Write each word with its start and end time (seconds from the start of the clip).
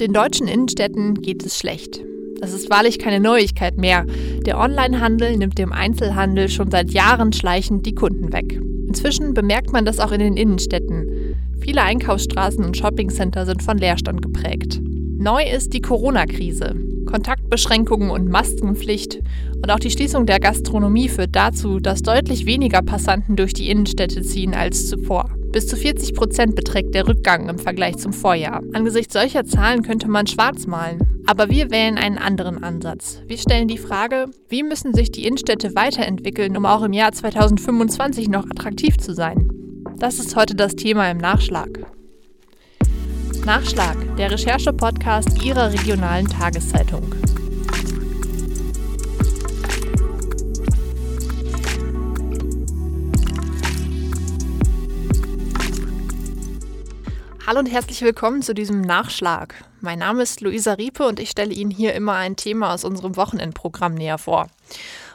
Den 0.00 0.12
deutschen 0.12 0.46
Innenstädten 0.46 1.22
geht 1.22 1.44
es 1.44 1.58
schlecht. 1.58 2.04
Das 2.40 2.52
ist 2.52 2.70
wahrlich 2.70 3.00
keine 3.00 3.18
Neuigkeit 3.18 3.78
mehr. 3.78 4.06
Der 4.46 4.60
Onlinehandel 4.60 5.36
nimmt 5.36 5.58
dem 5.58 5.72
Einzelhandel 5.72 6.48
schon 6.48 6.70
seit 6.70 6.92
Jahren 6.92 7.32
schleichend 7.32 7.84
die 7.84 7.96
Kunden 7.96 8.32
weg. 8.32 8.60
Inzwischen 8.86 9.34
bemerkt 9.34 9.72
man 9.72 9.84
das 9.84 9.98
auch 9.98 10.12
in 10.12 10.20
den 10.20 10.36
Innenstädten. 10.36 11.36
Viele 11.58 11.82
Einkaufsstraßen 11.82 12.64
und 12.64 12.76
Shoppingcenter 12.76 13.44
sind 13.44 13.60
von 13.60 13.76
Leerstand 13.76 14.22
geprägt. 14.22 14.80
Neu 14.82 15.42
ist 15.42 15.72
die 15.72 15.82
Corona-Krise. 15.82 16.76
Kontaktbeschränkungen 17.06 18.10
und 18.10 18.28
Maskenpflicht 18.28 19.18
und 19.56 19.68
auch 19.68 19.80
die 19.80 19.90
Schließung 19.90 20.26
der 20.26 20.38
Gastronomie 20.38 21.08
führt 21.08 21.34
dazu, 21.34 21.80
dass 21.80 22.02
deutlich 22.02 22.46
weniger 22.46 22.82
Passanten 22.82 23.34
durch 23.34 23.52
die 23.52 23.68
Innenstädte 23.68 24.22
ziehen 24.22 24.54
als 24.54 24.86
zuvor. 24.86 25.28
Bis 25.58 25.66
zu 25.66 25.76
40 25.76 26.14
Prozent 26.14 26.54
beträgt 26.54 26.94
der 26.94 27.08
Rückgang 27.08 27.48
im 27.48 27.58
Vergleich 27.58 27.96
zum 27.96 28.12
Vorjahr. 28.12 28.62
Angesichts 28.74 29.12
solcher 29.12 29.44
Zahlen 29.44 29.82
könnte 29.82 30.06
man 30.06 30.28
schwarz 30.28 30.68
malen. 30.68 31.24
Aber 31.26 31.50
wir 31.50 31.72
wählen 31.72 31.98
einen 31.98 32.16
anderen 32.16 32.62
Ansatz. 32.62 33.22
Wir 33.26 33.38
stellen 33.38 33.66
die 33.66 33.76
Frage, 33.76 34.26
wie 34.48 34.62
müssen 34.62 34.94
sich 34.94 35.10
die 35.10 35.26
Innenstädte 35.26 35.74
weiterentwickeln, 35.74 36.56
um 36.56 36.64
auch 36.64 36.84
im 36.84 36.92
Jahr 36.92 37.10
2025 37.10 38.28
noch 38.28 38.44
attraktiv 38.48 38.98
zu 38.98 39.12
sein? 39.12 39.50
Das 39.96 40.20
ist 40.20 40.36
heute 40.36 40.54
das 40.54 40.76
Thema 40.76 41.10
im 41.10 41.18
Nachschlag. 41.18 41.70
Nachschlag, 43.44 43.96
der 44.16 44.30
Recherche-Podcast 44.30 45.42
Ihrer 45.44 45.72
regionalen 45.72 46.28
Tageszeitung. 46.28 47.02
Hallo 57.48 57.60
und 57.60 57.72
herzlich 57.72 58.02
willkommen 58.02 58.42
zu 58.42 58.52
diesem 58.52 58.82
Nachschlag. 58.82 59.54
Mein 59.80 60.00
Name 60.00 60.22
ist 60.22 60.42
Luisa 60.42 60.74
Riepe 60.74 61.06
und 61.06 61.18
ich 61.18 61.30
stelle 61.30 61.54
Ihnen 61.54 61.70
hier 61.70 61.94
immer 61.94 62.12
ein 62.12 62.36
Thema 62.36 62.74
aus 62.74 62.84
unserem 62.84 63.16
Wochenendprogramm 63.16 63.94
näher 63.94 64.18
vor. 64.18 64.48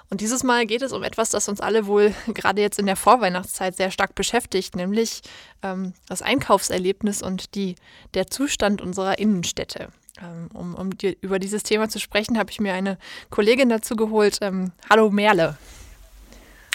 Und 0.09 0.19
dieses 0.19 0.41
Mal 0.41 0.65
geht 0.65 0.81
es 0.81 0.93
um 0.93 1.03
etwas, 1.03 1.29
das 1.29 1.47
uns 1.47 1.61
alle 1.61 1.85
wohl 1.85 2.11
gerade 2.33 2.59
jetzt 2.59 2.79
in 2.79 2.87
der 2.87 2.95
Vorweihnachtszeit 2.95 3.77
sehr 3.77 3.91
stark 3.91 4.15
beschäftigt, 4.15 4.75
nämlich 4.75 5.21
ähm, 5.61 5.93
das 6.09 6.23
Einkaufserlebnis 6.23 7.21
und 7.21 7.53
die, 7.53 7.75
der 8.15 8.25
Zustand 8.25 8.81
unserer 8.81 9.19
Innenstädte. 9.19 9.89
Ähm, 10.19 10.49
um 10.55 10.73
um 10.73 10.97
die, 10.97 11.15
über 11.21 11.37
dieses 11.37 11.61
Thema 11.61 11.87
zu 11.87 11.99
sprechen, 11.99 12.39
habe 12.39 12.49
ich 12.49 12.59
mir 12.59 12.73
eine 12.73 12.97
Kollegin 13.29 13.69
dazu 13.69 13.95
geholt. 13.95 14.39
Ähm, 14.41 14.71
hallo 14.89 15.11
Merle. 15.11 15.55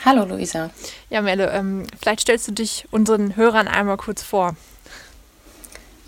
Hallo 0.04 0.24
Luisa. 0.24 0.70
Ja, 1.10 1.20
Merle, 1.20 1.50
ähm, 1.50 1.84
vielleicht 2.00 2.20
stellst 2.20 2.46
du 2.46 2.52
dich 2.52 2.86
unseren 2.92 3.34
Hörern 3.34 3.66
einmal 3.66 3.96
kurz 3.96 4.22
vor. 4.22 4.54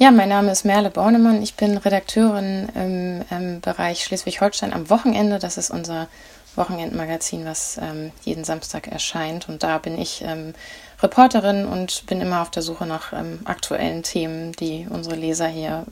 Ja, 0.02 0.10
mein 0.10 0.30
Name 0.30 0.50
ist 0.50 0.64
Merle 0.64 0.88
Bornemann. 0.88 1.42
Ich 1.42 1.56
bin 1.56 1.76
Redakteurin 1.76 2.70
im, 2.74 3.22
im 3.30 3.60
Bereich 3.60 4.02
Schleswig-Holstein 4.02 4.72
am 4.72 4.88
Wochenende. 4.88 5.38
Das 5.38 5.58
ist 5.58 5.68
unser 5.68 6.08
Wochenendmagazin, 6.56 7.44
was 7.44 7.76
ähm, 7.76 8.10
jeden 8.22 8.44
Samstag 8.44 8.88
erscheint. 8.88 9.50
Und 9.50 9.62
da 9.62 9.76
bin 9.76 9.98
ich 9.98 10.24
ähm, 10.24 10.54
Reporterin 11.02 11.66
und 11.66 12.06
bin 12.06 12.22
immer 12.22 12.40
auf 12.40 12.50
der 12.50 12.62
Suche 12.62 12.86
nach 12.86 13.12
ähm, 13.12 13.40
aktuellen 13.44 14.02
Themen, 14.02 14.52
die 14.52 14.86
unsere 14.88 15.16
Leser 15.16 15.48
hier 15.48 15.84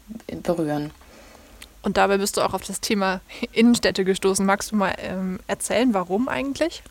berühren. 0.43 0.91
Und 1.83 1.99
dabei 1.99 2.17
bist 2.17 2.39
du 2.39 2.41
auch 2.41 2.55
auf 2.55 2.63
das 2.63 2.81
Thema 2.81 3.21
Innenstädte 3.53 4.07
gestoßen. 4.07 4.47
Magst 4.47 4.73
du 4.73 4.77
mal 4.77 4.95
ähm, 5.03 5.39
erzählen, 5.49 5.93
warum 5.93 6.31
eigentlich? 6.31 6.83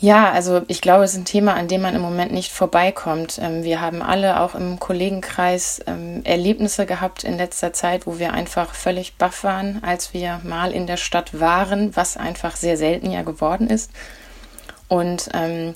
Ja, 0.00 0.30
also 0.30 0.62
ich 0.68 0.80
glaube, 0.80 1.02
es 1.02 1.12
ist 1.14 1.18
ein 1.18 1.24
Thema, 1.24 1.54
an 1.54 1.66
dem 1.66 1.82
man 1.82 1.96
im 1.96 2.00
Moment 2.00 2.32
nicht 2.32 2.52
vorbeikommt. 2.52 3.40
Ähm, 3.42 3.64
wir 3.64 3.80
haben 3.80 4.00
alle 4.00 4.40
auch 4.40 4.54
im 4.54 4.78
Kollegenkreis 4.78 5.80
ähm, 5.88 6.20
Erlebnisse 6.22 6.86
gehabt 6.86 7.24
in 7.24 7.36
letzter 7.36 7.72
Zeit, 7.72 8.06
wo 8.06 8.20
wir 8.20 8.32
einfach 8.32 8.74
völlig 8.74 9.16
baff 9.16 9.42
waren, 9.42 9.82
als 9.82 10.14
wir 10.14 10.40
mal 10.44 10.70
in 10.70 10.86
der 10.86 10.98
Stadt 10.98 11.40
waren, 11.40 11.96
was 11.96 12.16
einfach 12.16 12.54
sehr 12.54 12.76
selten 12.76 13.10
ja 13.10 13.22
geworden 13.22 13.68
ist. 13.68 13.90
Und 14.86 15.30
ähm, 15.34 15.74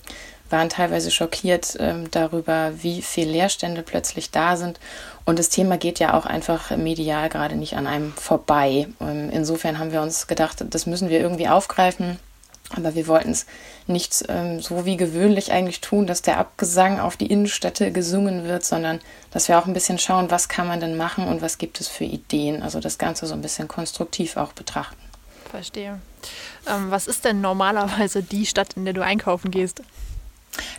waren 0.51 0.69
teilweise 0.69 1.11
schockiert 1.11 1.77
ähm, 1.81 2.09
darüber, 2.13 2.71
wie 2.77 3.03
viele 3.03 3.33
Leerstände 3.33 3.83
plötzlich 3.83 4.31
da 4.31 4.57
sind. 4.57 4.79
Und 5.25 5.41
das 5.41 5.49
Thema 5.49 5.79
geht 5.79 5.99
ja 5.99 6.15
auch 6.15 6.27
einfach 6.27 6.71
medial 6.77 7.29
gerade 7.29 7.57
nicht 7.57 7.77
an 7.77 7.89
einem 7.89 8.13
vorbei. 8.13 8.87
Ähm, 9.01 9.31
insofern 9.33 9.81
haben 9.81 9.91
wir 9.91 10.01
uns 10.01 10.29
gedacht, 10.29 10.65
das 10.71 10.87
müssen 10.87 11.09
wir 11.09 11.19
irgendwie 11.19 11.49
aufgreifen 11.49 12.21
aber 12.77 12.95
wir 12.95 13.07
wollten 13.07 13.31
es 13.31 13.47
nicht 13.87 14.25
ähm, 14.29 14.61
so 14.61 14.85
wie 14.85 14.97
gewöhnlich 14.97 15.53
eigentlich 15.53 15.81
tun, 15.81 16.07
dass 16.07 16.23
der 16.23 16.39
Abgesang 16.39 17.01
auf 17.01 17.17
die 17.17 17.27
Innenstädte 17.27 17.93
gesungen 17.93 18.45
wird, 18.45 18.65
sondern 18.65 19.01
dass 19.31 19.49
wir 19.49 19.59
auch 19.59 19.67
ein 19.67 19.75
bisschen 19.75 19.99
schauen, 19.99 20.31
was 20.31 20.49
kann 20.49 20.67
man 20.67 20.81
denn 20.81 20.97
machen 20.97 21.27
und 21.27 21.43
was 21.43 21.59
gibt 21.59 21.81
es 21.81 21.89
für 21.89 22.05
Ideen. 22.05 22.63
Also 22.63 22.81
das 22.81 22.99
Ganze 22.99 23.27
so 23.27 23.35
ein 23.35 23.43
bisschen 23.43 23.69
konstruktiv 23.69 24.37
auch 24.37 24.53
betrachten. 24.53 25.01
Verstehe. 25.51 26.01
Ähm, 26.67 26.91
was 26.91 27.07
ist 27.07 27.25
denn 27.25 27.41
normalerweise 27.41 28.23
die 28.23 28.47
Stadt, 28.47 28.75
in 28.75 28.85
der 28.85 28.95
du 28.95 29.03
einkaufen 29.03 29.51
gehst? 29.51 29.83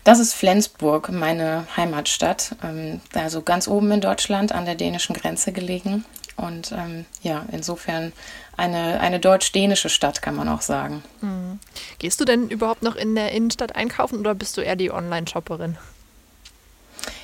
Das 0.03 0.20
ist 0.20 0.34
Flensburg, 0.34 1.09
meine 1.12 1.68
Heimatstadt. 1.76 2.56
Ähm, 2.64 3.02
also 3.14 3.42
ganz 3.42 3.68
oben 3.68 3.92
in 3.92 4.02
Deutschland 4.02 4.52
an 4.52 4.66
der 4.66 4.76
dänischen 4.76 5.16
Grenze 5.16 5.52
gelegen. 5.52 6.06
Und 6.36 6.72
ähm, 6.72 7.06
ja, 7.22 7.46
insofern 7.52 8.12
eine, 8.58 9.00
eine 9.00 9.19
deutsch-dänische 9.19 9.90
Stadt, 9.90 10.22
kann 10.22 10.36
man 10.36 10.47
auch 10.50 10.62
sagen. 10.62 11.03
Mhm. 11.22 11.59
Gehst 12.00 12.19
du 12.19 12.25
denn 12.25 12.50
überhaupt 12.50 12.84
noch 12.84 12.96
in 12.96 13.16
der 13.16 13.31
Innenstadt 13.31 13.75
einkaufen 13.75 14.19
oder 14.19 14.36
bist 14.36 14.58
du 14.58 14.62
eher 14.62 14.75
die 14.75 14.91
Online-Shopperin? 14.91 15.78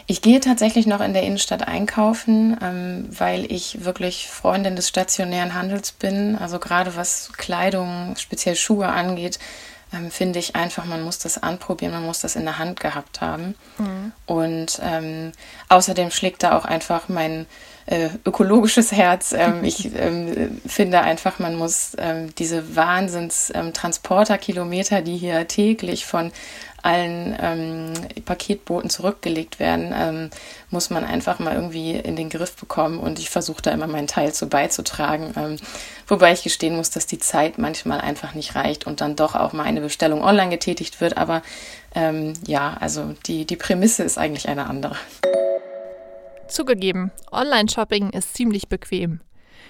Ich 0.08 0.24
gehe 0.24 0.40
tatsächlich 0.40 0.88
noch 0.88 1.02
in 1.02 1.14
der 1.14 1.22
Innenstadt 1.22 1.68
einkaufen, 1.68 2.58
ähm, 2.64 3.08
weil 3.12 3.52
ich 3.52 3.86
wirklich 3.86 4.28
Freundin 4.28 4.76
des 4.76 4.90
stationären 4.90 5.54
Handels 5.54 5.92
bin. 5.92 6.36
Also 6.36 6.58
gerade 6.58 6.96
was 6.96 7.32
Kleidung, 7.38 8.16
speziell 8.18 8.56
Schuhe 8.56 8.88
angeht, 8.88 9.38
ähm, 9.94 10.10
finde 10.10 10.40
ich 10.40 10.56
einfach, 10.56 10.86
man 10.86 11.04
muss 11.04 11.20
das 11.20 11.42
anprobieren, 11.42 11.94
man 11.94 12.06
muss 12.06 12.22
das 12.22 12.36
in 12.36 12.46
der 12.46 12.58
Hand 12.58 12.80
gehabt 12.80 13.22
haben. 13.22 13.54
Mhm. 13.78 14.12
Und 14.26 14.80
ähm, 14.84 15.32
außerdem 15.68 16.10
schlägt 16.10 16.42
da 16.42 16.58
auch 16.58 16.66
einfach 16.66 17.08
mein 17.08 17.46
äh, 17.90 18.10
ökologisches 18.24 18.92
Herz. 18.92 19.34
Ähm, 19.34 19.64
ich 19.64 19.90
ähm, 19.96 20.62
finde 20.66 21.02
einfach, 21.02 21.38
man 21.40 21.56
muss 21.56 21.94
ähm, 21.98 22.36
diese 22.38 22.76
Wahnsinns-Transporterkilometer, 22.76 25.02
die 25.02 25.18
hier 25.18 25.48
täglich 25.48 26.06
von 26.06 26.32
allen 26.84 27.36
ähm, 27.42 27.94
Paketbooten 28.26 28.90
zurückgelegt 28.90 29.60
werden, 29.60 29.94
ähm, 29.94 30.30
muss 30.70 30.90
man 30.90 31.04
einfach 31.04 31.40
mal 31.40 31.54
irgendwie 31.56 31.92
in 31.92 32.16
den 32.16 32.30
Griff 32.30 32.56
bekommen 32.56 33.00
und 33.00 33.20
ich 33.20 33.30
versuche 33.30 33.62
da 33.62 33.72
immer 33.72 33.88
meinen 33.88 34.08
Teil 34.08 34.32
zu 34.34 34.48
beizutragen. 34.48 35.34
Ähm, 35.36 35.58
wobei 36.08 36.32
ich 36.32 36.44
gestehen 36.44 36.78
muss, 36.78 36.92
dass 36.92 37.06
die 37.08 37.20
Zeit 37.20 37.58
manchmal 37.58 38.00
einfach 38.00 38.34
nicht 38.34 38.56
reicht 38.56 38.88
und 38.88 39.02
dann 39.02 39.18
doch 39.18 39.36
auch 39.36 39.52
mal 39.52 39.64
eine 39.64 39.82
Bestellung 39.82 40.24
online 40.24 40.52
getätigt 40.52 41.02
wird. 41.02 41.18
Aber 41.18 41.42
ähm, 41.96 42.36
ja, 42.46 42.78
also 42.80 43.14
die, 43.26 43.46
die 43.46 43.58
Prämisse 43.58 44.04
ist 44.04 44.20
eigentlich 44.20 44.48
eine 44.48 44.68
andere. 44.68 44.96
Zugegeben, 46.50 47.12
Online-Shopping 47.32 48.10
ist 48.10 48.34
ziemlich 48.34 48.68
bequem. 48.68 49.22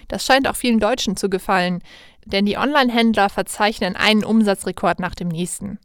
Das 0.08 0.26
scheint 0.26 0.48
auch 0.48 0.56
vielen 0.56 0.80
Deutschen 0.80 1.18
zu 1.18 1.30
gefallen, 1.30 1.84
denn 2.26 2.46
die 2.46 2.58
Online-Händler 2.58 3.30
verzeichnen 3.30 3.96
einen 3.96 4.24
Umsatzrekord 4.24 5.00
nach 5.00 5.16
dem 5.16 5.28
nächsten. 5.28 5.80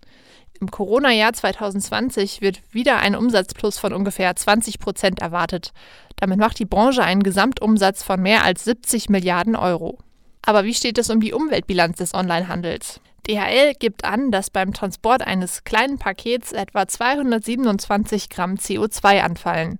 Im 0.61 0.71
Corona-Jahr 0.71 1.33
2020 1.33 2.41
wird 2.41 2.63
wieder 2.73 2.99
ein 2.99 3.17
Umsatzplus 3.17 3.79
von 3.79 3.93
ungefähr 3.93 4.35
20 4.35 4.79
Prozent 4.79 5.21
erwartet. 5.21 5.73
Damit 6.17 6.39
macht 6.39 6.59
die 6.59 6.65
Branche 6.65 7.03
einen 7.03 7.23
Gesamtumsatz 7.23 8.03
von 8.03 8.23
mehr 8.23 8.45
als 8.45 8.65
70 8.65 9.09
Milliarden 9.09 9.57
Euro. 9.57 9.99
Aber 10.43 10.65
wie 10.65 10.75
steht 10.75 10.99
es 10.99 11.11
um 11.11 11.21
die 11.21 11.33
Umweltbilanz 11.33 11.97
des 11.99 12.15
Onlinehandels? 12.15 13.01
DHL 13.27 13.75
gibt 13.79 14.05
an, 14.05 14.31
dass 14.31 14.51
beim 14.51 14.73
Transport 14.73 15.27
eines 15.27 15.65
kleinen 15.65 15.99
Pakets 15.99 16.53
etwa 16.53 16.87
227 16.87 18.29
Gramm 18.29 18.55
CO2 18.55 19.23
anfallen. 19.23 19.79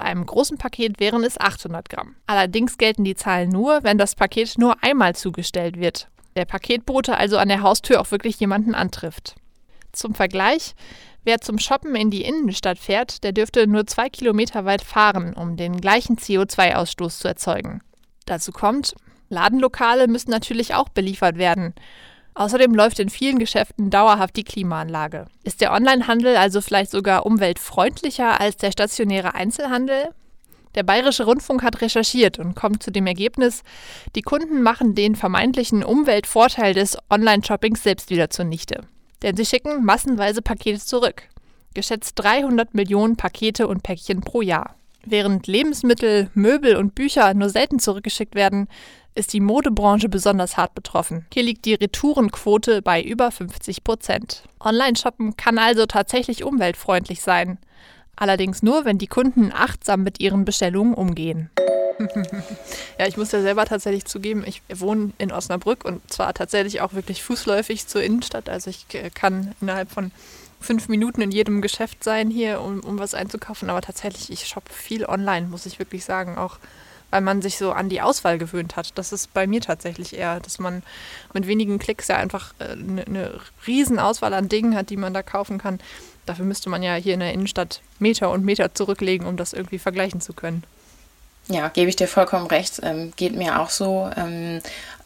Bei 0.00 0.06
einem 0.06 0.24
großen 0.24 0.56
Paket 0.56 0.98
wären 0.98 1.24
es 1.24 1.38
800 1.38 1.90
Gramm. 1.90 2.16
Allerdings 2.26 2.78
gelten 2.78 3.04
die 3.04 3.16
Zahlen 3.16 3.50
nur, 3.50 3.82
wenn 3.82 3.98
das 3.98 4.14
Paket 4.14 4.56
nur 4.56 4.82
einmal 4.82 5.14
zugestellt 5.14 5.78
wird. 5.78 6.08
Der 6.36 6.46
Paketbote 6.46 7.18
also 7.18 7.36
an 7.36 7.48
der 7.48 7.60
Haustür 7.60 8.00
auch 8.00 8.10
wirklich 8.10 8.40
jemanden 8.40 8.74
antrifft. 8.74 9.34
Zum 9.92 10.14
Vergleich, 10.14 10.74
wer 11.24 11.42
zum 11.42 11.58
Shoppen 11.58 11.94
in 11.96 12.10
die 12.10 12.24
Innenstadt 12.24 12.78
fährt, 12.78 13.24
der 13.24 13.32
dürfte 13.32 13.66
nur 13.66 13.86
zwei 13.86 14.08
Kilometer 14.08 14.64
weit 14.64 14.80
fahren, 14.80 15.34
um 15.34 15.58
den 15.58 15.82
gleichen 15.82 16.16
CO2-Ausstoß 16.16 17.18
zu 17.18 17.28
erzeugen. 17.28 17.82
Dazu 18.24 18.52
kommt, 18.52 18.94
Ladenlokale 19.28 20.08
müssen 20.08 20.30
natürlich 20.30 20.74
auch 20.74 20.88
beliefert 20.88 21.36
werden. 21.36 21.74
Außerdem 22.40 22.74
läuft 22.74 22.98
in 23.00 23.10
vielen 23.10 23.38
Geschäften 23.38 23.90
dauerhaft 23.90 24.34
die 24.34 24.44
Klimaanlage. 24.44 25.26
Ist 25.44 25.60
der 25.60 25.74
Onlinehandel 25.74 26.38
also 26.38 26.62
vielleicht 26.62 26.90
sogar 26.90 27.26
umweltfreundlicher 27.26 28.40
als 28.40 28.56
der 28.56 28.72
stationäre 28.72 29.34
Einzelhandel? 29.34 30.08
Der 30.74 30.82
Bayerische 30.82 31.24
Rundfunk 31.24 31.62
hat 31.62 31.82
recherchiert 31.82 32.38
und 32.38 32.54
kommt 32.54 32.82
zu 32.82 32.90
dem 32.90 33.06
Ergebnis, 33.06 33.62
die 34.14 34.22
Kunden 34.22 34.62
machen 34.62 34.94
den 34.94 35.16
vermeintlichen 35.16 35.84
Umweltvorteil 35.84 36.72
des 36.72 36.96
Online-Shoppings 37.10 37.82
selbst 37.82 38.08
wieder 38.08 38.30
zunichte. 38.30 38.84
Denn 39.20 39.36
sie 39.36 39.44
schicken 39.44 39.84
massenweise 39.84 40.40
Pakete 40.40 40.80
zurück. 40.80 41.24
Geschätzt 41.74 42.12
300 42.14 42.72
Millionen 42.72 43.16
Pakete 43.16 43.68
und 43.68 43.82
Päckchen 43.82 44.22
pro 44.22 44.40
Jahr. 44.40 44.76
Während 45.04 45.46
Lebensmittel, 45.46 46.30
Möbel 46.32 46.76
und 46.76 46.94
Bücher 46.94 47.32
nur 47.34 47.50
selten 47.50 47.78
zurückgeschickt 47.78 48.34
werden, 48.34 48.66
ist 49.14 49.32
die 49.32 49.40
Modebranche 49.40 50.08
besonders 50.08 50.56
hart 50.56 50.74
betroffen. 50.74 51.26
Hier 51.32 51.42
liegt 51.42 51.64
die 51.64 51.74
Retourenquote 51.74 52.82
bei 52.82 53.02
über 53.02 53.30
50 53.30 53.84
Prozent. 53.84 54.44
Online-Shoppen 54.60 55.36
kann 55.36 55.58
also 55.58 55.86
tatsächlich 55.86 56.44
umweltfreundlich 56.44 57.20
sein. 57.22 57.58
Allerdings 58.16 58.62
nur, 58.62 58.84
wenn 58.84 58.98
die 58.98 59.06
Kunden 59.06 59.50
achtsam 59.52 60.02
mit 60.02 60.20
ihren 60.20 60.44
Bestellungen 60.44 60.94
umgehen. 60.94 61.50
ja, 62.98 63.06
ich 63.06 63.16
muss 63.16 63.32
ja 63.32 63.42
selber 63.42 63.64
tatsächlich 63.64 64.04
zugeben, 64.04 64.44
ich 64.46 64.62
wohne 64.72 65.12
in 65.18 65.32
Osnabrück 65.32 65.84
und 65.84 66.10
zwar 66.10 66.32
tatsächlich 66.34 66.80
auch 66.80 66.94
wirklich 66.94 67.22
fußläufig 67.22 67.86
zur 67.86 68.02
Innenstadt. 68.02 68.48
Also 68.48 68.70
ich 68.70 68.86
äh, 68.92 69.10
kann 69.10 69.54
innerhalb 69.60 69.90
von 69.90 70.10
fünf 70.60 70.88
Minuten 70.88 71.22
in 71.22 71.30
jedem 71.30 71.62
Geschäft 71.62 72.04
sein 72.04 72.30
hier, 72.30 72.60
um, 72.60 72.80
um 72.80 72.98
was 72.98 73.14
einzukaufen. 73.14 73.70
Aber 73.70 73.80
tatsächlich, 73.80 74.30
ich 74.30 74.46
shoppe 74.46 74.72
viel 74.72 75.06
online, 75.06 75.48
muss 75.48 75.66
ich 75.66 75.78
wirklich 75.78 76.04
sagen. 76.04 76.36
Auch 76.36 76.58
weil 77.10 77.20
man 77.20 77.42
sich 77.42 77.58
so 77.58 77.72
an 77.72 77.88
die 77.88 78.00
Auswahl 78.00 78.38
gewöhnt 78.38 78.76
hat. 78.76 78.96
Das 78.96 79.12
ist 79.12 79.32
bei 79.34 79.46
mir 79.46 79.60
tatsächlich 79.60 80.16
eher, 80.16 80.40
dass 80.40 80.58
man 80.58 80.82
mit 81.32 81.46
wenigen 81.46 81.78
Klicks 81.78 82.08
ja 82.08 82.16
einfach 82.16 82.54
eine, 82.58 83.02
äh, 83.02 83.06
eine 83.06 83.40
riesen 83.66 83.98
Auswahl 83.98 84.34
an 84.34 84.48
Dingen 84.48 84.76
hat, 84.76 84.90
die 84.90 84.96
man 84.96 85.14
da 85.14 85.22
kaufen 85.22 85.58
kann. 85.58 85.80
Dafür 86.26 86.44
müsste 86.44 86.70
man 86.70 86.82
ja 86.82 86.94
hier 86.94 87.14
in 87.14 87.20
der 87.20 87.32
Innenstadt 87.32 87.80
Meter 87.98 88.30
und 88.30 88.44
Meter 88.44 88.74
zurücklegen, 88.74 89.26
um 89.26 89.36
das 89.36 89.52
irgendwie 89.52 89.78
vergleichen 89.78 90.20
zu 90.20 90.32
können. 90.32 90.64
Ja, 91.48 91.68
gebe 91.68 91.88
ich 91.88 91.96
dir 91.96 92.08
vollkommen 92.08 92.46
recht. 92.46 92.80
Ähm, 92.82 93.12
geht 93.16 93.34
mir 93.34 93.60
auch 93.60 93.70
so. 93.70 94.08
Ähm, 94.16 94.60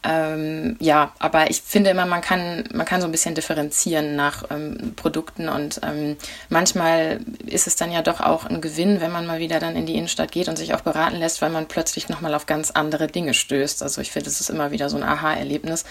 ähm, 0.07 0.75
ja, 0.79 1.13
aber 1.17 1.49
ich 1.49 1.61
finde 1.61 1.89
immer, 1.89 2.05
man 2.05 2.21
kann, 2.21 2.65
man 2.71 2.85
kann 2.85 3.01
so 3.01 3.07
ein 3.07 3.11
bisschen 3.11 3.33
differenzieren 3.33 4.15
nach 4.15 4.43
ähm, 4.51 4.93
Produkten 4.95 5.49
und 5.49 5.81
ähm, 5.83 6.17
manchmal 6.49 7.21
ist 7.47 7.65
es 7.65 7.75
dann 7.75 7.91
ja 7.91 8.03
doch 8.03 8.19
auch 8.21 8.45
ein 8.45 8.61
Gewinn, 8.61 9.01
wenn 9.01 9.11
man 9.11 9.25
mal 9.25 9.39
wieder 9.39 9.59
dann 9.59 9.75
in 9.75 9.87
die 9.87 9.95
Innenstadt 9.95 10.31
geht 10.31 10.47
und 10.47 10.57
sich 10.57 10.75
auch 10.75 10.81
beraten 10.81 11.15
lässt, 11.15 11.41
weil 11.41 11.49
man 11.49 11.67
plötzlich 11.67 12.07
nochmal 12.07 12.35
auf 12.35 12.45
ganz 12.45 12.69
andere 12.69 13.07
Dinge 13.07 13.33
stößt. 13.33 13.81
Also 13.81 13.99
ich 14.01 14.11
finde, 14.11 14.29
es 14.29 14.39
ist 14.39 14.51
immer 14.51 14.69
wieder 14.69 14.89
so 14.89 14.97
ein 14.97 15.03
Aha-Erlebnis. 15.03 15.85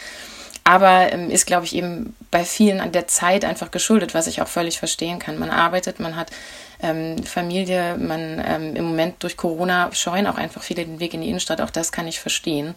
Aber 0.63 1.13
ähm, 1.13 1.31
ist, 1.31 1.47
glaube 1.47 1.67
ich, 1.67 1.75
eben 1.75 2.15
bei 2.31 2.45
vielen 2.45 2.81
an 2.81 2.93
der 2.93 3.07
Zeit 3.07 3.45
einfach 3.45 3.71
geschuldet, 3.71 4.15
was 4.15 4.27
ich 4.29 4.41
auch 4.41 4.49
völlig 4.49 4.79
verstehen 4.79 5.19
kann. 5.19 5.39
Man 5.39 5.51
arbeitet, 5.51 6.01
man 6.01 6.17
hat 6.17 6.31
ähm, 6.85 7.23
Familie, 7.25 7.97
man 7.99 8.43
ähm, 8.45 8.77
im 8.77 8.85
Moment 8.85 9.23
durch 9.23 9.37
Corona 9.37 9.91
scheuen 9.93 10.27
auch 10.27 10.37
einfach 10.37 10.63
viele 10.63 10.85
den 10.85 11.01
Weg 11.01 11.15
in 11.15 11.23
die 11.23 11.29
Innenstadt. 11.29 11.61
Auch 11.61 11.71
das 11.71 11.93
kann 11.93 12.07
ich 12.07 12.21
verstehen. 12.21 12.75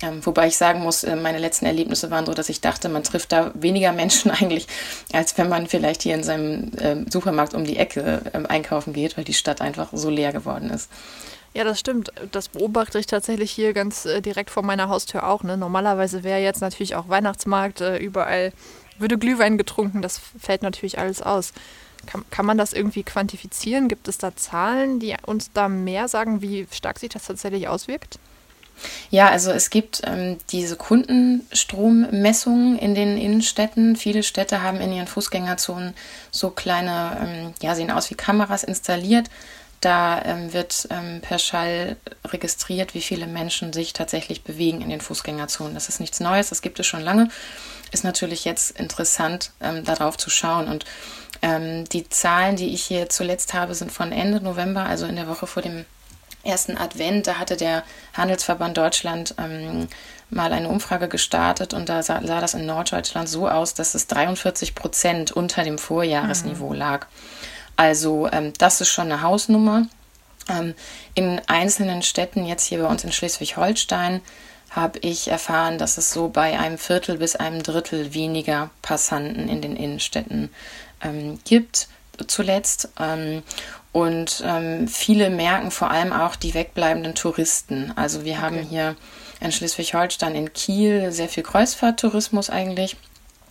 Ähm, 0.00 0.24
wobei 0.24 0.46
ich 0.46 0.56
sagen 0.56 0.80
muss, 0.80 1.02
äh, 1.02 1.16
meine 1.16 1.38
letzten 1.38 1.66
Erlebnisse 1.66 2.10
waren 2.10 2.24
so, 2.24 2.32
dass 2.32 2.48
ich 2.48 2.60
dachte, 2.60 2.88
man 2.88 3.02
trifft 3.02 3.32
da 3.32 3.50
weniger 3.54 3.92
Menschen 3.92 4.30
eigentlich, 4.30 4.68
als 5.12 5.36
wenn 5.36 5.48
man 5.48 5.66
vielleicht 5.66 6.02
hier 6.02 6.14
in 6.14 6.22
seinem 6.22 6.70
äh, 6.78 7.10
Supermarkt 7.10 7.54
um 7.54 7.64
die 7.64 7.76
Ecke 7.76 8.22
äh, 8.32 8.46
einkaufen 8.46 8.92
geht, 8.92 9.16
weil 9.16 9.24
die 9.24 9.34
Stadt 9.34 9.60
einfach 9.60 9.88
so 9.92 10.08
leer 10.08 10.32
geworden 10.32 10.70
ist. 10.70 10.88
Ja, 11.52 11.64
das 11.64 11.80
stimmt. 11.80 12.12
Das 12.30 12.48
beobachte 12.48 13.00
ich 13.00 13.06
tatsächlich 13.06 13.50
hier 13.50 13.72
ganz 13.72 14.06
äh, 14.06 14.20
direkt 14.20 14.50
vor 14.50 14.62
meiner 14.62 14.88
Haustür 14.88 15.26
auch. 15.26 15.42
Ne? 15.42 15.56
Normalerweise 15.56 16.22
wäre 16.22 16.40
jetzt 16.40 16.60
natürlich 16.60 16.94
auch 16.94 17.08
Weihnachtsmarkt, 17.08 17.80
äh, 17.80 17.96
überall 17.96 18.52
würde 18.98 19.18
Glühwein 19.18 19.58
getrunken, 19.58 20.02
das 20.02 20.20
fällt 20.38 20.62
natürlich 20.62 20.98
alles 20.98 21.22
aus. 21.22 21.52
Kann, 22.06 22.24
kann 22.30 22.46
man 22.46 22.58
das 22.58 22.72
irgendwie 22.72 23.02
quantifizieren? 23.02 23.88
Gibt 23.88 24.08
es 24.08 24.18
da 24.18 24.34
Zahlen, 24.36 25.00
die 25.00 25.14
uns 25.26 25.50
da 25.52 25.68
mehr 25.68 26.08
sagen, 26.08 26.42
wie 26.42 26.66
stark 26.70 26.98
sich 26.98 27.10
das 27.10 27.26
tatsächlich 27.26 27.68
auswirkt? 27.68 28.18
Ja, 29.10 29.28
also 29.28 29.50
es 29.50 29.70
gibt 29.70 30.02
ähm, 30.04 30.38
diese 30.50 30.76
Kundenstrommessungen 30.76 32.78
in 32.78 32.94
den 32.94 33.18
Innenstädten. 33.18 33.96
Viele 33.96 34.22
Städte 34.22 34.62
haben 34.62 34.80
in 34.80 34.92
ihren 34.92 35.08
Fußgängerzonen 35.08 35.94
so 36.30 36.50
kleine, 36.50 37.18
ähm, 37.20 37.54
ja, 37.60 37.74
sehen 37.74 37.90
aus 37.90 38.08
wie 38.10 38.14
Kameras 38.14 38.62
installiert 38.62 39.28
da 39.80 40.22
ähm, 40.24 40.52
wird 40.52 40.88
ähm, 40.90 41.20
per 41.20 41.38
Schall 41.38 41.96
registriert, 42.24 42.94
wie 42.94 43.00
viele 43.00 43.26
Menschen 43.26 43.72
sich 43.72 43.92
tatsächlich 43.92 44.42
bewegen 44.42 44.80
in 44.80 44.90
den 44.90 45.00
Fußgängerzonen. 45.00 45.74
Das 45.74 45.88
ist 45.88 46.00
nichts 46.00 46.20
Neues, 46.20 46.48
das 46.48 46.62
gibt 46.62 46.80
es 46.80 46.86
schon 46.86 47.00
lange. 47.00 47.28
Ist 47.92 48.04
natürlich 48.04 48.44
jetzt 48.44 48.78
interessant, 48.78 49.52
ähm, 49.60 49.84
darauf 49.84 50.16
zu 50.16 50.30
schauen. 50.30 50.68
Und 50.68 50.84
ähm, 51.42 51.84
die 51.88 52.08
Zahlen, 52.08 52.56
die 52.56 52.72
ich 52.74 52.84
hier 52.84 53.08
zuletzt 53.08 53.54
habe, 53.54 53.74
sind 53.74 53.92
von 53.92 54.12
Ende 54.12 54.40
November, 54.40 54.84
also 54.84 55.06
in 55.06 55.16
der 55.16 55.28
Woche 55.28 55.46
vor 55.46 55.62
dem 55.62 55.84
ersten 56.44 56.76
Advent. 56.76 57.26
Da 57.26 57.34
hatte 57.34 57.56
der 57.56 57.84
Handelsverband 58.14 58.76
Deutschland 58.76 59.34
ähm, 59.38 59.88
mal 60.30 60.52
eine 60.52 60.68
Umfrage 60.68 61.08
gestartet 61.08 61.74
und 61.74 61.88
da 61.88 62.02
sah, 62.02 62.20
sah, 62.24 62.40
das 62.40 62.54
in 62.54 62.66
Norddeutschland 62.66 63.28
so 63.28 63.48
aus, 63.48 63.74
dass 63.74 63.94
es 63.94 64.06
43 64.06 64.74
Prozent 64.74 65.32
unter 65.32 65.64
dem 65.64 65.78
Vorjahresniveau 65.78 66.70
mhm. 66.70 66.76
lag. 66.76 67.06
Also 67.76 68.28
ähm, 68.32 68.52
das 68.58 68.80
ist 68.80 68.88
schon 68.88 69.10
eine 69.10 69.22
Hausnummer. 69.22 69.86
Ähm, 70.48 70.74
in 71.14 71.40
einzelnen 71.46 72.02
Städten, 72.02 72.46
jetzt 72.46 72.66
hier 72.66 72.82
bei 72.82 72.88
uns 72.88 73.04
in 73.04 73.12
Schleswig-Holstein, 73.12 74.20
habe 74.70 74.98
ich 74.98 75.28
erfahren, 75.28 75.78
dass 75.78 75.96
es 75.96 76.12
so 76.12 76.28
bei 76.28 76.58
einem 76.58 76.76
Viertel 76.76 77.18
bis 77.18 77.36
einem 77.36 77.62
Drittel 77.62 78.12
weniger 78.12 78.70
Passanten 78.82 79.48
in 79.48 79.62
den 79.62 79.76
Innenstädten 79.76 80.50
ähm, 81.02 81.38
gibt 81.44 81.88
zuletzt. 82.26 82.90
Ähm, 82.98 83.42
und 83.92 84.42
ähm, 84.44 84.86
viele 84.86 85.30
merken 85.30 85.70
vor 85.70 85.90
allem 85.90 86.12
auch 86.12 86.36
die 86.36 86.54
wegbleibenden 86.54 87.14
Touristen. 87.14 87.92
Also 87.96 88.24
wir 88.24 88.34
okay. 88.34 88.42
haben 88.42 88.58
hier 88.62 88.96
in 89.40 89.52
Schleswig-Holstein 89.52 90.34
in 90.34 90.52
Kiel 90.52 91.10
sehr 91.12 91.28
viel 91.28 91.42
Kreuzfahrttourismus 91.42 92.50
eigentlich 92.50 92.96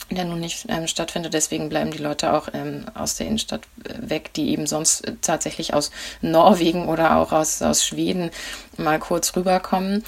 der 0.10 0.26
nun 0.26 0.40
nicht 0.40 0.66
ähm, 0.70 0.88
stattfindet. 0.88 1.34
Deswegen 1.34 1.70
bleiben 1.70 1.92
die 1.92 1.98
Leute 1.98 2.34
auch 2.34 2.50
ähm, 2.54 2.86
aus 2.94 3.16
der 3.16 3.28
Innenstadt 3.28 3.62
äh, 3.84 4.10
weg, 4.10 4.34
die 4.34 4.50
eben 4.50 4.66
sonst 4.66 5.02
äh, 5.02 5.14
tatsächlich 5.22 5.74
aus 5.74 5.92
Norwegen 6.22 6.88
oder 6.88 7.18
auch 7.18 7.32
aus, 7.32 7.62
aus 7.62 7.86
Schweden 7.86 8.32
mal 8.78 9.00
kurz 9.00 9.36
rüberkommen. 9.36 10.04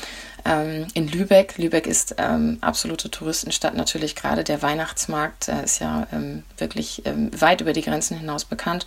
Ähm, 0.45 0.87
in 0.93 1.07
Lübeck, 1.09 1.57
Lübeck 1.57 1.85
ist 1.85 2.15
ähm, 2.17 2.59
absolute 2.61 3.11
Touristenstadt 3.11 3.75
natürlich, 3.75 4.15
gerade 4.15 4.45
der 4.45 4.61
Weihnachtsmarkt 4.61 5.49
äh, 5.49 5.63
ist 5.63 5.79
ja 5.79 6.07
ähm, 6.13 6.43
wirklich 6.57 7.05
ähm, 7.05 7.29
weit 7.39 7.59
über 7.59 7.73
die 7.73 7.81
Grenzen 7.81 8.17
hinaus 8.17 8.45
bekannt. 8.45 8.85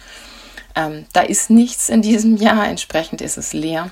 da 0.75 1.21
ist 1.21 1.51
nichts 1.51 1.91
in 1.91 2.01
diesem 2.01 2.39
Jahr, 2.39 2.67
entsprechend 2.67 3.21
ist 3.21 3.37
es 3.37 3.53
leer. 3.53 3.91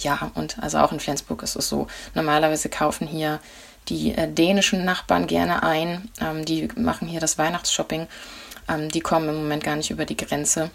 ja, 0.00 0.32
und 0.34 0.58
also 0.60 0.78
auch 0.78 0.90
in 0.90 0.98
Flensburg 0.98 1.44
ist 1.44 1.54
es 1.54 1.68
so. 1.68 1.86
Normalerweise 2.14 2.68
kaufen 2.68 3.06
hier 3.06 3.38
die 3.90 4.14
äh, 4.14 4.28
dänischen 4.28 4.84
Nachbarn 4.84 5.26
gerne 5.26 5.62
ein. 5.62 6.08
Ähm, 6.20 6.44
die 6.44 6.68
machen 6.76 7.08
hier 7.08 7.20
das 7.20 7.36
Weihnachtsshopping. 7.36 8.06
Ähm, 8.68 8.88
die 8.88 9.00
kommen 9.00 9.28
im 9.28 9.36
Moment 9.36 9.64
gar 9.64 9.76
nicht 9.76 9.90
über 9.90 10.06
die 10.06 10.16
Grenze. 10.16 10.70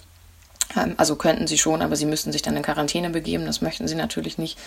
Ähm, 0.76 0.96
also 0.98 1.16
könnten 1.16 1.48
sie 1.48 1.58
schon, 1.58 1.82
aber 1.82 1.96
sie 1.96 2.06
müssten 2.06 2.32
sich 2.32 2.42
dann 2.42 2.58
in 2.58 2.64
Quarantäne 2.64 3.10
begeben. 3.10 3.46
Das 3.46 3.62
möchten 3.62 3.88
sie 3.88 3.96
natürlich 3.96 4.38
nicht. 4.38 4.58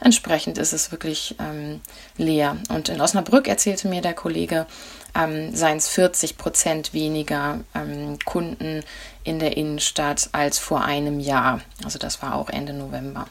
Entsprechend 0.00 0.58
ist 0.58 0.72
es 0.72 0.92
wirklich 0.92 1.34
ähm, 1.38 1.80
leer. 2.16 2.56
Und 2.68 2.88
in 2.88 3.00
Osnabrück 3.00 3.48
erzählte 3.48 3.88
mir 3.88 4.02
der 4.02 4.14
Kollege, 4.14 4.66
ähm, 5.14 5.54
seien 5.54 5.78
es 5.78 5.88
40 5.88 6.36
Prozent 6.36 6.92
weniger 6.92 7.60
ähm, 7.74 8.18
Kunden 8.24 8.82
in 9.24 9.38
der 9.38 9.56
Innenstadt 9.56 10.28
als 10.32 10.58
vor 10.58 10.84
einem 10.84 11.20
Jahr. 11.20 11.60
Also 11.84 11.98
das 11.98 12.22
war 12.22 12.34
auch 12.34 12.50
Ende 12.50 12.72
November. 12.72 13.26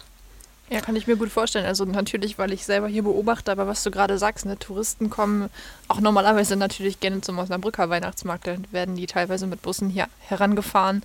Ja, 0.70 0.82
kann 0.82 0.96
ich 0.96 1.06
mir 1.06 1.16
gut 1.16 1.30
vorstellen. 1.30 1.66
Also 1.66 1.86
natürlich, 1.86 2.40
weil 2.40 2.52
ich 2.52 2.66
selber 2.66 2.88
hier 2.88 3.04
beobachte, 3.04 3.52
aber 3.52 3.68
was 3.68 3.84
du 3.84 3.92
gerade 3.92 4.18
sagst, 4.18 4.46
ne, 4.46 4.58
Touristen 4.58 5.12
kommen 5.12 5.50
auch 5.88 6.00
normalerweise 6.00 6.56
natürlich 6.56 7.00
gerne 7.00 7.22
zum 7.22 7.38
Osnabrücker 7.38 7.90
Weihnachtsmarkt. 7.90 8.48
Dann 8.48 8.66
werden 8.72 8.96
die 8.96 9.06
teilweise 9.06 9.46
mit 9.46 9.62
Bussen 9.62 9.90
hier 9.90 10.08
herangefahren. 10.20 11.04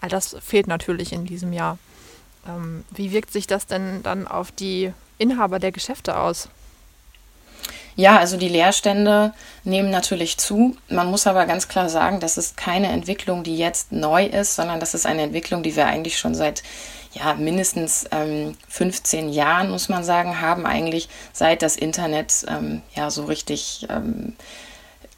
All 0.00 0.08
das 0.08 0.36
fehlt 0.40 0.66
natürlich 0.66 1.12
in 1.12 1.24
diesem 1.24 1.52
Jahr. 1.52 1.78
Ähm, 2.48 2.84
wie 2.90 3.12
wirkt 3.12 3.32
sich 3.32 3.46
das 3.46 3.66
denn 3.66 4.02
dann 4.02 4.26
auf 4.26 4.50
die 4.50 4.92
Inhaber 5.18 5.60
der 5.60 5.72
Geschäfte 5.72 6.18
aus? 6.18 6.48
Ja, 7.94 8.18
also 8.18 8.36
die 8.36 8.48
Leerstände 8.48 9.32
nehmen 9.64 9.90
natürlich 9.90 10.36
zu. 10.36 10.76
Man 10.88 11.10
muss 11.10 11.26
aber 11.26 11.46
ganz 11.46 11.68
klar 11.68 11.88
sagen, 11.88 12.20
das 12.20 12.36
ist 12.36 12.56
keine 12.56 12.88
Entwicklung, 12.88 13.42
die 13.42 13.56
jetzt 13.56 13.90
neu 13.90 14.26
ist, 14.26 14.54
sondern 14.54 14.80
das 14.80 14.92
ist 14.92 15.06
eine 15.06 15.22
Entwicklung, 15.22 15.62
die 15.62 15.76
wir 15.76 15.86
eigentlich 15.86 16.18
schon 16.18 16.34
seit 16.34 16.62
ja, 17.18 17.34
mindestens 17.34 18.04
ähm, 18.10 18.56
15 18.68 19.30
Jahren, 19.30 19.70
muss 19.70 19.88
man 19.88 20.04
sagen, 20.04 20.40
haben 20.40 20.66
eigentlich 20.66 21.08
seit 21.32 21.62
das 21.62 21.76
Internet 21.76 22.44
ähm, 22.48 22.82
ja 22.94 23.10
so 23.10 23.24
richtig 23.24 23.86
ähm, 23.88 24.34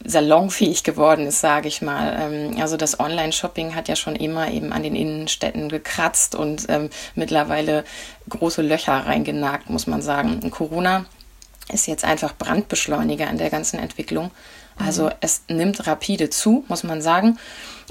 salonfähig 0.05 0.85
geworden 0.85 1.27
ist, 1.27 1.41
sage 1.41 1.67
ich 1.67 1.83
mal. 1.83 2.17
Ähm, 2.21 2.61
also 2.61 2.77
das 2.77 3.01
Online-Shopping 3.01 3.75
hat 3.75 3.89
ja 3.89 3.97
schon 3.97 4.17
immer 4.17 4.51
eben 4.51 4.73
an 4.73 4.83
den 4.83 4.95
Innenstädten 4.95 5.69
gekratzt 5.69 6.35
und 6.35 6.67
ähm, 6.69 6.91
mittlerweile 7.15 7.85
große 8.29 8.63
Löcher 8.63 8.95
reingenagt, 8.95 9.71
muss 9.71 9.87
man 9.87 10.03
sagen. 10.03 10.41
Und 10.43 10.51
Corona 10.51 11.05
ist 11.73 11.87
jetzt 11.87 12.05
einfach 12.05 12.37
Brandbeschleuniger 12.37 13.29
in 13.29 13.39
der 13.39 13.51
ganzen 13.51 13.79
Entwicklung. 13.79 14.31
Also 14.79 15.07
mhm. 15.07 15.13
es 15.21 15.43
nimmt 15.49 15.87
rapide 15.87 16.31
zu, 16.31 16.65
muss 16.69 16.85
man 16.85 17.03
sagen. 17.03 17.39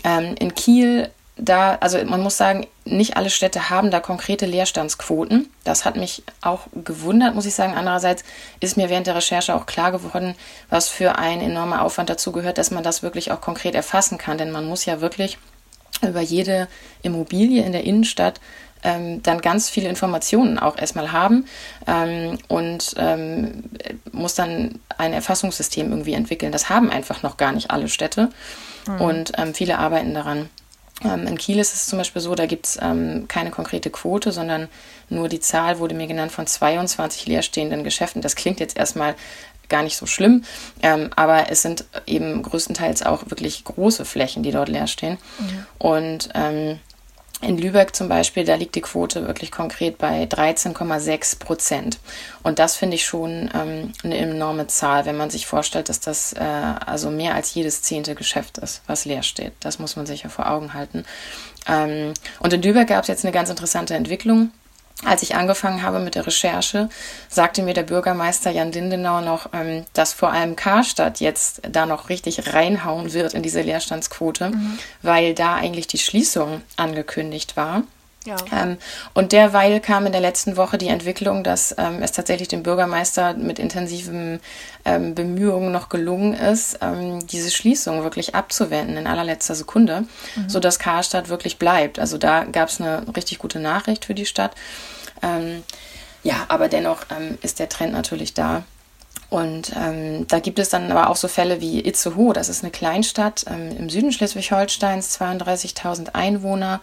Ähm, 0.03 0.35
in 0.39 0.55
Kiel 0.55 1.09
da, 1.38 1.75
also 1.75 2.03
man 2.06 2.22
muss 2.22 2.38
sagen, 2.38 2.67
nicht 2.86 3.17
alle 3.17 3.29
Städte 3.29 3.70
haben 3.70 3.91
da 3.91 4.00
konkrete 4.00 4.46
Leerstandsquoten. 4.46 5.50
Das 5.63 5.86
hat 5.86 5.96
mich 5.96 6.24
auch 6.41 6.62
gewundert, 6.74 7.36
muss 7.36 7.46
ich 7.46 7.53
sagen. 7.53 7.74
Andererseits 7.75 8.24
ist 8.60 8.77
mir 8.77 8.89
während 8.89 9.08
der 9.08 9.15
Recherche 9.15 9.53
auch 9.56 9.65
klar 9.65 9.91
geworden, 9.91 10.36
was 10.70 10.89
für 10.89 11.17
ein 11.17 11.41
enormer 11.41 11.82
Aufwand 11.82 12.10
dazu 12.10 12.32
gehört, 12.32 12.58
dass 12.58 12.72
man 12.72 12.84
das 12.84 13.03
wirklich 13.03 13.32
auch 13.32 13.41
konkret 13.41 13.75
erfassen 13.75 14.17
kann. 14.17 14.38
Denn 14.38 14.51
man 14.51 14.65
muss 14.65 14.86
ja 14.86 15.01
wirklich 15.01 15.38
über 16.01 16.22
jede 16.22 16.67
Immobilie 17.01 17.63
in 17.63 17.72
der 17.72 17.84
Innenstadt 17.84 18.39
ähm, 18.84 19.24
dann 19.24 19.41
ganz 19.41 19.70
viele 19.70 19.89
Informationen 19.89 20.60
auch 20.60 20.77
erstmal 20.77 21.12
haben 21.12 21.46
ähm, 21.88 22.38
und 22.48 22.94
ähm, 22.98 23.63
muss 24.12 24.36
dann 24.36 24.79
ein 24.98 25.13
Erfassungssystem 25.13 25.89
irgendwie 25.89 26.13
entwickeln. 26.13 26.51
Das 26.51 26.70
haben 26.70 26.89
einfach 26.91 27.24
noch 27.24 27.38
gar 27.38 27.51
nicht 27.51 27.72
alle 27.72 27.89
Städte 27.89 28.29
mhm. 28.88 29.01
und 29.01 29.32
ähm, 29.38 29.53
viele 29.53 29.79
arbeiten 29.79 30.13
daran. 30.13 30.50
Ähm, 31.04 31.27
in 31.27 31.38
Kiel 31.38 31.60
ist 31.60 31.74
es 31.74 31.86
zum 31.86 32.00
Beispiel 32.00 32.22
so, 32.22 32.34
da 32.36 32.46
gibt 32.46 32.66
es 32.66 32.80
ähm, 32.82 33.27
keine 33.27 33.51
konkrete 33.51 33.89
Quote, 33.89 34.32
sondern 34.32 34.68
nur 35.10 35.30
die 35.30 35.39
Zahl 35.39 35.80
wurde 35.80 35.96
mir 35.96 36.08
genannt 36.08 36.32
von 36.32 36.48
22 36.48 37.27
leerstehenden 37.27 37.84
Geschäften. 37.84 38.22
Das 38.22 38.36
klingt 38.36 38.60
jetzt 38.60 38.77
erstmal 38.77 39.16
gar 39.70 39.84
nicht 39.84 39.98
so 39.98 40.06
schlimm, 40.06 40.44
ähm, 40.82 41.10
aber 41.16 41.51
es 41.51 41.62
sind 41.62 41.86
eben 42.06 42.42
größtenteils 42.42 43.04
auch 43.04 43.30
wirklich 43.30 43.63
große 43.63 44.06
Flächen, 44.06 44.44
die 44.44 44.51
dort 44.51 44.70
leer 44.70 44.88
stehen. 44.88 45.18
Mhm. 45.39 45.66
Und 45.77 46.30
ähm, 46.34 46.80
in 47.41 47.58
Lübeck 47.58 47.96
zum 47.96 48.10
Beispiel, 48.10 48.46
da 48.46 48.56
liegt 48.56 48.74
die 48.74 48.82
Quote 48.82 49.27
wirklich 49.27 49.51
konkret 49.51 50.00
bei 50.00 50.24
13,6 50.24 51.38
Prozent. 51.39 52.00
Und 52.41 52.58
das 52.58 52.75
finde 52.75 52.96
ich 52.96 53.06
schon 53.06 53.51
ähm, 53.53 53.94
eine 54.03 54.17
enorme 54.17 54.65
Zahl, 54.67 55.06
wenn 55.06 55.17
man 55.17 55.29
sich 55.29 55.46
vorstellt, 55.46 55.89
dass 55.89 56.00
das 56.00 56.34
äh, 56.34 56.39
also 56.39 57.12
mehr 57.12 57.36
als 57.36 57.53
jedes 57.53 57.84
zehnte 57.84 58.15
Geschäft 58.15 58.58
ist, 58.58 58.82
was 58.88 59.06
leer 59.06 59.22
steht. 59.22 59.53
Das 59.60 59.77
muss 59.77 59.96
man 59.96 60.08
sich 60.08 60.24
ja 60.24 60.29
vor 60.29 60.50
Augen 60.50 60.74
halten. 60.74 61.06
Ähm, 61.67 62.13
und 62.39 62.53
in 62.53 62.62
Lübeck 62.63 62.88
gab 62.88 63.03
es 63.03 63.08
jetzt 63.08 63.24
eine 63.24 63.34
ganz 63.34 63.50
interessante 63.51 63.94
Entwicklung. 63.94 64.51
Als 65.06 65.22
ich 65.22 65.36
angefangen 65.36 65.84
habe 65.84 66.00
mit 66.00 66.16
der 66.16 66.25
Recherche, 66.25 66.89
sagte 67.30 67.62
mir 67.62 67.75
der 67.75 67.84
Bürgermeister 67.84 68.50
Jan 68.50 68.72
Lindenau 68.72 69.22
noch, 69.22 69.50
ähm, 69.54 69.86
dass 69.94 70.13
vor 70.13 70.32
allem 70.32 70.56
Karstadt 70.56 71.20
jetzt 71.20 71.62
da 71.70 71.86
noch 71.86 72.10
richtig 72.10 72.54
reinhauen 72.54 73.13
wird 73.13 73.36
in 73.36 73.44
diese 73.44 73.62
Leerstandsquote, 73.62 74.50
mhm. 74.50 74.80
weil 75.04 75.36
da 75.36 75.56
eigentlich 75.56 75.86
die 75.86 76.00
Schließung 76.00 76.62
angekündigt 76.77 77.56
war. 77.56 77.84
Ja. 78.27 78.36
Ähm, 78.51 78.77
und 79.13 79.31
derweil 79.31 79.79
kam 79.79 80.05
in 80.05 80.12
der 80.12 80.19
letzten 80.19 80.57
Woche 80.57 80.77
die 80.77 80.89
Entwicklung, 80.89 81.46
dass 81.46 81.74
ähm, 81.77 82.03
es 82.03 82.12
tatsächlich 82.12 82.50
dem 82.50 82.62
Bürgermeister 82.62 83.34
mit 83.36 83.57
intensiven 83.57 84.41
ähm, 84.84 85.15
Bemühungen 85.15 85.72
noch 85.72 85.88
gelungen 85.88 86.34
ist, 86.34 86.79
ähm, 86.81 87.25
diese 87.25 87.51
Schließung 87.51 88.03
wirklich 88.03 88.36
abzuwenden 88.36 88.98
in 88.98 89.07
allerletzter 89.07 89.55
Sekunde, 89.55 90.01
mhm. 90.36 90.50
sodass 90.50 90.77
Karstadt 90.77 91.29
wirklich 91.29 91.57
bleibt. 91.57 92.00
Also 92.00 92.17
da 92.17 92.43
gab 92.43 92.67
es 92.67 92.81
eine 92.81 93.05
richtig 93.15 93.39
gute 93.39 93.60
Nachricht 93.60 94.03
für 94.03 94.13
die 94.13 94.25
Stadt. 94.25 94.51
Ähm, 95.24 95.63
ja, 96.24 96.46
aber 96.50 96.67
dennoch 96.67 97.03
ähm, 97.17 97.38
ist 97.41 97.60
der 97.60 97.69
Trend 97.69 97.93
natürlich 97.93 98.34
da. 98.34 98.65
Und 99.29 99.74
ähm, 99.75 100.25
da 100.27 100.39
gibt 100.39 100.57
es 100.57 100.69
dann 100.69 100.89
aber 100.89 101.10
auch 101.10 101.17
so 101.17 101.27
Fälle 101.27 101.60
wie 101.60 101.86
Itzehoe, 101.86 102.34
das 102.34 102.48
ist 102.48 102.63
eine 102.63 102.72
Kleinstadt 102.72 103.43
ähm, 103.50 103.75
im 103.77 103.89
Süden 103.89 104.13
Schleswig-Holsteins, 104.13 105.19
32.000 105.19 106.15
Einwohner, 106.15 106.79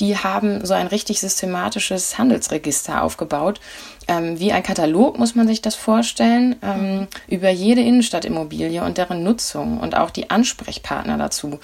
die 0.00 0.18
haben 0.18 0.64
so 0.64 0.74
ein 0.74 0.88
richtig 0.88 1.20
systematisches 1.20 2.18
Handelsregister 2.18 3.02
aufgebaut. 3.02 3.60
Ähm, 4.08 4.40
wie 4.40 4.52
ein 4.52 4.62
Katalog 4.62 5.18
muss 5.18 5.34
man 5.34 5.46
sich 5.46 5.62
das 5.62 5.76
vorstellen, 5.76 6.56
ähm, 6.62 7.06
über 7.28 7.50
jede 7.50 7.80
Innenstadtimmobilie 7.80 8.82
und 8.82 8.98
deren 8.98 9.22
Nutzung 9.22 9.78
und 9.78 9.96
auch 9.96 10.10
die 10.10 10.30
Ansprechpartner 10.30 11.16
dazu. 11.16 11.60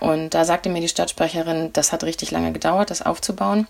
Und 0.00 0.34
da 0.34 0.44
sagte 0.44 0.68
mir 0.68 0.80
die 0.82 0.88
Stadtsprecherin, 0.88 1.72
das 1.72 1.92
hat 1.92 2.04
richtig 2.04 2.30
lange 2.30 2.52
gedauert, 2.52 2.90
das 2.90 3.02
aufzubauen. 3.02 3.66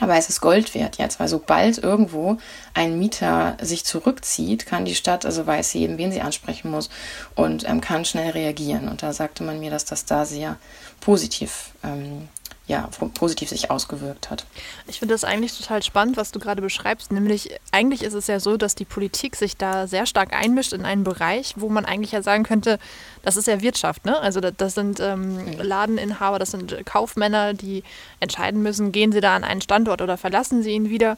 Aber 0.00 0.16
es 0.16 0.28
ist 0.28 0.40
Gold 0.40 0.74
wert 0.74 0.98
jetzt, 0.98 1.18
weil 1.18 1.28
sobald 1.28 1.78
irgendwo 1.78 2.38
ein 2.72 2.98
Mieter 2.98 3.56
sich 3.60 3.84
zurückzieht, 3.84 4.64
kann 4.64 4.84
die 4.84 4.94
Stadt, 4.94 5.26
also 5.26 5.46
weiß 5.46 5.70
sie 5.70 5.82
eben, 5.82 5.98
wen 5.98 6.12
sie 6.12 6.20
ansprechen 6.20 6.70
muss 6.70 6.88
und 7.34 7.68
ähm, 7.68 7.80
kann 7.80 8.04
schnell 8.04 8.30
reagieren. 8.30 8.88
Und 8.88 9.02
da 9.02 9.12
sagte 9.12 9.42
man 9.42 9.58
mir, 9.58 9.70
dass 9.70 9.84
das 9.84 10.04
da 10.04 10.24
sehr 10.24 10.56
positiv 11.00 11.70
ähm, 11.82 12.28
ja, 12.68 12.88
positiv 13.14 13.48
sich 13.48 13.70
ausgewirkt 13.70 14.28
hat. 14.28 14.44
Ich 14.86 14.98
finde 14.98 15.14
das 15.14 15.24
eigentlich 15.24 15.58
total 15.58 15.82
spannend, 15.82 16.18
was 16.18 16.32
du 16.32 16.38
gerade 16.38 16.60
beschreibst. 16.60 17.10
Nämlich, 17.10 17.58
eigentlich 17.72 18.02
ist 18.02 18.12
es 18.12 18.26
ja 18.26 18.40
so, 18.40 18.58
dass 18.58 18.74
die 18.74 18.84
Politik 18.84 19.36
sich 19.36 19.56
da 19.56 19.86
sehr 19.86 20.04
stark 20.04 20.34
einmischt 20.34 20.74
in 20.74 20.84
einen 20.84 21.02
Bereich, 21.02 21.54
wo 21.56 21.70
man 21.70 21.86
eigentlich 21.86 22.12
ja 22.12 22.20
sagen 22.20 22.44
könnte, 22.44 22.78
das 23.22 23.38
ist 23.38 23.48
ja 23.48 23.62
Wirtschaft. 23.62 24.04
Ne? 24.04 24.20
Also 24.20 24.40
das, 24.40 24.74
sind 24.74 25.00
ähm, 25.00 25.58
Ladeninhaber, 25.58 26.38
das 26.38 26.50
sind 26.50 26.84
Kaufmänner, 26.84 27.54
die 27.54 27.84
entscheiden 28.20 28.62
müssen, 28.62 28.92
gehen 28.92 29.12
sie 29.12 29.22
da 29.22 29.34
an 29.34 29.44
einen 29.44 29.62
Standort 29.62 30.02
oder 30.02 30.18
verlassen 30.18 30.62
sie 30.62 30.72
ihn 30.72 30.90
wieder. 30.90 31.16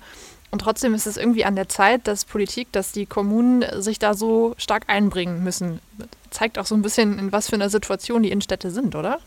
Und 0.52 0.61
trotzdem 0.61 0.95
ist 0.95 1.09
es 1.09 1.16
irgendwie 1.16 1.45
an 1.45 1.57
der 1.57 1.69
Zeit, 1.69 2.07
dass 2.07 2.25
Politik, 2.25 2.71
dass 2.71 2.92
die 2.92 3.07
Kommunen 3.07 3.64
sich 3.83 3.99
da 3.99 4.14
so 4.14 4.54
stark 4.57 4.85
einbringen 4.87 5.42
müssen. 5.42 5.80
Zeigt 6.30 6.61
auch 6.61 6.66
so 6.66 6.76
ein 6.76 6.83
bisschen, 6.83 7.19
in 7.19 7.33
was 7.33 7.49
für 7.49 7.57
einer 7.57 7.71
Situation 7.71 8.23
die 8.23 8.30
Innenstädte 8.30 8.71
sind, 8.71 8.95
oder? 8.95 9.19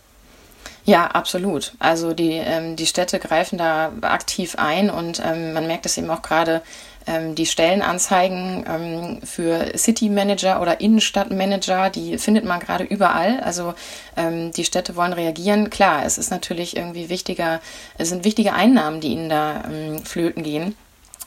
Ja, 0.86 1.08
absolut. 1.08 1.74
Also 1.80 2.14
die, 2.14 2.34
ähm, 2.34 2.76
die 2.76 2.86
Städte 2.86 3.20
greifen 3.20 3.58
da 3.58 3.94
aktiv 4.02 4.56
ein 4.58 4.90
und 4.90 5.22
ähm, 5.26 5.54
man 5.54 5.66
merkt 5.66 5.86
es 5.86 5.98
eben 5.98 6.10
auch 6.10 6.22
gerade, 6.22 6.62
ähm, 7.08 7.36
die 7.36 7.46
Stellenanzeigen 7.46 8.66
ähm, 8.68 9.20
für 9.24 9.78
City 9.78 10.10
Manager 10.10 10.62
oder 10.62 10.82
Innenstadtmanager, 10.82 11.90
die 11.90 12.18
findet 12.18 12.46
man 12.46 12.60
gerade 12.60 12.84
überall. 12.84 13.40
Also 13.42 13.74
ähm, 14.18 14.52
die 14.52 14.66
Städte 14.66 14.96
wollen 14.96 15.14
reagieren. 15.14 15.70
Klar, 15.70 16.06
es 16.06 16.18
ist 16.18 16.32
natürlich 16.32 16.76
irgendwie 16.76 17.10
wichtiger, 17.10 17.62
es 17.98 18.10
sind 18.10 18.26
wichtige 18.26 18.54
Einnahmen, 18.54 19.02
die 19.02 19.10
ihnen 19.10 19.30
da 19.30 19.64
ähm, 19.70 20.04
flöten 20.06 20.44
gehen 20.44 20.76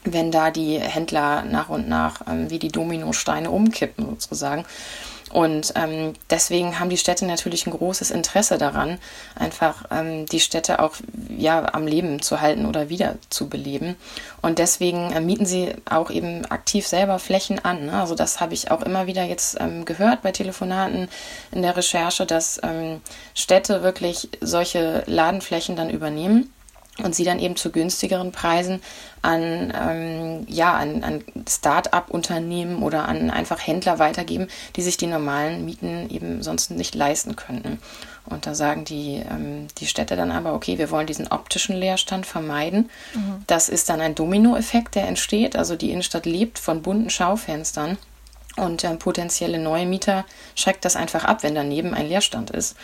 wenn 0.09 0.31
da 0.31 0.53
die 0.53 0.79
Händler 0.79 1.43
nach 1.43 1.69
und 1.69 1.89
nach 1.89 2.21
ähm, 2.29 2.49
wie 2.49 2.61
die 2.61 2.69
Dominosteine 2.69 3.51
umkippen 3.51 4.07
sozusagen. 4.07 4.65
Und 5.37 5.75
ähm, 5.76 6.14
deswegen 6.31 6.81
haben 6.81 6.88
die 6.88 6.97
Städte 6.97 7.26
natürlich 7.26 7.66
ein 7.66 7.73
großes 7.73 8.11
Interesse 8.11 8.57
daran, 8.57 8.97
einfach 9.35 9.85
ähm, 9.90 10.25
die 10.25 10.40
Städte 10.40 10.78
auch 10.78 10.95
ja, 11.28 11.75
am 11.75 11.87
Leben 11.87 12.23
zu 12.23 12.40
halten 12.40 12.64
oder 12.64 12.88
wieder 12.88 13.16
zu 13.28 13.50
beleben. 13.50 13.97
Und 14.40 14.59
deswegen 14.59 15.12
äh, 15.12 15.21
mieten 15.21 15.45
sie 15.45 15.75
auch 15.85 16.11
eben 16.11 16.47
aktiv 16.47 16.87
selber 16.87 17.19
Flächen 17.19 17.62
an. 17.62 17.85
Ne? 17.85 18.00
Also 18.00 18.14
das 18.14 18.40
habe 18.40 18.55
ich 18.55 18.71
auch 18.71 18.81
immer 18.81 19.07
wieder 19.07 19.25
jetzt 19.25 19.61
ähm, 19.61 19.85
gehört 19.85 20.23
bei 20.23 20.33
Telefonaten 20.33 21.07
in 21.52 21.61
der 21.61 21.76
Recherche, 21.76 22.25
dass 22.25 22.59
ähm, 22.62 23.02
Städte 23.35 23.83
wirklich 23.83 24.31
solche 24.40 25.02
Ladenflächen 25.05 25.76
dann 25.76 25.90
übernehmen 25.90 26.50
und 27.03 27.15
sie 27.15 27.25
dann 27.25 27.38
eben 27.38 27.57
zu 27.57 27.71
günstigeren 27.71 28.33
Preisen 28.33 28.81
an, 29.23 29.73
ähm, 29.79 30.47
ja, 30.49 30.75
an, 30.75 31.05
an 31.05 31.25
Start-up-Unternehmen 31.49 32.83
oder 32.83 33.07
an 33.09 33.31
einfach 33.31 33.67
Händler 33.67 33.99
weitergeben, 33.99 34.49
die 34.76 34.83
sich 34.83 34.97
die 34.97 35.07
normalen 35.07 35.65
Mieten 35.65 36.09
eben 36.11 36.43
sonst 36.43 36.71
nicht 36.71 36.95
leisten 36.95 37.37
könnten. 37.37 37.79
Und 38.25 38.47
da 38.47 38.55
sagen 38.55 38.85
die, 38.85 39.23
ähm, 39.31 39.69
die 39.79 39.87
Städte 39.87 40.17
dann 40.17 40.33
aber, 40.33 40.55
okay, 40.55 40.79
wir 40.79 40.91
wollen 40.91 41.07
diesen 41.07 41.29
optischen 41.29 41.76
Leerstand 41.76 42.26
vermeiden. 42.26 42.91
Mhm. 43.15 43.43
Das 43.47 43.69
ist 43.69 43.88
dann 43.88 44.00
ein 44.00 44.15
Dominoeffekt, 44.15 44.95
der 44.95 45.07
entsteht. 45.07 45.57
Also 45.57 45.76
die 45.76 45.91
Innenstadt 45.91 46.26
lebt 46.26 46.59
von 46.59 46.83
bunten 46.83 47.11
Schaufenstern. 47.11 47.99
Und 48.57 48.85
äh, 48.85 48.95
potenzielle 48.97 49.59
neue 49.59 49.87
Mieter 49.87 50.25
schreckt 50.55 50.85
das 50.85 50.97
einfach 50.97 51.25
ab, 51.25 51.43
wenn 51.43 51.55
daneben 51.55 51.93
ein 51.93 52.09
Leerstand 52.09 52.51
ist. 52.51 52.77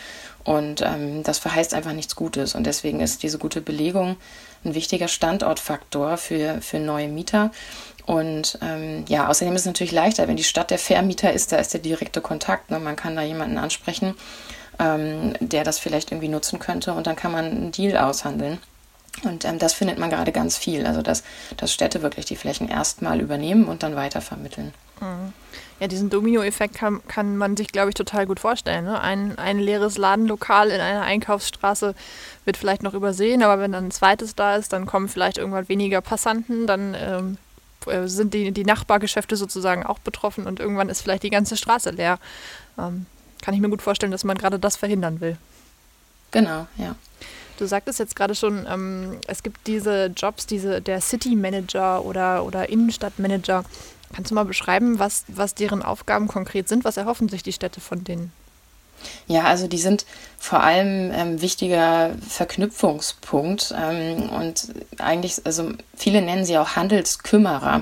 Und 0.43 0.81
ähm, 0.81 1.23
das 1.23 1.39
verheißt 1.39 1.73
einfach 1.73 1.93
nichts 1.93 2.15
Gutes. 2.15 2.53
Und 2.53 2.65
deswegen 2.65 2.99
ist 2.99 3.23
diese 3.23 3.37
gute 3.37 3.61
Belegung 3.61 4.17
ein 4.63 4.75
wichtiger 4.75 5.07
Standortfaktor 5.07 6.17
für, 6.17 6.61
für 6.61 6.79
neue 6.79 7.07
Mieter. 7.07 7.51
Und 8.05 8.59
ähm, 8.61 9.05
ja, 9.07 9.27
außerdem 9.29 9.55
ist 9.55 9.61
es 9.61 9.67
natürlich 9.67 9.93
leichter, 9.93 10.27
wenn 10.27 10.35
die 10.35 10.43
Stadt 10.43 10.71
der 10.71 10.79
Vermieter 10.79 11.31
ist, 11.31 11.51
da 11.51 11.57
ist 11.57 11.73
der 11.73 11.79
direkte 11.79 12.21
Kontakt. 12.21 12.69
Ne? 12.69 12.79
Man 12.79 12.95
kann 12.95 13.15
da 13.15 13.21
jemanden 13.21 13.57
ansprechen, 13.57 14.15
ähm, 14.79 15.33
der 15.39 15.63
das 15.63 15.79
vielleicht 15.79 16.11
irgendwie 16.11 16.27
nutzen 16.27 16.59
könnte 16.59 16.93
und 16.93 17.07
dann 17.07 17.15
kann 17.15 17.31
man 17.31 17.45
einen 17.45 17.71
Deal 17.71 17.97
aushandeln. 17.97 18.59
Und 19.23 19.45
ähm, 19.45 19.59
das 19.59 19.73
findet 19.73 19.99
man 19.99 20.09
gerade 20.09 20.31
ganz 20.31 20.57
viel. 20.57 20.85
Also, 20.85 21.01
dass, 21.01 21.23
dass 21.55 21.71
Städte 21.71 22.01
wirklich 22.01 22.25
die 22.25 22.35
Flächen 22.35 22.67
erstmal 22.67 23.21
übernehmen 23.21 23.65
und 23.65 23.83
dann 23.83 23.95
weitervermitteln. 23.95 24.73
Mhm. 25.03 25.33
Ja, 25.79 25.87
diesen 25.87 26.09
Domino-Effekt 26.09 26.75
kann, 26.75 27.05
kann 27.07 27.35
man 27.35 27.57
sich, 27.57 27.67
glaube 27.67 27.89
ich, 27.89 27.95
total 27.95 28.25
gut 28.25 28.39
vorstellen. 28.39 28.85
Ne? 28.85 29.01
Ein, 29.01 29.37
ein 29.37 29.59
leeres 29.59 29.97
Ladenlokal 29.97 30.69
in 30.69 30.79
einer 30.79 31.01
Einkaufsstraße 31.01 31.93
wird 32.45 32.57
vielleicht 32.57 32.83
noch 32.83 32.93
übersehen, 32.93 33.43
aber 33.43 33.61
wenn 33.61 33.73
dann 33.73 33.85
ein 33.87 33.91
zweites 33.91 34.35
da 34.35 34.55
ist, 34.55 34.71
dann 34.71 34.85
kommen 34.85 35.09
vielleicht 35.09 35.37
irgendwann 35.37 35.67
weniger 35.67 35.99
Passanten, 36.01 36.67
dann 36.67 36.95
ähm, 36.97 37.37
äh, 37.87 38.07
sind 38.07 38.33
die, 38.33 38.51
die 38.51 38.63
Nachbargeschäfte 38.63 39.35
sozusagen 39.35 39.85
auch 39.85 39.99
betroffen 39.99 40.47
und 40.47 40.59
irgendwann 40.59 40.89
ist 40.89 41.01
vielleicht 41.01 41.23
die 41.23 41.29
ganze 41.29 41.57
Straße 41.57 41.89
leer. 41.89 42.17
Ähm, 42.77 43.05
kann 43.41 43.53
ich 43.53 43.59
mir 43.59 43.69
gut 43.69 43.81
vorstellen, 43.81 44.11
dass 44.11 44.23
man 44.23 44.37
gerade 44.37 44.59
das 44.59 44.77
verhindern 44.77 45.19
will. 45.19 45.37
Genau, 46.31 46.65
ja. 46.77 46.95
Du 47.59 47.65
sagtest 47.67 47.99
jetzt 47.99 48.15
gerade 48.15 48.35
schon, 48.35 48.65
ähm, 48.69 49.17
es 49.27 49.43
gibt 49.43 49.67
diese 49.67 50.07
Jobs, 50.07 50.47
diese, 50.47 50.81
der 50.81 51.01
City 51.01 51.35
Manager 51.35 52.03
oder, 52.03 52.45
oder 52.45 52.69
Innenstadtmanager. 52.69 53.63
Kannst 54.13 54.31
du 54.31 54.35
mal 54.35 54.45
beschreiben, 54.45 54.99
was, 54.99 55.25
was 55.27 55.55
deren 55.55 55.81
Aufgaben 55.81 56.27
konkret 56.27 56.69
sind? 56.69 56.83
Was 56.85 56.97
erhoffen 56.97 57.29
sich 57.29 57.43
die 57.43 57.53
Städte 57.53 57.81
von 57.81 58.03
denen? 58.03 58.31
Ja, 59.27 59.43
also 59.43 59.67
die 59.67 59.77
sind 59.77 60.05
vor 60.37 60.61
allem 60.61 61.11
ähm, 61.13 61.41
wichtiger 61.41 62.11
Verknüpfungspunkt 62.27 63.73
ähm, 63.77 64.29
und 64.29 64.73
eigentlich, 64.97 65.41
also 65.45 65.71
viele 65.95 66.21
nennen 66.21 66.45
sie 66.45 66.57
auch 66.57 66.75
Handelskümmerer. 66.75 67.81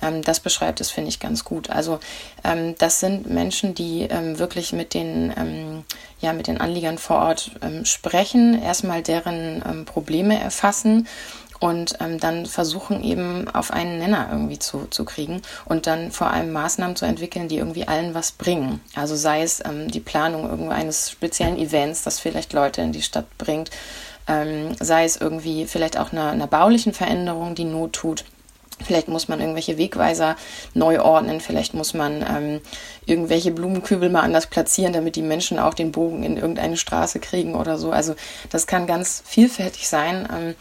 Ähm, 0.00 0.22
das 0.22 0.40
beschreibt 0.40 0.80
es, 0.80 0.90
finde 0.90 1.08
ich, 1.08 1.20
ganz 1.20 1.44
gut. 1.44 1.70
Also 1.70 1.98
ähm, 2.44 2.74
das 2.78 3.00
sind 3.00 3.28
Menschen, 3.28 3.74
die 3.74 4.02
ähm, 4.02 4.38
wirklich 4.38 4.72
mit 4.72 4.94
den, 4.94 5.32
ähm, 5.36 5.84
ja, 6.20 6.32
mit 6.32 6.46
den 6.46 6.60
Anliegern 6.60 6.98
vor 6.98 7.18
Ort 7.18 7.50
sprechen, 7.84 8.60
erstmal 8.62 9.02
deren 9.02 9.84
Probleme 9.84 10.38
erfassen 10.40 11.08
und 11.62 11.94
ähm, 12.00 12.18
dann 12.18 12.44
versuchen 12.46 13.04
eben 13.04 13.48
auf 13.48 13.70
einen 13.70 13.98
Nenner 13.98 14.28
irgendwie 14.32 14.58
zu, 14.58 14.88
zu 14.90 15.04
kriegen 15.04 15.42
und 15.64 15.86
dann 15.86 16.10
vor 16.10 16.28
allem 16.28 16.50
Maßnahmen 16.50 16.96
zu 16.96 17.04
entwickeln, 17.04 17.46
die 17.46 17.58
irgendwie 17.58 17.86
allen 17.86 18.14
was 18.14 18.32
bringen. 18.32 18.80
Also 18.96 19.14
sei 19.14 19.42
es 19.42 19.62
ähm, 19.64 19.88
die 19.88 20.00
Planung 20.00 20.50
irgendeines 20.50 21.08
speziellen 21.08 21.56
Events, 21.56 22.02
das 22.02 22.18
vielleicht 22.18 22.52
Leute 22.52 22.82
in 22.82 22.90
die 22.90 23.02
Stadt 23.02 23.26
bringt, 23.38 23.70
ähm, 24.26 24.74
sei 24.80 25.04
es 25.04 25.16
irgendwie 25.16 25.66
vielleicht 25.66 25.96
auch 25.98 26.10
einer, 26.10 26.30
einer 26.30 26.48
baulichen 26.48 26.92
Veränderung, 26.92 27.54
die 27.54 27.64
Not 27.64 27.92
tut. 27.92 28.24
Vielleicht 28.84 29.06
muss 29.06 29.28
man 29.28 29.38
irgendwelche 29.38 29.78
Wegweiser 29.78 30.34
neu 30.74 31.00
ordnen, 31.00 31.40
vielleicht 31.40 31.74
muss 31.74 31.94
man 31.94 32.26
ähm, 32.28 32.60
irgendwelche 33.06 33.52
Blumenkübel 33.52 34.10
mal 34.10 34.22
anders 34.22 34.48
platzieren, 34.48 34.92
damit 34.92 35.14
die 35.14 35.22
Menschen 35.22 35.60
auch 35.60 35.74
den 35.74 35.92
Bogen 35.92 36.24
in 36.24 36.36
irgendeine 36.36 36.76
Straße 36.76 37.20
kriegen 37.20 37.54
oder 37.54 37.78
so. 37.78 37.92
Also 37.92 38.16
das 38.50 38.66
kann 38.66 38.88
ganz 38.88 39.22
vielfältig 39.24 39.88
sein. 39.88 40.28
Ähm, 40.36 40.54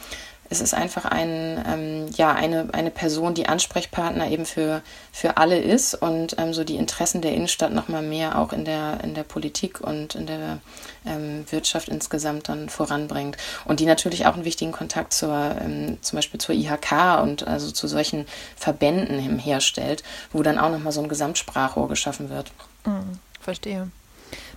es 0.51 0.59
ist 0.59 0.73
einfach 0.73 1.05
ein, 1.05 1.63
ähm, 1.65 2.09
ja, 2.17 2.33
eine, 2.33 2.67
eine 2.73 2.91
Person, 2.91 3.33
die 3.33 3.47
Ansprechpartner 3.47 4.29
eben 4.29 4.45
für, 4.45 4.81
für 5.13 5.37
alle 5.37 5.57
ist 5.57 5.95
und 5.95 6.35
ähm, 6.37 6.53
so 6.53 6.65
die 6.65 6.75
Interessen 6.75 7.21
der 7.21 7.33
Innenstadt 7.33 7.73
nochmal 7.73 8.01
mehr 8.01 8.37
auch 8.37 8.51
in 8.51 8.65
der, 8.65 9.01
in 9.01 9.13
der 9.13 9.23
Politik 9.23 9.79
und 9.79 10.13
in 10.13 10.27
der 10.27 10.59
ähm, 11.05 11.45
Wirtschaft 11.49 11.87
insgesamt 11.87 12.49
dann 12.49 12.67
voranbringt. 12.67 13.37
Und 13.63 13.79
die 13.79 13.85
natürlich 13.85 14.25
auch 14.25 14.33
einen 14.33 14.43
wichtigen 14.43 14.73
Kontakt 14.73 15.13
zur, 15.13 15.55
ähm, 15.61 15.99
zum 16.01 16.17
Beispiel 16.17 16.41
zur 16.41 16.53
IHK 16.53 17.21
und 17.23 17.47
also 17.47 17.71
zu 17.71 17.87
solchen 17.87 18.25
Verbänden 18.57 19.39
herstellt, 19.39 20.03
wo 20.33 20.43
dann 20.43 20.59
auch 20.59 20.69
nochmal 20.69 20.91
so 20.91 21.01
ein 21.01 21.07
Gesamtsprachrohr 21.07 21.87
geschaffen 21.87 22.29
wird. 22.29 22.51
Mhm, 22.85 23.19
verstehe. 23.39 23.89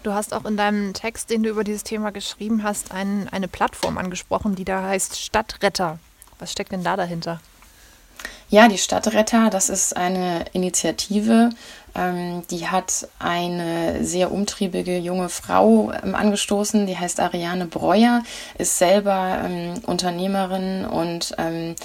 Du 0.05 0.13
hast 0.13 0.35
auch 0.35 0.45
in 0.45 0.59
deinem 0.59 0.93
Text, 0.93 1.31
den 1.31 1.43
du 1.43 1.49
über 1.49 1.65
dieses 1.65 1.83
Thema 1.83 2.13
geschrieben 2.13 2.63
hast, 2.63 2.93
ein, 2.93 3.27
eine 3.31 3.49
Plattform 3.49 3.97
angesprochen, 3.97 4.55
die 4.55 4.67
da 4.67 4.83
heißt 4.83 5.19
Stadtretter. 5.19 5.99
Was 6.39 6.53
steckt 6.53 6.73
denn 6.73 6.85
da 6.85 6.95
dahinter? 6.95 7.41
Ja, 8.51 8.69
die 8.69 8.77
Stadtretter, 8.77 9.49
das 9.49 9.71
ist 9.71 9.97
eine 9.97 10.45
Initiative, 10.53 11.49
die 12.51 12.67
hat 12.67 13.09
eine 13.19 14.05
sehr 14.05 14.33
umtriebige 14.33 14.99
junge 14.99 15.29
Frau 15.29 15.93
ähm, 16.03 16.15
angestoßen, 16.15 16.87
die 16.87 16.99
heißt 16.99 17.21
Ariane 17.21 17.67
Breuer, 17.67 18.23
ist 18.59 18.79
selber 18.79 19.43
ähm, 19.45 19.75
Unternehmerin 19.87 20.85
und 20.85 21.35
ähm, 21.39 21.77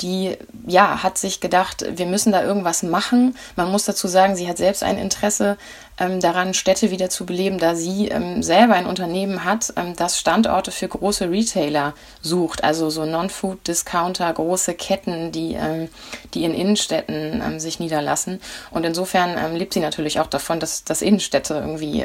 die 0.00 0.36
ja 0.66 1.02
hat 1.02 1.18
sich 1.18 1.40
gedacht, 1.40 1.84
wir 1.88 2.06
müssen 2.06 2.32
da 2.32 2.42
irgendwas 2.42 2.82
machen. 2.82 3.36
Man 3.56 3.70
muss 3.70 3.84
dazu 3.84 4.08
sagen, 4.08 4.34
sie 4.36 4.48
hat 4.48 4.58
selbst 4.58 4.82
ein 4.82 4.98
Interesse 4.98 5.56
ähm, 5.98 6.20
daran, 6.20 6.54
Städte 6.54 6.90
wieder 6.90 7.08
zu 7.08 7.24
beleben, 7.24 7.58
da 7.58 7.76
sie 7.76 8.08
ähm, 8.08 8.42
selber 8.42 8.74
ein 8.74 8.86
Unternehmen 8.86 9.44
hat, 9.44 9.72
ähm, 9.76 9.94
das 9.96 10.18
Standorte 10.18 10.72
für 10.72 10.88
große 10.88 11.30
Retailer 11.30 11.94
sucht, 12.20 12.64
also 12.64 12.90
so 12.90 13.04
Non-Food-Discounter, 13.04 14.32
große 14.32 14.74
Ketten, 14.74 15.30
die, 15.30 15.54
ähm, 15.54 15.88
die 16.34 16.44
in 16.44 16.54
Innenstädten 16.54 17.42
ähm, 17.46 17.60
sich 17.60 17.78
niederlassen. 17.78 18.40
Und 18.72 18.84
insofern 18.84 19.38
ähm, 19.54 19.56
lebt 19.56 19.74
sie 19.74 19.80
natürlich 19.80 20.20
auch 20.20 20.26
davon, 20.26 20.60
dass, 20.60 20.84
dass 20.84 21.02
Innenstädte 21.02 21.54
irgendwie 21.54 22.04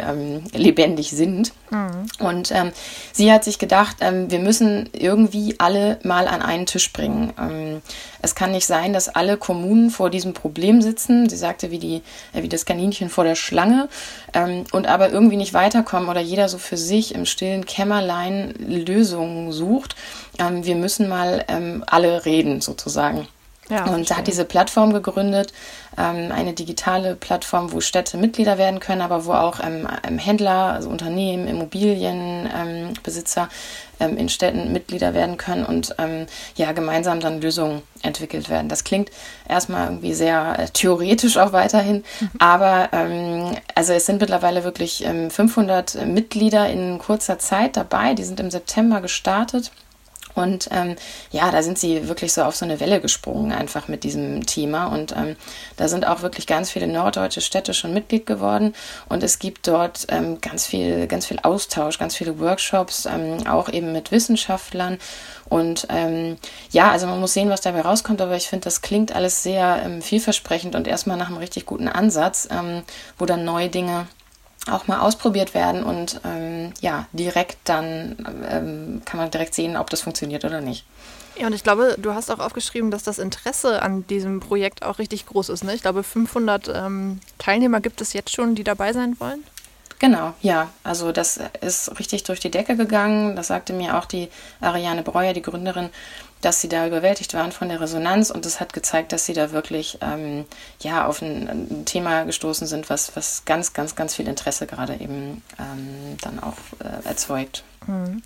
lebendig 0.53 1.11
sind. 1.11 1.53
Mhm. 1.69 2.07
Und 2.19 2.53
sie 3.11 3.31
hat 3.31 3.43
sich 3.43 3.59
gedacht, 3.59 3.97
wir 3.99 4.39
müssen 4.39 4.89
irgendwie 4.93 5.55
alle 5.57 5.99
mal 6.03 6.27
an 6.27 6.41
einen 6.41 6.65
Tisch 6.65 6.91
bringen. 6.91 7.81
es 8.21 8.35
kann 8.35 8.51
nicht 8.51 8.65
sein, 8.65 8.93
dass 8.93 9.09
alle 9.09 9.37
Kommunen 9.37 9.89
vor 9.89 10.09
diesem 10.09 10.33
Problem 10.33 10.81
sitzen. 10.81 11.29
Sie 11.29 11.37
sagte, 11.37 11.71
wie, 11.71 11.79
die, 11.79 12.01
äh, 12.33 12.43
wie 12.43 12.49
das 12.49 12.65
Kaninchen 12.65 13.09
vor 13.09 13.23
der 13.23 13.35
Schlange 13.35 13.89
ähm, 14.33 14.65
und 14.71 14.87
aber 14.87 15.09
irgendwie 15.09 15.37
nicht 15.37 15.53
weiterkommen 15.53 16.09
oder 16.09 16.21
jeder 16.21 16.49
so 16.49 16.57
für 16.57 16.77
sich 16.77 17.15
im 17.15 17.25
stillen 17.25 17.65
Kämmerlein 17.65 18.53
Lösungen 18.57 19.51
sucht. 19.51 19.95
Ähm, 20.37 20.65
wir 20.65 20.75
müssen 20.75 21.09
mal 21.09 21.45
ähm, 21.47 21.83
alle 21.87 22.25
reden 22.25 22.61
sozusagen. 22.61 23.27
Ja, 23.69 23.85
und 23.85 24.09
da 24.09 24.17
hat 24.17 24.27
diese 24.27 24.45
Plattform 24.45 24.93
gegründet, 24.93 25.53
ähm, 25.97 26.31
eine 26.31 26.53
digitale 26.53 27.15
Plattform, 27.15 27.71
wo 27.71 27.81
Städte 27.81 28.17
Mitglieder 28.17 28.57
werden 28.57 28.79
können, 28.79 29.01
aber 29.01 29.25
wo 29.25 29.33
auch 29.33 29.59
ähm, 29.59 29.87
ähm 30.07 30.17
Händler, 30.17 30.73
also 30.73 30.89
Unternehmen, 30.89 31.47
Immobilienbesitzer 31.47 33.49
ähm, 33.99 34.17
in 34.17 34.29
Städten 34.29 34.71
Mitglieder 34.71 35.13
werden 35.13 35.37
können 35.37 35.65
und 35.65 35.93
ähm, 35.99 36.25
ja 36.55 36.71
gemeinsam 36.71 37.19
dann 37.19 37.41
Lösungen 37.41 37.83
entwickelt 38.01 38.49
werden. 38.49 38.69
Das 38.69 38.83
klingt 38.83 39.11
erstmal 39.47 39.85
irgendwie 39.85 40.15
sehr 40.15 40.57
äh, 40.57 40.69
theoretisch 40.69 41.37
auch 41.37 41.53
weiterhin, 41.53 42.03
mhm. 42.19 42.29
aber 42.39 42.89
ähm, 42.91 43.55
also 43.75 43.93
es 43.93 44.07
sind 44.07 44.19
mittlerweile 44.19 44.63
wirklich 44.63 45.05
500 45.29 46.07
Mitglieder 46.07 46.69
in 46.69 46.97
kurzer 46.97 47.39
Zeit 47.39 47.77
dabei. 47.77 48.13
Die 48.13 48.23
sind 48.23 48.39
im 48.39 48.49
September 48.49 49.01
gestartet. 49.01 49.71
Und 50.39 50.69
ähm, 50.71 50.95
ja, 51.31 51.51
da 51.51 51.61
sind 51.61 51.77
sie 51.77 52.07
wirklich 52.07 52.33
so 52.33 52.43
auf 52.43 52.55
so 52.55 52.65
eine 52.65 52.79
Welle 52.79 53.01
gesprungen, 53.01 53.51
einfach 53.51 53.87
mit 53.87 54.03
diesem 54.03 54.45
Thema. 54.45 54.87
Und 54.87 55.11
ähm, 55.15 55.35
da 55.77 55.87
sind 55.87 56.07
auch 56.07 56.21
wirklich 56.21 56.47
ganz 56.47 56.71
viele 56.71 56.87
norddeutsche 56.87 57.41
Städte 57.41 57.73
schon 57.73 57.93
Mitglied 57.93 58.25
geworden. 58.25 58.73
Und 59.09 59.23
es 59.23 59.39
gibt 59.39 59.67
dort 59.67 60.07
ähm, 60.09 60.39
ganz 60.41 60.65
viel, 60.65 61.07
ganz 61.07 61.25
viel 61.25 61.39
Austausch, 61.43 61.99
ganz 61.99 62.15
viele 62.15 62.39
Workshops, 62.39 63.05
ähm, 63.05 63.45
auch 63.47 63.69
eben 63.69 63.91
mit 63.91 64.11
Wissenschaftlern. 64.11 64.97
Und 65.49 65.87
ähm, 65.89 66.37
ja, 66.71 66.91
also 66.91 67.07
man 67.07 67.19
muss 67.19 67.33
sehen, 67.33 67.49
was 67.49 67.61
dabei 67.61 67.81
rauskommt, 67.81 68.21
aber 68.21 68.35
ich 68.35 68.47
finde, 68.47 68.65
das 68.65 68.81
klingt 68.81 69.15
alles 69.15 69.43
sehr 69.43 69.81
ähm, 69.83 70.01
vielversprechend 70.01 70.75
und 70.75 70.87
erstmal 70.87 71.17
nach 71.17 71.27
einem 71.27 71.37
richtig 71.37 71.65
guten 71.65 71.87
Ansatz, 71.87 72.47
wo 73.17 73.25
dann 73.25 73.43
neue 73.43 73.69
Dinge 73.69 74.07
auch 74.69 74.87
mal 74.87 74.99
ausprobiert 74.99 75.53
werden 75.53 75.83
und 75.83 76.21
ähm, 76.25 76.73
ja, 76.81 77.07
direkt 77.13 77.57
dann 77.65 78.15
ähm, 78.49 79.01
kann 79.05 79.19
man 79.19 79.31
direkt 79.31 79.53
sehen, 79.53 79.77
ob 79.77 79.89
das 79.89 80.01
funktioniert 80.01 80.45
oder 80.45 80.61
nicht. 80.61 80.85
Ja, 81.37 81.47
und 81.47 81.53
ich 81.53 81.63
glaube, 81.63 81.95
du 81.97 82.13
hast 82.13 82.29
auch 82.31 82.39
aufgeschrieben, 82.39 82.91
dass 82.91 83.03
das 83.03 83.17
Interesse 83.17 83.81
an 83.81 84.05
diesem 84.07 84.41
Projekt 84.41 84.83
auch 84.83 84.99
richtig 84.99 85.25
groß 85.25 85.49
ist. 85.49 85.63
Ne? 85.63 85.73
Ich 85.73 85.81
glaube, 85.81 86.03
500 86.03 86.67
ähm, 86.67 87.21
Teilnehmer 87.37 87.79
gibt 87.79 88.01
es 88.01 88.11
jetzt 88.11 88.35
schon, 88.35 88.55
die 88.55 88.65
dabei 88.65 88.91
sein 88.91 89.17
wollen. 89.19 89.43
Genau, 89.99 90.33
ja. 90.41 90.69
Also 90.83 91.11
das 91.11 91.39
ist 91.59 91.99
richtig 91.99 92.23
durch 92.23 92.39
die 92.39 92.51
Decke 92.51 92.77
gegangen. 92.77 93.35
Das 93.35 93.47
sagte 93.47 93.73
mir 93.73 93.97
auch 93.97 94.05
die 94.05 94.29
Ariane 94.61 95.03
Breuer, 95.03 95.33
die 95.33 95.41
Gründerin, 95.41 95.89
dass 96.41 96.61
sie 96.61 96.69
da 96.69 96.87
überwältigt 96.87 97.33
waren 97.33 97.51
von 97.51 97.69
der 97.69 97.81
Resonanz 97.81 98.29
und 98.29 98.45
es 98.45 98.59
hat 98.59 98.73
gezeigt, 98.73 99.11
dass 99.11 99.25
sie 99.25 99.33
da 99.33 99.51
wirklich 99.51 99.97
ähm, 100.01 100.45
ja, 100.79 101.05
auf 101.05 101.21
ein, 101.21 101.47
ein, 101.49 101.85
Thema 101.85 102.23
gestoßen 102.23 102.67
sind, 102.67 102.89
was, 102.89 103.15
was 103.15 103.43
ganz, 103.45 103.73
ganz, 103.73 103.95
ganz 103.95 104.15
viel 104.15 104.27
Interesse 104.27 104.67
gerade 104.67 104.93
eben 104.95 105.41
ähm, 105.59 106.17
dann 106.21 106.39
auch 106.39 106.57
äh, 106.79 107.07
erzeugt. 107.07 107.63
Mhm. 107.87 108.21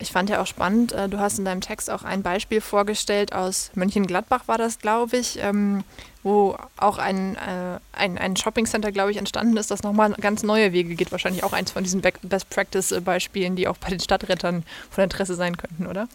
Ich 0.00 0.12
fand 0.12 0.30
ja 0.30 0.40
auch 0.40 0.46
spannend, 0.46 0.92
äh, 0.92 1.08
du 1.08 1.18
hast 1.18 1.40
in 1.40 1.44
deinem 1.44 1.60
Text 1.60 1.90
auch 1.90 2.04
ein 2.04 2.22
Beispiel 2.22 2.60
vorgestellt 2.60 3.32
aus 3.32 3.72
Mönchengladbach 3.74 4.46
war 4.46 4.56
das, 4.56 4.78
glaube 4.78 5.16
ich, 5.16 5.40
ähm, 5.42 5.82
wo 6.22 6.56
auch 6.76 6.98
ein, 6.98 7.34
äh, 7.34 7.80
ein, 7.92 8.16
ein 8.16 8.36
Shoppingcenter, 8.36 8.92
glaube 8.92 9.10
ich, 9.10 9.16
entstanden 9.16 9.56
ist, 9.56 9.72
das 9.72 9.82
nochmal 9.82 10.12
ganz 10.20 10.44
neue 10.44 10.72
Wege 10.72 10.94
geht. 10.94 11.10
Wahrscheinlich 11.10 11.42
auch 11.42 11.52
eins 11.52 11.72
von 11.72 11.82
diesen 11.82 12.00
Best-Practice-Beispielen, 12.00 13.56
die 13.56 13.66
auch 13.66 13.76
bei 13.76 13.88
den 13.88 13.98
Stadtrettern 13.98 14.62
von 14.88 15.04
Interesse 15.04 15.34
sein 15.34 15.56
könnten, 15.56 15.86
oder? 15.88 16.06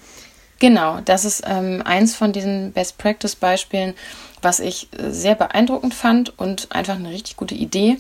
Genau, 0.64 1.02
das 1.04 1.26
ist 1.26 1.44
ähm, 1.46 1.82
eins 1.84 2.16
von 2.16 2.32
diesen 2.32 2.72
Best-Practice-Beispielen, 2.72 3.96
was 4.42 4.62
ich 4.62 4.88
äh, 4.94 5.12
sehr 5.12 5.36
beeindruckend 5.36 5.94
fand 5.94 6.40
und 6.40 6.72
einfach 6.72 6.96
eine 6.96 7.10
richtig 7.10 7.36
gute 7.36 7.54
Idee. 7.54 7.98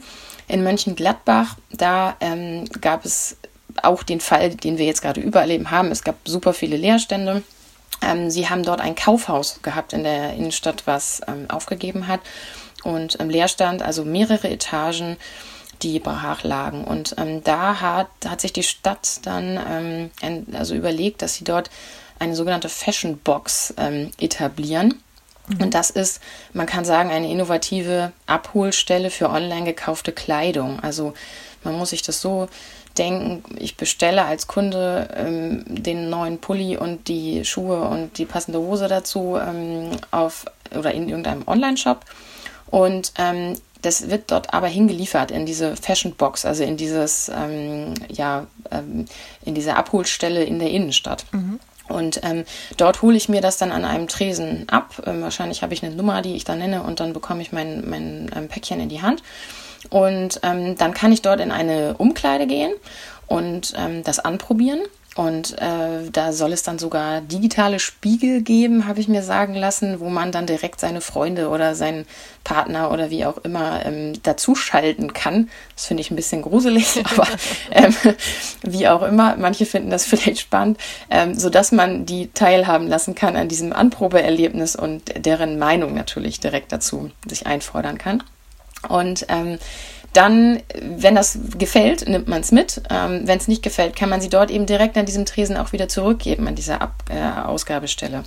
In 0.47 0.63
Mönchengladbach, 0.63 1.57
da 1.71 2.15
ähm, 2.21 2.63
gab 2.79 3.03
es 3.03 3.35
auch 3.81 4.01
den 4.01 4.21
Fall, 4.21 4.51
den 4.51 4.77
wir 4.77 4.85
jetzt 4.85 5.01
gerade 5.01 5.19
überall 5.19 5.49
haben. 5.69 5.91
Es 5.91 6.05
gab 6.05 6.15
super 6.23 6.53
viele 6.53 6.77
Leerstände. 6.77 7.43
Ähm, 8.01 8.31
sie 8.31 8.49
haben 8.49 8.63
dort 8.63 8.79
ein 8.79 8.95
Kaufhaus 8.95 9.59
gehabt 9.61 9.91
in 9.91 10.05
der 10.05 10.31
Innenstadt, 10.31 10.83
was 10.85 11.19
ähm, 11.27 11.49
aufgegeben 11.49 12.07
hat. 12.07 12.21
Und 12.85 13.15
im 13.15 13.29
Leerstand, 13.29 13.81
also 13.81 14.05
mehrere 14.05 14.49
Etagen, 14.49 15.17
die 15.81 15.99
brach 15.99 16.43
lagen. 16.43 16.85
Und 16.85 17.15
ähm, 17.17 17.43
da 17.43 17.81
hat, 17.81 18.07
hat 18.25 18.39
sich 18.39 18.53
die 18.53 18.63
Stadt 18.63 19.19
dann 19.23 20.09
ähm, 20.21 20.53
also 20.53 20.75
überlegt, 20.75 21.21
dass 21.21 21.35
sie 21.35 21.43
dort 21.43 21.69
eine 22.23 22.35
sogenannte 22.35 22.69
Fashion 22.69 23.17
Box 23.17 23.73
ähm, 23.77 24.11
etablieren. 24.19 24.95
Mhm. 25.47 25.61
Und 25.61 25.73
das 25.73 25.89
ist, 25.89 26.21
man 26.53 26.65
kann 26.65 26.85
sagen, 26.85 27.11
eine 27.11 27.29
innovative 27.29 28.13
Abholstelle 28.25 29.09
für 29.09 29.29
online 29.29 29.65
gekaufte 29.65 30.11
Kleidung. 30.11 30.79
Also 30.79 31.13
man 31.63 31.77
muss 31.77 31.89
sich 31.89 32.01
das 32.01 32.21
so 32.21 32.47
denken, 32.97 33.43
ich 33.57 33.75
bestelle 33.75 34.23
als 34.25 34.47
Kunde 34.47 35.09
ähm, 35.15 35.63
den 35.67 36.09
neuen 36.09 36.39
Pulli 36.39 36.77
und 36.77 37.07
die 37.07 37.43
Schuhe 37.43 37.81
und 37.81 38.17
die 38.17 38.25
passende 38.25 38.59
Hose 38.59 38.87
dazu 38.87 39.37
ähm, 39.37 39.91
auf 40.11 40.45
oder 40.77 40.93
in 40.93 41.09
irgendeinem 41.09 41.43
Online-Shop. 41.47 42.05
Und 42.67 43.13
ähm, 43.17 43.55
das 43.81 44.09
wird 44.09 44.31
dort 44.31 44.53
aber 44.53 44.67
hingeliefert 44.67 45.29
in 45.29 45.45
diese 45.45 45.75
Fashion 45.75 46.15
Box, 46.15 46.45
also 46.45 46.63
in 46.63 46.77
dieses, 46.77 47.29
ähm, 47.29 47.93
ja, 48.09 48.47
ähm, 48.71 49.05
in 49.43 49.55
diese 49.55 49.75
Abholstelle 49.75 50.43
in 50.43 50.59
der 50.59 50.71
Innenstadt. 50.71 51.25
Mhm. 51.31 51.59
Und 51.89 52.21
ähm, 52.23 52.45
dort 52.77 53.01
hole 53.01 53.17
ich 53.17 53.29
mir 53.29 53.41
das 53.41 53.57
dann 53.57 53.71
an 53.71 53.85
einem 53.85 54.07
Tresen 54.07 54.67
ab. 54.69 55.01
Ähm, 55.05 55.21
wahrscheinlich 55.21 55.63
habe 55.63 55.73
ich 55.73 55.83
eine 55.83 55.93
Nummer, 55.95 56.21
die 56.21 56.35
ich 56.35 56.45
dann 56.45 56.59
nenne, 56.59 56.83
und 56.83 56.99
dann 56.99 57.13
bekomme 57.13 57.41
ich 57.41 57.51
mein, 57.51 57.87
mein 57.89 58.31
ähm, 58.35 58.47
Päckchen 58.47 58.79
in 58.79 58.89
die 58.89 59.01
Hand. 59.01 59.21
Und 59.89 60.39
ähm, 60.43 60.77
dann 60.77 60.93
kann 60.93 61.11
ich 61.11 61.21
dort 61.21 61.41
in 61.41 61.51
eine 61.51 61.95
Umkleide 61.97 62.47
gehen 62.47 62.73
und 63.27 63.73
ähm, 63.77 64.03
das 64.03 64.19
anprobieren. 64.19 64.79
Und 65.15 65.59
äh, 65.59 66.09
da 66.11 66.33
soll 66.33 66.53
es 66.53 66.63
dann 66.63 66.79
sogar 66.79 67.21
digitale 67.21 67.79
Spiegel 67.79 68.41
geben, 68.41 68.87
habe 68.87 68.99
ich 68.99 69.07
mir 69.07 69.21
sagen 69.21 69.53
lassen, 69.53 69.99
wo 69.99 70.09
man 70.09 70.31
dann 70.31 70.47
direkt 70.47 70.79
seine 70.79 71.01
Freunde 71.01 71.49
oder 71.49 71.75
seinen 71.75 72.05
Partner 72.43 72.91
oder 72.91 73.11
wie 73.11 73.25
auch 73.25 73.37
immer 73.37 73.85
ähm, 73.85 74.13
dazuschalten 74.23 75.13
kann. 75.13 75.49
Das 75.75 75.85
finde 75.85 76.01
ich 76.01 76.09
ein 76.09 76.15
bisschen 76.15 76.41
gruselig, 76.41 77.03
aber 77.11 77.27
ähm, 77.71 77.95
wie 78.63 78.87
auch 78.87 79.03
immer, 79.03 79.35
manche 79.37 79.67
finden 79.67 79.91
das 79.91 80.05
vielleicht 80.07 80.39
spannend, 80.39 80.79
ähm, 81.11 81.37
sodass 81.37 81.71
man 81.71 82.07
die 82.07 82.31
teilhaben 82.33 82.87
lassen 82.87 83.13
kann 83.13 83.35
an 83.35 83.49
diesem 83.49 83.71
Anprobeerlebnis 83.71 84.75
und 84.75 85.03
deren 85.25 85.59
Meinung 85.59 85.93
natürlich 85.93 86.39
direkt 86.39 86.71
dazu 86.71 87.11
sich 87.27 87.45
einfordern 87.45 87.99
kann. 87.99 88.23
Und 88.89 89.27
ähm, 89.29 89.59
dann, 90.13 90.61
wenn 90.79 91.15
das 91.15 91.37
gefällt, 91.57 92.07
nimmt 92.07 92.27
man 92.27 92.41
es 92.41 92.51
mit. 92.51 92.81
Ähm, 92.89 93.21
wenn 93.25 93.37
es 93.37 93.47
nicht 93.47 93.63
gefällt, 93.63 93.95
kann 93.95 94.09
man 94.09 94.21
sie 94.21 94.29
dort 94.29 94.51
eben 94.51 94.65
direkt 94.65 94.97
an 94.97 95.05
diesem 95.05 95.25
Tresen 95.25 95.57
auch 95.57 95.71
wieder 95.71 95.89
zurückgeben, 95.89 96.47
an 96.47 96.55
dieser 96.55 96.81
Ab 96.81 97.03
äh, 97.09 97.41
Ausgabestelle. 97.45 98.23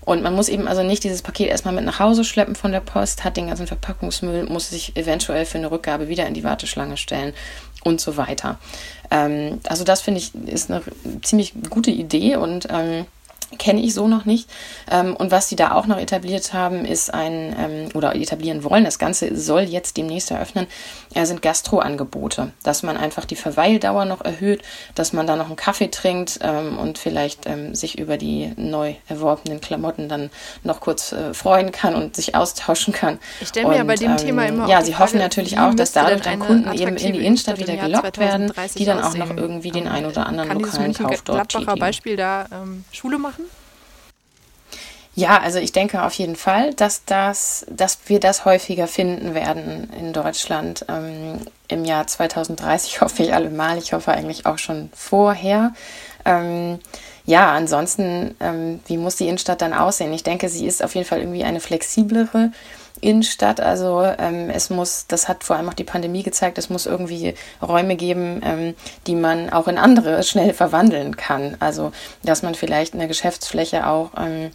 Und 0.00 0.22
man 0.22 0.34
muss 0.34 0.48
eben 0.48 0.68
also 0.68 0.82
nicht 0.82 1.04
dieses 1.04 1.22
Paket 1.22 1.48
erstmal 1.48 1.74
mit 1.74 1.84
nach 1.84 1.98
Hause 1.98 2.24
schleppen 2.24 2.54
von 2.54 2.72
der 2.72 2.80
Post, 2.80 3.24
hat 3.24 3.36
den 3.36 3.48
ganzen 3.48 3.66
Verpackungsmüll, 3.66 4.44
muss 4.44 4.70
sich 4.70 4.96
eventuell 4.96 5.44
für 5.44 5.58
eine 5.58 5.70
Rückgabe 5.70 6.08
wieder 6.08 6.26
in 6.26 6.34
die 6.34 6.44
Warteschlange 6.44 6.96
stellen 6.96 7.34
und 7.84 8.00
so 8.00 8.16
weiter. 8.16 8.58
Ähm, 9.10 9.60
also 9.68 9.84
das 9.84 10.00
finde 10.00 10.20
ich 10.20 10.34
ist 10.34 10.70
eine 10.70 10.82
ziemlich 11.22 11.54
gute 11.68 11.90
Idee 11.90 12.36
und 12.36 12.68
ähm, 12.70 13.06
kenne 13.58 13.80
ich 13.80 13.94
so 13.94 14.08
noch 14.08 14.24
nicht. 14.24 14.50
Ähm, 14.90 15.16
und 15.16 15.30
was 15.30 15.48
sie 15.48 15.56
da 15.56 15.72
auch 15.72 15.86
noch 15.86 15.98
etabliert 15.98 16.52
haben, 16.52 16.84
ist 16.84 17.12
ein, 17.12 17.54
ähm, 17.58 17.88
oder 17.94 18.14
etablieren 18.14 18.64
wollen, 18.64 18.84
das 18.84 18.98
Ganze 18.98 19.36
soll 19.36 19.62
jetzt 19.62 19.96
demnächst 19.96 20.30
eröffnen, 20.30 20.66
äh, 21.14 21.24
sind 21.24 21.42
Gastroangebote, 21.42 22.52
dass 22.62 22.82
man 22.82 22.96
einfach 22.96 23.24
die 23.24 23.36
Verweildauer 23.36 24.04
noch 24.04 24.24
erhöht, 24.24 24.62
dass 24.94 25.12
man 25.12 25.26
da 25.26 25.36
noch 25.36 25.46
einen 25.46 25.56
Kaffee 25.56 25.88
trinkt 25.88 26.40
ähm, 26.42 26.78
und 26.78 26.98
vielleicht 26.98 27.46
sich 27.72 27.98
über 27.98 28.16
die 28.16 28.52
neu 28.56 28.94
erworbenen 29.08 29.60
Klamotten 29.60 30.08
dann 30.08 30.30
noch 30.62 30.80
kurz 30.80 31.12
äh, 31.12 31.32
freuen 31.34 31.72
kann 31.72 31.94
und 31.94 32.16
sich 32.16 32.34
austauschen 32.34 32.92
kann. 32.92 33.18
Ich 33.40 33.48
stelle 33.48 33.68
mir 33.68 33.76
ja 33.76 33.84
bei 33.84 33.94
dem 33.94 34.12
ähm, 34.12 34.16
Thema 34.16 34.46
immer 34.46 34.68
Ja, 34.68 34.82
sie 34.82 34.92
Frage, 34.92 35.04
hoffen 35.04 35.18
natürlich 35.18 35.58
auch, 35.58 35.74
dass 35.74 35.92
dadurch 35.92 36.22
dann 36.22 36.40
Kunden 36.40 36.72
eben 36.72 36.96
in 36.96 37.12
die 37.12 37.24
Innenstadt 37.24 37.58
wieder 37.58 37.76
gelockt 37.76 38.18
werden, 38.18 38.52
die 38.76 38.84
dann 38.84 39.02
auch 39.02 39.16
noch 39.16 39.30
irgendwie 39.36 39.70
den 39.70 39.88
ein 39.88 40.06
oder 40.06 40.26
anderen 40.26 40.60
lokalen 40.60 40.94
Kauf 40.94 41.22
dort 41.22 41.48
tätigen. 41.48 41.78
Beispiel 41.78 42.16
da 42.16 42.46
ähm, 42.52 42.84
Schule 42.92 43.18
machen? 43.18 43.45
Ja, 45.16 45.40
also 45.40 45.58
ich 45.58 45.72
denke 45.72 46.02
auf 46.02 46.12
jeden 46.12 46.36
Fall, 46.36 46.74
dass 46.74 47.06
das, 47.06 47.64
dass 47.70 48.00
wir 48.04 48.20
das 48.20 48.44
häufiger 48.44 48.86
finden 48.86 49.34
werden 49.34 49.90
in 49.98 50.12
Deutschland 50.12 50.84
ähm, 50.90 51.40
im 51.68 51.86
Jahr 51.86 52.06
2030 52.06 53.00
hoffe 53.00 53.22
ich 53.22 53.32
allemal. 53.32 53.78
Ich 53.78 53.94
hoffe 53.94 54.12
eigentlich 54.12 54.44
auch 54.44 54.58
schon 54.58 54.90
vorher. 54.94 55.72
Ähm, 56.26 56.80
ja, 57.24 57.50
ansonsten, 57.50 58.36
ähm, 58.40 58.80
wie 58.86 58.98
muss 58.98 59.16
die 59.16 59.26
Innenstadt 59.26 59.62
dann 59.62 59.72
aussehen? 59.72 60.12
Ich 60.12 60.22
denke, 60.22 60.50
sie 60.50 60.66
ist 60.66 60.84
auf 60.84 60.94
jeden 60.94 61.06
Fall 61.06 61.20
irgendwie 61.20 61.44
eine 61.44 61.60
flexiblere 61.60 62.52
Innenstadt. 63.00 63.58
Also 63.60 64.02
ähm, 64.18 64.50
es 64.50 64.68
muss, 64.68 65.06
das 65.08 65.28
hat 65.28 65.44
vor 65.44 65.56
allem 65.56 65.70
auch 65.70 65.74
die 65.74 65.84
Pandemie 65.84 66.24
gezeigt, 66.24 66.58
es 66.58 66.68
muss 66.68 66.84
irgendwie 66.84 67.32
Räume 67.62 67.96
geben, 67.96 68.42
ähm, 68.44 68.74
die 69.06 69.14
man 69.14 69.48
auch 69.48 69.66
in 69.66 69.78
andere 69.78 70.22
schnell 70.24 70.52
verwandeln 70.52 71.16
kann. 71.16 71.56
Also 71.58 71.92
dass 72.22 72.42
man 72.42 72.54
vielleicht 72.54 72.92
eine 72.92 73.08
Geschäftsfläche 73.08 73.86
auch 73.86 74.10
ähm, 74.18 74.50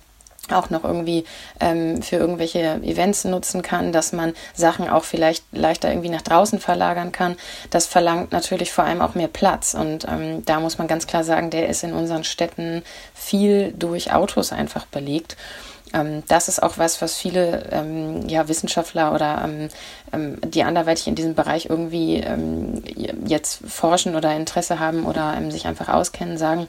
auch 0.54 0.70
noch 0.70 0.84
irgendwie 0.84 1.26
ähm, 1.60 2.02
für 2.02 2.18
irgendwelche 2.18 2.76
Events 2.84 3.24
nutzen 3.24 3.62
kann, 3.62 3.92
dass 3.92 4.14
man 4.14 4.34
Sachen 4.54 4.90
auch 4.90 5.04
vielleicht 5.04 5.44
leichter 5.52 5.90
irgendwie 5.90 6.10
nach 6.10 6.22
draußen 6.22 6.60
verlagern 6.60 7.12
kann. 7.12 7.36
Das 7.70 7.86
verlangt 7.86 8.32
natürlich 8.32 8.72
vor 8.72 8.84
allem 8.84 9.02
auch 9.02 9.16
mehr 9.16 9.28
Platz. 9.28 9.74
Und 9.74 10.06
ähm, 10.08 10.44
da 10.46 10.60
muss 10.60 10.78
man 10.78 10.88
ganz 10.88 11.08
klar 11.08 11.24
sagen, 11.24 11.50
der 11.50 11.70
ist 11.70 11.84
in 11.84 11.94
unseren 11.94 12.24
Städten 12.24 12.84
viel 13.14 13.74
durch 13.78 14.14
Autos 14.14 14.52
einfach 14.52 14.86
belegt. 14.86 15.38
Ähm, 15.94 16.24
das 16.28 16.48
ist 16.48 16.62
auch 16.62 16.78
was, 16.78 17.02
was 17.02 17.18
viele 17.18 17.70
ähm, 17.72 18.28
ja, 18.28 18.48
Wissenschaftler 18.48 19.14
oder 19.14 19.48
ähm, 20.14 20.38
die 20.44 20.64
anderweitig 20.64 21.08
in 21.08 21.16
diesem 21.16 21.36
Bereich 21.36 21.68
irgendwie 21.68 22.24
jetzt 23.26 23.62
forschen 23.66 24.16
oder 24.16 24.36
Interesse 24.36 24.80
haben 24.80 25.06
oder 25.06 25.38
sich 25.50 25.68
einfach 25.68 25.88
auskennen, 25.88 26.38
sagen 26.38 26.68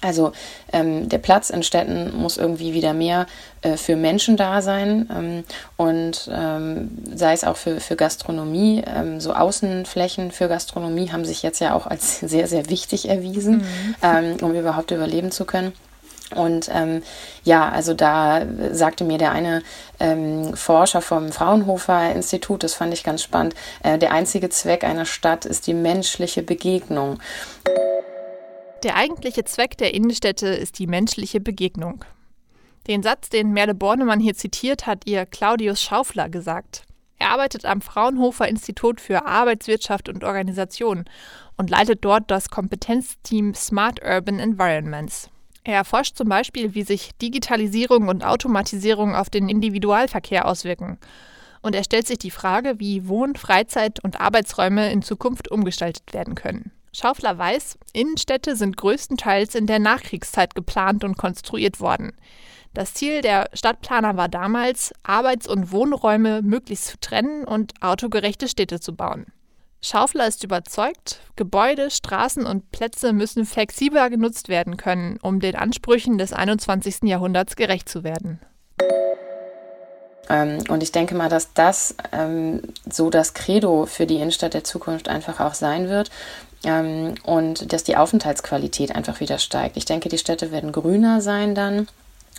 also 0.00 0.32
ähm, 0.72 1.08
der 1.08 1.18
Platz 1.18 1.50
in 1.50 1.64
Städten 1.64 2.16
muss 2.16 2.36
irgendwie 2.36 2.72
wieder 2.72 2.94
mehr 2.94 3.26
äh, 3.62 3.76
für 3.76 3.96
Menschen 3.96 4.36
da 4.36 4.62
sein 4.62 5.08
ähm, 5.12 5.44
und 5.76 6.30
ähm, 6.32 6.90
sei 7.12 7.32
es 7.32 7.42
auch 7.42 7.56
für, 7.56 7.80
für 7.80 7.96
Gastronomie. 7.96 8.84
Ähm, 8.86 9.20
so 9.20 9.32
Außenflächen 9.32 10.30
für 10.30 10.46
Gastronomie 10.46 11.10
haben 11.10 11.24
sich 11.24 11.42
jetzt 11.42 11.58
ja 11.58 11.74
auch 11.74 11.86
als 11.88 12.20
sehr, 12.20 12.46
sehr 12.46 12.70
wichtig 12.70 13.08
erwiesen, 13.08 13.58
mhm. 13.58 13.94
Ähm, 14.02 14.36
um 14.40 14.54
überhaupt 14.54 14.92
überleben 14.92 15.32
zu 15.32 15.44
können. 15.44 15.72
Und 16.36 16.68
ähm, 16.72 17.02
ja, 17.42 17.68
also 17.70 17.94
da 17.94 18.42
sagte 18.72 19.02
mir 19.02 19.18
der 19.18 19.32
eine 19.32 19.62
ähm, 19.98 20.54
Forscher 20.54 21.00
vom 21.00 21.32
Fraunhofer 21.32 22.12
Institut, 22.12 22.62
das 22.62 22.74
fand 22.74 22.92
ich 22.92 23.02
ganz 23.02 23.22
spannend, 23.22 23.54
äh, 23.82 23.98
der 23.98 24.12
einzige 24.12 24.50
Zweck 24.50 24.84
einer 24.84 25.06
Stadt 25.06 25.46
ist 25.46 25.66
die 25.66 25.74
menschliche 25.74 26.42
Begegnung. 26.42 27.18
Der 28.84 28.94
eigentliche 28.94 29.42
Zweck 29.42 29.76
der 29.76 29.92
Innenstädte 29.92 30.46
ist 30.46 30.78
die 30.78 30.86
menschliche 30.86 31.40
Begegnung. 31.40 32.04
Den 32.86 33.02
Satz, 33.02 33.28
den 33.28 33.52
Merle 33.52 33.74
Bornemann 33.74 34.20
hier 34.20 34.34
zitiert, 34.34 34.86
hat 34.86 35.04
ihr 35.04 35.26
Claudius 35.26 35.82
Schaufler 35.82 36.28
gesagt. 36.28 36.84
Er 37.18 37.30
arbeitet 37.30 37.64
am 37.64 37.80
Fraunhofer 37.80 38.46
Institut 38.46 39.00
für 39.00 39.26
Arbeitswirtschaft 39.26 40.08
und 40.08 40.22
Organisation 40.22 41.06
und 41.56 41.70
leitet 41.70 42.04
dort 42.04 42.30
das 42.30 42.50
Kompetenzteam 42.50 43.52
Smart 43.52 44.00
Urban 44.04 44.38
Environments. 44.38 45.28
Er 45.64 45.74
erforscht 45.74 46.16
zum 46.16 46.28
Beispiel, 46.28 46.74
wie 46.74 46.84
sich 46.84 47.10
Digitalisierung 47.20 48.06
und 48.06 48.24
Automatisierung 48.24 49.16
auf 49.16 49.28
den 49.28 49.48
Individualverkehr 49.48 50.46
auswirken. 50.46 50.98
Und 51.62 51.74
er 51.74 51.82
stellt 51.82 52.06
sich 52.06 52.18
die 52.18 52.30
Frage, 52.30 52.78
wie 52.78 53.08
Wohn-, 53.08 53.34
Freizeit- 53.34 54.02
und 54.04 54.20
Arbeitsräume 54.20 54.92
in 54.92 55.02
Zukunft 55.02 55.50
umgestaltet 55.50 56.14
werden 56.14 56.36
können. 56.36 56.70
Schaufler 56.98 57.38
weiß, 57.38 57.78
Innenstädte 57.92 58.56
sind 58.56 58.76
größtenteils 58.76 59.54
in 59.54 59.68
der 59.68 59.78
Nachkriegszeit 59.78 60.56
geplant 60.56 61.04
und 61.04 61.16
konstruiert 61.16 61.78
worden. 61.78 62.12
Das 62.74 62.92
Ziel 62.92 63.20
der 63.20 63.48
Stadtplaner 63.52 64.16
war 64.16 64.28
damals, 64.28 64.92
Arbeits- 65.04 65.46
und 65.46 65.70
Wohnräume 65.70 66.42
möglichst 66.42 66.86
zu 66.86 66.98
trennen 66.98 67.44
und 67.44 67.72
autogerechte 67.82 68.48
Städte 68.48 68.80
zu 68.80 68.96
bauen. 68.96 69.26
Schaufler 69.80 70.26
ist 70.26 70.42
überzeugt, 70.42 71.20
Gebäude, 71.36 71.92
Straßen 71.92 72.44
und 72.44 72.72
Plätze 72.72 73.12
müssen 73.12 73.46
flexibler 73.46 74.10
genutzt 74.10 74.48
werden 74.48 74.76
können, 74.76 75.20
um 75.22 75.38
den 75.38 75.54
Ansprüchen 75.54 76.18
des 76.18 76.32
21. 76.32 77.04
Jahrhunderts 77.04 77.54
gerecht 77.54 77.88
zu 77.88 78.02
werden. 78.02 78.40
Ähm, 80.28 80.58
und 80.68 80.82
ich 80.82 80.92
denke 80.92 81.14
mal, 81.14 81.28
dass 81.28 81.54
das 81.54 81.94
ähm, 82.12 82.62
so 82.90 83.08
das 83.08 83.34
Credo 83.34 83.86
für 83.86 84.06
die 84.06 84.16
Innenstadt 84.16 84.54
der 84.54 84.64
Zukunft 84.64 85.08
einfach 85.08 85.40
auch 85.40 85.54
sein 85.54 85.88
wird 85.88 86.10
ähm, 86.64 87.14
und 87.24 87.72
dass 87.72 87.84
die 87.84 87.96
Aufenthaltsqualität 87.96 88.94
einfach 88.94 89.20
wieder 89.20 89.38
steigt. 89.38 89.76
Ich 89.76 89.84
denke, 89.84 90.08
die 90.08 90.18
Städte 90.18 90.50
werden 90.50 90.72
grüner 90.72 91.20
sein 91.20 91.54
dann. 91.54 91.88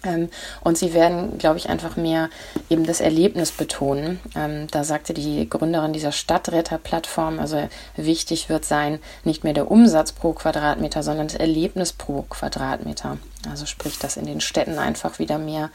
Ähm, 0.04 0.30
und 0.62 0.78
sie 0.78 0.94
werden, 0.94 1.38
glaube 1.38 1.58
ich, 1.58 1.70
einfach 1.70 1.98
mehr 1.98 2.30
eben 2.70 2.86
das 2.86 3.02
Erlebnis 3.02 3.52
betonen. 3.52 4.20
Ähm, 4.36 4.68
da 4.72 4.84
sagte 4.84 5.14
die 5.14 5.50
Gründerin 5.50 5.94
dieser 5.94 6.12
Stadtretter-Plattform, 6.12 7.40
also 7.40 7.68
wichtig 7.98 8.50
wird 8.50 8.66
sein, 8.66 9.00
nicht 9.24 9.44
mehr 9.44 9.54
der 9.54 9.70
Umsatz 9.70 10.14
pro 10.14 10.34
Quadratmeter, 10.34 11.04
sondern 11.04 11.28
das 11.28 11.36
Erlebnis 11.36 11.92
pro 11.92 12.22
Quadratmeter. 12.24 13.18
Also 13.50 13.66
sprich, 13.66 14.00
dass 14.00 14.18
in 14.18 14.26
den 14.26 14.42
Städten 14.42 14.78
einfach 14.78 15.20
wieder 15.20 15.38
mehr, 15.38 15.70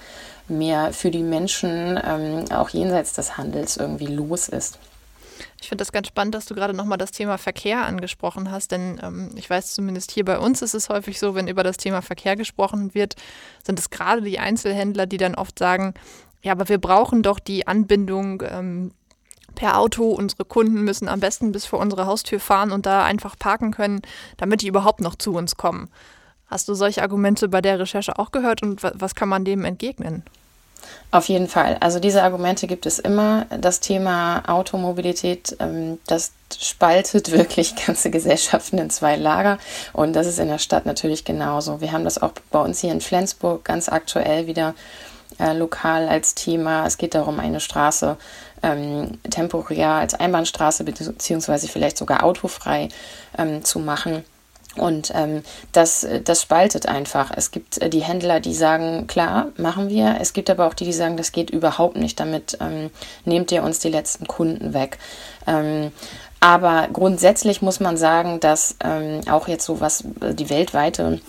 mehr 0.49 0.93
für 0.93 1.11
die 1.11 1.23
Menschen, 1.23 2.01
ähm, 2.03 2.45
auch 2.51 2.71
jenseits 2.71 3.13
des 3.13 3.37
Handels, 3.37 3.77
irgendwie 3.77 4.07
los 4.07 4.49
ist. 4.49 4.79
Ich 5.65 5.71
finde 5.71 5.81
das 5.81 5.93
ganz 5.93 6.09
spannend, 6.09 6.35
dass 6.35 6.45
du 6.45 6.55
gerade 6.55 6.75
nochmal 6.75 6.99
das 6.99 7.11
Thema 7.11 7.39
Verkehr 7.39 7.87
angesprochen 7.87 8.51
hast, 8.51 8.71
denn 8.71 9.01
ähm, 9.03 9.31
ich 9.35 9.49
weiß 9.49 9.73
zumindest 9.73 10.11
hier 10.11 10.27
bei 10.27 10.39
uns 10.39 10.61
ist 10.61 10.75
es 10.75 10.91
häufig 10.91 11.19
so, 11.19 11.35
wenn 11.35 11.49
über 11.49 11.63
das 11.63 11.79
Thema 11.79 12.03
Verkehr 12.03 12.37
gesprochen 12.37 12.95
wird, 12.95 13.15
sind 13.65 13.79
es 13.79 13.89
gerade 13.89 14.21
die 14.21 14.39
Einzelhändler, 14.39 15.07
die 15.07 15.17
dann 15.17 15.35
oft 15.35 15.59
sagen, 15.59 15.95
ja, 16.43 16.53
aber 16.53 16.69
wir 16.69 16.77
brauchen 16.77 17.23
doch 17.23 17.39
die 17.39 17.67
Anbindung 17.67 18.43
ähm, 18.47 18.93
per 19.55 19.79
Auto. 19.79 20.11
Unsere 20.11 20.45
Kunden 20.45 20.83
müssen 20.83 21.09
am 21.09 21.21
besten 21.21 21.51
bis 21.51 21.65
vor 21.65 21.79
unsere 21.79 22.05
Haustür 22.05 22.41
fahren 22.41 22.71
und 22.71 22.85
da 22.85 23.03
einfach 23.03 23.39
parken 23.39 23.71
können, 23.71 24.03
damit 24.37 24.61
die 24.61 24.69
überhaupt 24.69 25.01
noch 25.01 25.15
zu 25.15 25.33
uns 25.33 25.57
kommen. 25.57 25.89
Hast 26.47 26.69
du 26.69 26.75
solche 26.75 27.01
Argumente 27.01 27.49
bei 27.49 27.63
der 27.63 27.79
Recherche 27.79 28.19
auch 28.19 28.33
gehört 28.33 28.63
und 28.63 28.83
was 28.83 29.15
kann 29.15 29.31
man 29.31 29.47
dem 29.47 29.65
entgegnen? 29.65 30.25
Auf 31.11 31.29
jeden 31.29 31.49
Fall. 31.49 31.77
Also 31.81 32.01
diese 32.01 32.23
Argumente 32.23 32.67
gibt 32.67 32.87
es 32.87 32.99
immer. 32.99 33.47
Das 33.61 33.81
Thema 33.81 34.43
Automobilität, 34.49 35.57
ähm, 35.61 35.99
das 36.07 36.33
spaltet 36.59 37.31
wirklich 37.33 37.75
ganze 37.87 38.11
Gesellschaften 38.11 38.79
in 38.79 38.91
zwei 38.91 39.17
Lager. 39.17 39.59
Und 39.93 40.15
das 40.15 40.27
ist 40.27 40.39
in 40.39 40.49
der 40.49 40.59
Stadt 40.59 40.87
natürlich 40.87 41.25
genauso. 41.25 41.81
Wir 41.81 41.93
haben 41.93 42.05
das 42.05 42.21
auch 42.21 42.33
bei 42.51 42.61
uns 42.61 42.81
hier 42.81 42.93
in 42.93 43.01
Flensburg 43.01 43.65
ganz 43.65 43.89
aktuell 43.89 44.47
wieder 44.47 44.75
äh, 45.39 45.53
lokal 45.53 46.09
als 46.09 46.35
Thema. 46.35 46.87
Es 46.87 46.99
geht 46.99 47.15
darum, 47.15 47.41
eine 47.41 47.61
Straße 47.61 48.17
ähm, 48.63 49.19
temporär 49.31 49.91
als 49.91 50.15
Einbahnstraße 50.15 50.85
beziehungsweise 50.85 51.69
vielleicht 51.69 51.99
sogar 51.99 52.25
autofrei 52.25 52.89
ähm, 53.39 53.65
zu 53.65 53.79
machen. 53.79 54.25
Und 54.77 55.13
ähm, 55.15 55.43
das, 55.73 56.07
das 56.25 56.43
spaltet 56.43 56.87
einfach. 56.87 57.31
Es 57.35 57.51
gibt 57.51 57.81
äh, 57.81 57.89
die 57.89 58.03
Händler, 58.03 58.41
die 58.41 58.55
sagen, 58.55 59.07
klar, 59.07 59.49
machen 59.57 59.89
wir. 59.89 60.17
Es 60.21 60.33
gibt 60.33 60.51
aber 60.51 60.67
auch 60.67 60.75
die, 60.75 60.85
die 60.85 60.93
sagen, 60.93 61.17
das 61.17 61.33
geht 61.33 61.51
überhaupt 61.51 61.97
nicht. 61.97 62.19
Damit 62.21 62.59
ähm, 62.61 62.91
nehmt 63.25 63.53
ihr 63.53 63.63
uns 63.63 63.79
die 63.79 63.91
letzten 63.91 64.27
Kunden 64.27 64.75
weg. 64.75 64.99
Ähm, 65.47 65.93
aber 66.41 66.89
grundsätzlich 66.93 67.63
muss 67.63 67.81
man 67.81 67.97
sagen, 67.97 68.41
dass 68.41 68.77
ähm, 68.85 69.23
auch 69.31 69.49
jetzt 69.49 69.65
so 69.65 69.81
was 69.81 70.05
äh, 70.21 70.35
die 70.35 70.51
weltweite 70.51 71.21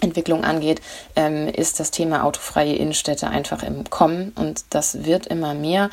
Entwicklung 0.00 0.44
angeht, 0.44 0.80
ähm, 1.16 1.48
ist 1.48 1.80
das 1.80 1.90
Thema 1.90 2.24
autofreie 2.24 2.74
Innenstädte 2.74 3.28
einfach 3.28 3.62
im 3.62 3.88
Kommen 3.90 4.32
und 4.34 4.64
das 4.70 5.04
wird 5.04 5.26
immer 5.26 5.54
mehr. 5.54 5.90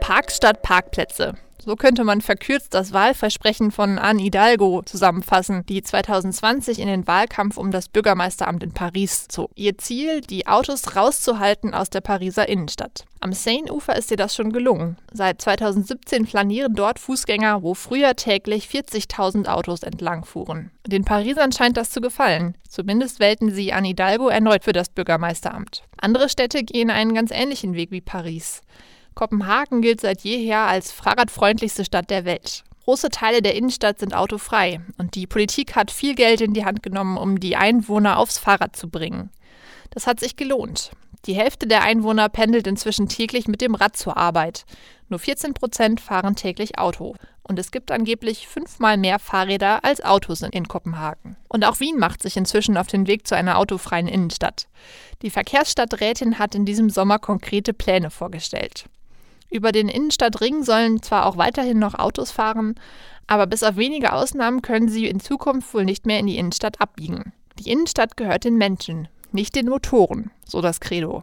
Parks 0.00 0.36
statt 0.36 0.62
Parkplätze. 0.62 1.34
So 1.64 1.76
könnte 1.76 2.04
man 2.04 2.20
verkürzt 2.20 2.72
das 2.72 2.92
Wahlversprechen 2.92 3.72
von 3.72 3.98
Anne 3.98 4.22
Hidalgo 4.22 4.82
zusammenfassen, 4.86 5.66
die 5.66 5.82
2020 5.82 6.78
in 6.78 6.86
den 6.86 7.06
Wahlkampf 7.06 7.58
um 7.58 7.70
das 7.70 7.88
Bürgermeisteramt 7.88 8.62
in 8.62 8.72
Paris 8.72 9.28
zog. 9.28 9.50
Ihr 9.54 9.76
Ziel, 9.76 10.20
die 10.20 10.46
Autos 10.46 10.96
rauszuhalten 10.96 11.74
aus 11.74 11.90
der 11.90 12.00
Pariser 12.00 12.48
Innenstadt. 12.48 13.04
Am 13.20 13.32
Seine-Ufer 13.32 13.96
ist 13.96 14.10
ihr 14.10 14.16
das 14.16 14.34
schon 14.34 14.52
gelungen. 14.52 14.96
Seit 15.12 15.42
2017 15.42 16.26
flanieren 16.26 16.74
dort 16.74 17.00
Fußgänger, 17.00 17.62
wo 17.62 17.74
früher 17.74 18.14
täglich 18.14 18.68
40.000 18.68 19.48
Autos 19.48 19.82
entlang 19.82 20.24
fuhren. 20.24 20.70
Den 20.86 21.04
Parisern 21.04 21.52
scheint 21.52 21.76
das 21.76 21.90
zu 21.90 22.00
gefallen. 22.00 22.56
Zumindest 22.68 23.18
wählten 23.18 23.50
sie 23.50 23.72
Anne 23.72 23.88
Hidalgo 23.88 24.28
erneut 24.28 24.64
für 24.64 24.72
das 24.72 24.88
Bürgermeisteramt. 24.88 25.82
Andere 26.00 26.28
Städte 26.28 26.62
gehen 26.62 26.90
einen 26.90 27.12
ganz 27.12 27.32
ähnlichen 27.32 27.74
Weg 27.74 27.90
wie 27.90 28.00
Paris. 28.00 28.62
Kopenhagen 29.18 29.82
gilt 29.82 30.00
seit 30.00 30.20
jeher 30.20 30.60
als 30.60 30.92
fahrradfreundlichste 30.92 31.84
Stadt 31.84 32.08
der 32.08 32.24
Welt. 32.24 32.62
Große 32.84 33.08
Teile 33.08 33.42
der 33.42 33.56
Innenstadt 33.56 33.98
sind 33.98 34.14
autofrei 34.14 34.80
und 34.96 35.16
die 35.16 35.26
Politik 35.26 35.74
hat 35.74 35.90
viel 35.90 36.14
Geld 36.14 36.40
in 36.40 36.54
die 36.54 36.64
Hand 36.64 36.84
genommen, 36.84 37.16
um 37.16 37.40
die 37.40 37.56
Einwohner 37.56 38.16
aufs 38.16 38.38
Fahrrad 38.38 38.76
zu 38.76 38.88
bringen. 38.88 39.30
Das 39.90 40.06
hat 40.06 40.20
sich 40.20 40.36
gelohnt. 40.36 40.92
Die 41.24 41.34
Hälfte 41.34 41.66
der 41.66 41.82
Einwohner 41.82 42.28
pendelt 42.28 42.68
inzwischen 42.68 43.08
täglich 43.08 43.48
mit 43.48 43.60
dem 43.60 43.74
Rad 43.74 43.96
zur 43.96 44.16
Arbeit. 44.16 44.64
Nur 45.08 45.18
14 45.18 45.52
Prozent 45.52 46.00
fahren 46.00 46.36
täglich 46.36 46.78
Auto. 46.78 47.16
Und 47.42 47.58
es 47.58 47.72
gibt 47.72 47.90
angeblich 47.90 48.46
fünfmal 48.46 48.98
mehr 48.98 49.18
Fahrräder 49.18 49.82
als 49.82 50.00
Autos 50.00 50.42
in 50.42 50.68
Kopenhagen. 50.68 51.36
Und 51.48 51.64
auch 51.64 51.80
Wien 51.80 51.98
macht 51.98 52.22
sich 52.22 52.36
inzwischen 52.36 52.76
auf 52.76 52.86
den 52.86 53.08
Weg 53.08 53.26
zu 53.26 53.34
einer 53.34 53.58
autofreien 53.58 54.06
Innenstadt. 54.06 54.68
Die 55.22 55.30
Verkehrsstadträtin 55.30 56.38
hat 56.38 56.54
in 56.54 56.64
diesem 56.64 56.88
Sommer 56.88 57.18
konkrete 57.18 57.74
Pläne 57.74 58.10
vorgestellt. 58.10 58.84
Über 59.50 59.72
den 59.72 59.88
Innenstadtring 59.88 60.62
sollen 60.62 61.02
zwar 61.02 61.26
auch 61.26 61.36
weiterhin 61.36 61.78
noch 61.78 61.94
Autos 61.94 62.30
fahren, 62.30 62.74
aber 63.26 63.46
bis 63.46 63.62
auf 63.62 63.76
wenige 63.76 64.12
Ausnahmen 64.12 64.62
können 64.62 64.88
sie 64.88 65.06
in 65.06 65.20
Zukunft 65.20 65.72
wohl 65.74 65.84
nicht 65.84 66.06
mehr 66.06 66.18
in 66.18 66.26
die 66.26 66.38
Innenstadt 66.38 66.80
abbiegen. 66.80 67.32
Die 67.58 67.70
Innenstadt 67.70 68.16
gehört 68.16 68.44
den 68.44 68.56
Menschen, 68.56 69.08
nicht 69.32 69.54
den 69.54 69.68
Motoren, 69.68 70.30
so 70.46 70.60
das 70.60 70.80
Credo. 70.80 71.22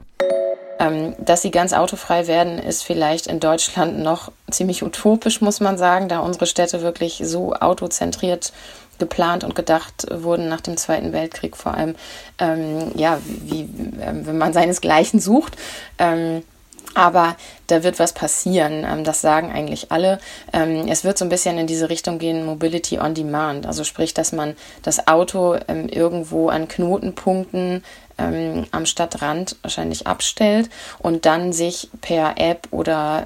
Ähm, 0.78 1.16
dass 1.20 1.42
sie 1.42 1.52
ganz 1.52 1.72
autofrei 1.72 2.28
werden, 2.28 2.60
ist 2.60 2.84
vielleicht 2.84 3.28
in 3.28 3.40
Deutschland 3.40 4.00
noch 4.00 4.32
ziemlich 4.52 4.84
utopisch, 4.84 5.40
muss 5.40 5.62
man 5.62 5.78
sagen, 5.78 6.10
da 6.10 6.20
unsere 6.20 6.48
Städte 6.48 6.82
wirklich 6.82 7.22
so 7.24 7.54
autozentriert 7.54 8.52
geplant 9.00 9.44
und 9.44 9.56
gedacht 9.56 10.06
wurden 10.10 10.50
nach 10.50 10.62
dem 10.62 10.78
Zweiten 10.78 11.14
Weltkrieg 11.14 11.56
vor 11.56 11.74
allem, 11.74 11.96
ähm, 12.40 12.92
ja, 12.96 13.20
wie, 13.26 13.62
äh, 13.62 14.14
wenn 14.26 14.38
man 14.38 14.54
seinesgleichen 14.54 15.20
sucht. 15.20 15.56
Ähm, 15.98 16.44
aber 16.94 17.36
da 17.68 17.84
wird 17.84 18.00
was 18.00 18.14
passieren. 18.14 18.86
Ähm, 18.90 19.04
das 19.04 19.22
sagen 19.22 19.52
eigentlich 19.52 19.92
alle. 19.92 20.20
Ähm, 20.54 20.88
es 20.88 21.04
wird 21.04 21.18
so 21.18 21.26
ein 21.26 21.30
bisschen 21.30 21.58
in 21.58 21.68
diese 21.68 21.90
Richtung 21.90 22.20
gehen, 22.20 22.46
Mobility 22.46 23.00
on 23.00 23.14
Demand. 23.14 23.66
Also 23.66 23.84
sprich, 23.84 24.14
dass 24.14 24.32
man 24.32 24.56
das 24.84 25.08
Auto 25.08 25.58
ähm, 25.68 25.88
irgendwo 25.90 26.50
an 26.50 26.68
Knotenpunkten 26.68 27.84
am 28.18 28.86
Stadtrand 28.86 29.58
wahrscheinlich 29.62 30.08
abstellt 30.08 30.70
und 31.00 31.26
dann 31.26 31.52
sich 31.52 31.90
per 32.00 32.36
App 32.38 32.70
oder 32.72 33.26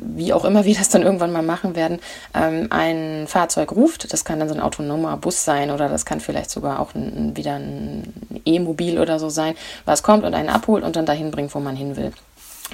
wie 0.00 0.32
auch 0.32 0.44
immer 0.44 0.64
wir 0.64 0.76
das 0.76 0.90
dann 0.90 1.02
irgendwann 1.02 1.32
mal 1.32 1.42
machen 1.42 1.74
werden, 1.74 1.98
ein 2.32 3.26
Fahrzeug 3.26 3.72
ruft. 3.72 4.12
Das 4.12 4.24
kann 4.24 4.38
dann 4.38 4.48
so 4.48 4.54
ein 4.54 4.60
autonomer 4.60 5.16
Bus 5.16 5.44
sein 5.44 5.72
oder 5.72 5.88
das 5.88 6.06
kann 6.06 6.20
vielleicht 6.20 6.50
sogar 6.50 6.78
auch 6.78 6.90
wieder 6.94 7.56
ein 7.56 8.12
E-Mobil 8.44 9.00
oder 9.00 9.18
so 9.18 9.28
sein, 9.28 9.56
was 9.86 10.04
kommt 10.04 10.22
und 10.22 10.34
einen 10.34 10.50
abholt 10.50 10.84
und 10.84 10.94
dann 10.94 11.04
dahin 11.04 11.32
bringt, 11.32 11.52
wo 11.52 11.58
man 11.58 11.74
hin 11.74 11.96
will. 11.96 12.12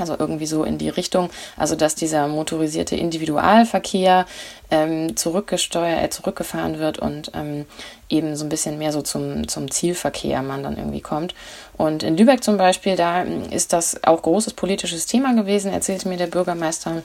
Also 0.00 0.16
irgendwie 0.18 0.46
so 0.46 0.64
in 0.64 0.78
die 0.78 0.88
Richtung, 0.88 1.30
also 1.56 1.74
dass 1.74 1.94
dieser 1.94 2.28
motorisierte 2.28 2.96
Individualverkehr 2.96 4.26
ähm, 4.70 5.16
zurückgesteuert, 5.16 6.04
äh, 6.04 6.10
zurückgefahren 6.10 6.78
wird 6.78 6.98
und 6.98 7.32
ähm, 7.34 7.66
eben 8.08 8.36
so 8.36 8.44
ein 8.44 8.48
bisschen 8.48 8.78
mehr 8.78 8.92
so 8.92 9.02
zum, 9.02 9.48
zum 9.48 9.70
Zielverkehr 9.70 10.42
man 10.42 10.62
dann 10.62 10.76
irgendwie 10.76 11.00
kommt. 11.00 11.34
Und 11.76 12.02
in 12.02 12.16
Lübeck 12.16 12.42
zum 12.42 12.56
Beispiel, 12.56 12.96
da 12.96 13.22
ähm, 13.22 13.50
ist 13.50 13.72
das 13.72 14.02
auch 14.04 14.22
großes 14.22 14.54
politisches 14.54 15.06
Thema 15.06 15.34
gewesen, 15.34 15.72
erzählte 15.72 16.08
mir 16.08 16.16
der 16.16 16.26
Bürgermeister. 16.26 17.02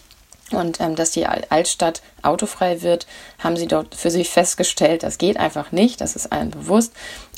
Und 0.51 0.79
ähm, 0.81 0.95
dass 0.95 1.11
die 1.11 1.25
Altstadt 1.25 2.01
autofrei 2.21 2.81
wird, 2.81 3.07
haben 3.39 3.57
sie 3.57 3.67
dort 3.67 3.95
für 3.95 4.11
sich 4.11 4.29
festgestellt, 4.29 5.03
das 5.03 5.17
geht 5.17 5.37
einfach 5.37 5.71
nicht, 5.71 6.01
das 6.01 6.15
ist 6.15 6.31
allen 6.31 6.51
bewusst. 6.51 6.93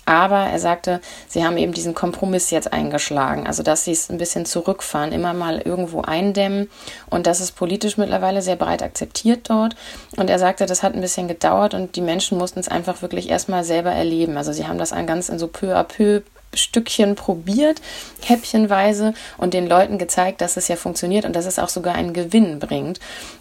Aber 0.05 0.37
er 0.37 0.59
sagte, 0.59 1.01
sie 1.27 1.43
haben 1.43 1.57
eben 1.57 1.73
diesen 1.73 1.95
Kompromiss 1.95 2.51
jetzt 2.51 2.71
eingeschlagen, 2.71 3.47
also 3.47 3.63
dass 3.63 3.85
sie 3.85 3.91
es 3.91 4.09
ein 4.09 4.19
bisschen 4.19 4.45
zurückfahren, 4.45 5.11
immer 5.11 5.33
mal 5.33 5.59
irgendwo 5.59 6.01
eindämmen. 6.01 6.69
Und 7.09 7.25
das 7.25 7.41
ist 7.41 7.53
politisch 7.53 7.97
mittlerweile 7.97 8.41
sehr 8.41 8.55
breit 8.55 8.83
akzeptiert 8.83 9.49
dort. 9.49 9.75
Und 10.15 10.29
er 10.29 10.37
sagte, 10.37 10.67
das 10.67 10.83
hat 10.83 10.93
ein 10.93 11.01
bisschen 11.01 11.27
gedauert 11.27 11.73
und 11.73 11.95
die 11.95 12.01
Menschen 12.01 12.37
mussten 12.37 12.59
es 12.59 12.67
einfach 12.67 13.01
wirklich 13.01 13.29
erstmal 13.29 13.63
selber 13.63 13.91
erleben. 13.91 14.37
Also 14.37 14.53
sie 14.53 14.67
haben 14.67 14.77
das 14.77 14.93
an 14.93 15.07
ganz 15.07 15.29
in 15.29 15.39
so 15.39 15.47
peu 15.47 15.75
à 15.75 15.83
peu 15.83 16.21
Stückchen 16.53 17.15
probiert, 17.15 17.81
häppchenweise 18.21 19.13
und 19.37 19.53
den 19.53 19.67
Leuten 19.67 19.97
gezeigt, 19.97 20.41
dass 20.41 20.55
es 20.55 20.67
ja 20.67 20.75
funktioniert 20.75 21.25
und 21.25 21.35
dass 21.35 21.45
es 21.45 21.59
auch 21.59 21.69
sogar 21.69 21.95
einen 21.95 22.13
Gewinn 22.13 22.59
bringt. 22.59 22.99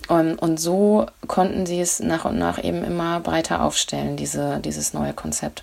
Und, 0.08 0.36
und 0.36 0.58
so 0.58 1.06
konnten 1.26 1.66
sie 1.66 1.80
es 1.80 2.00
nach 2.00 2.24
und 2.24 2.38
nach 2.38 2.62
eben 2.62 2.82
immer 2.84 3.20
breiter 3.20 3.62
aufstellen, 3.62 4.16
diese, 4.16 4.60
dieses 4.60 4.94
neue 4.94 5.12
Konzept. 5.12 5.62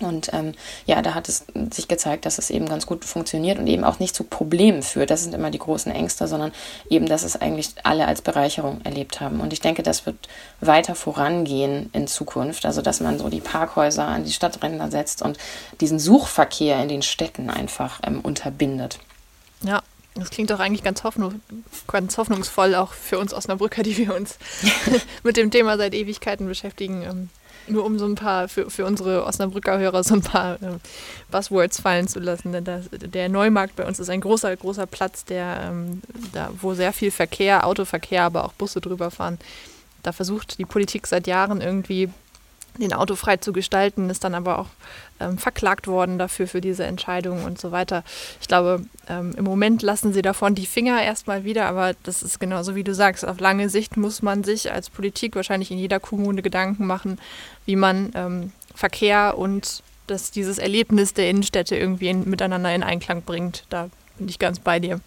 Und 0.00 0.32
ähm, 0.32 0.52
ja, 0.86 1.02
da 1.02 1.14
hat 1.14 1.28
es 1.28 1.44
sich 1.72 1.88
gezeigt, 1.88 2.26
dass 2.26 2.38
es 2.38 2.50
eben 2.50 2.68
ganz 2.68 2.86
gut 2.86 3.04
funktioniert 3.04 3.58
und 3.58 3.66
eben 3.66 3.84
auch 3.84 3.98
nicht 3.98 4.14
zu 4.14 4.24
Problemen 4.24 4.82
führt. 4.82 5.10
Das 5.10 5.22
sind 5.22 5.34
immer 5.34 5.50
die 5.50 5.58
großen 5.58 5.92
Ängste, 5.92 6.26
sondern 6.28 6.52
eben, 6.88 7.06
dass 7.06 7.22
es 7.22 7.40
eigentlich 7.40 7.74
alle 7.84 8.06
als 8.06 8.22
Bereicherung 8.22 8.80
erlebt 8.84 9.20
haben. 9.20 9.40
Und 9.40 9.52
ich 9.52 9.60
denke, 9.60 9.82
das 9.82 10.06
wird 10.06 10.16
weiter 10.60 10.94
vorangehen 10.94 11.90
in 11.92 12.06
Zukunft. 12.06 12.66
Also, 12.66 12.82
dass 12.82 13.00
man 13.00 13.18
so 13.18 13.28
die 13.28 13.40
Parkhäuser 13.40 14.06
an 14.06 14.24
die 14.24 14.32
Stadtränder 14.32 14.90
setzt 14.90 15.22
und 15.22 15.38
diesen 15.80 15.98
Suchverkehr 15.98 16.80
in 16.82 16.88
den 16.88 17.02
Städten 17.02 17.50
einfach 17.50 18.00
ähm, 18.04 18.20
unterbindet. 18.20 18.98
Ja, 19.62 19.82
das 20.14 20.30
klingt 20.30 20.50
doch 20.50 20.60
eigentlich 20.60 20.82
ganz, 20.82 21.04
hoffnung, 21.04 21.40
ganz 21.86 22.18
hoffnungsvoll, 22.18 22.74
auch 22.74 22.92
für 22.92 23.18
uns 23.18 23.32
Osnabrücker, 23.32 23.82
die 23.82 23.96
wir 23.96 24.14
uns 24.14 24.38
mit 25.22 25.36
dem 25.36 25.50
Thema 25.50 25.76
seit 25.76 25.94
Ewigkeiten 25.94 26.46
beschäftigen. 26.46 27.30
Nur 27.68 27.84
um 27.84 27.98
so 27.98 28.06
ein 28.06 28.14
paar, 28.14 28.48
für, 28.48 28.70
für 28.70 28.84
unsere 28.84 29.24
Osnabrücker 29.24 29.78
Hörer 29.78 30.02
so 30.02 30.14
ein 30.14 30.22
paar 30.22 30.54
äh, 30.54 30.78
Buzzwords 31.30 31.80
fallen 31.80 32.08
zu 32.08 32.18
lassen. 32.18 32.52
Denn 32.52 32.64
das, 32.64 32.86
der 32.90 33.28
Neumarkt 33.28 33.76
bei 33.76 33.86
uns 33.86 33.98
ist 33.98 34.10
ein 34.10 34.20
großer, 34.20 34.56
großer 34.56 34.86
Platz, 34.86 35.24
der, 35.24 35.70
ähm, 35.70 36.02
da, 36.32 36.50
wo 36.60 36.74
sehr 36.74 36.92
viel 36.92 37.10
Verkehr, 37.10 37.66
Autoverkehr, 37.66 38.24
aber 38.24 38.44
auch 38.44 38.52
Busse 38.52 38.80
drüber 38.80 39.10
fahren. 39.10 39.38
Da 40.02 40.12
versucht 40.12 40.58
die 40.58 40.64
Politik 40.64 41.06
seit 41.06 41.26
Jahren 41.26 41.60
irgendwie 41.60 42.08
den 42.78 42.92
Auto 42.92 43.16
frei 43.16 43.36
zu 43.36 43.52
gestalten, 43.52 44.10
ist 44.10 44.24
dann 44.24 44.34
aber 44.34 44.58
auch 44.58 44.68
ähm, 45.20 45.38
verklagt 45.38 45.86
worden 45.86 46.18
dafür, 46.18 46.46
für 46.46 46.60
diese 46.60 46.84
Entscheidung 46.84 47.44
und 47.44 47.60
so 47.60 47.72
weiter. 47.72 48.04
Ich 48.40 48.48
glaube, 48.48 48.84
ähm, 49.08 49.34
im 49.36 49.44
Moment 49.44 49.82
lassen 49.82 50.12
sie 50.12 50.22
davon 50.22 50.54
die 50.54 50.66
Finger 50.66 51.02
erstmal 51.02 51.44
wieder, 51.44 51.66
aber 51.66 51.94
das 52.02 52.22
ist 52.22 52.40
genauso 52.40 52.74
wie 52.74 52.84
du 52.84 52.94
sagst. 52.94 53.26
Auf 53.26 53.40
lange 53.40 53.68
Sicht 53.68 53.96
muss 53.96 54.22
man 54.22 54.44
sich 54.44 54.72
als 54.72 54.90
Politik 54.90 55.36
wahrscheinlich 55.36 55.70
in 55.70 55.78
jeder 55.78 56.00
Kommune 56.00 56.42
Gedanken 56.42 56.86
machen, 56.86 57.18
wie 57.66 57.76
man 57.76 58.12
ähm, 58.14 58.52
Verkehr 58.74 59.36
und 59.36 59.82
das, 60.06 60.30
dieses 60.30 60.58
Erlebnis 60.58 61.14
der 61.14 61.30
Innenstädte 61.30 61.76
irgendwie 61.76 62.08
in, 62.08 62.28
miteinander 62.28 62.74
in 62.74 62.82
Einklang 62.82 63.22
bringt. 63.22 63.64
Da 63.68 63.88
bin 64.18 64.28
ich 64.28 64.38
ganz 64.38 64.58
bei 64.58 64.80
dir. 64.80 65.00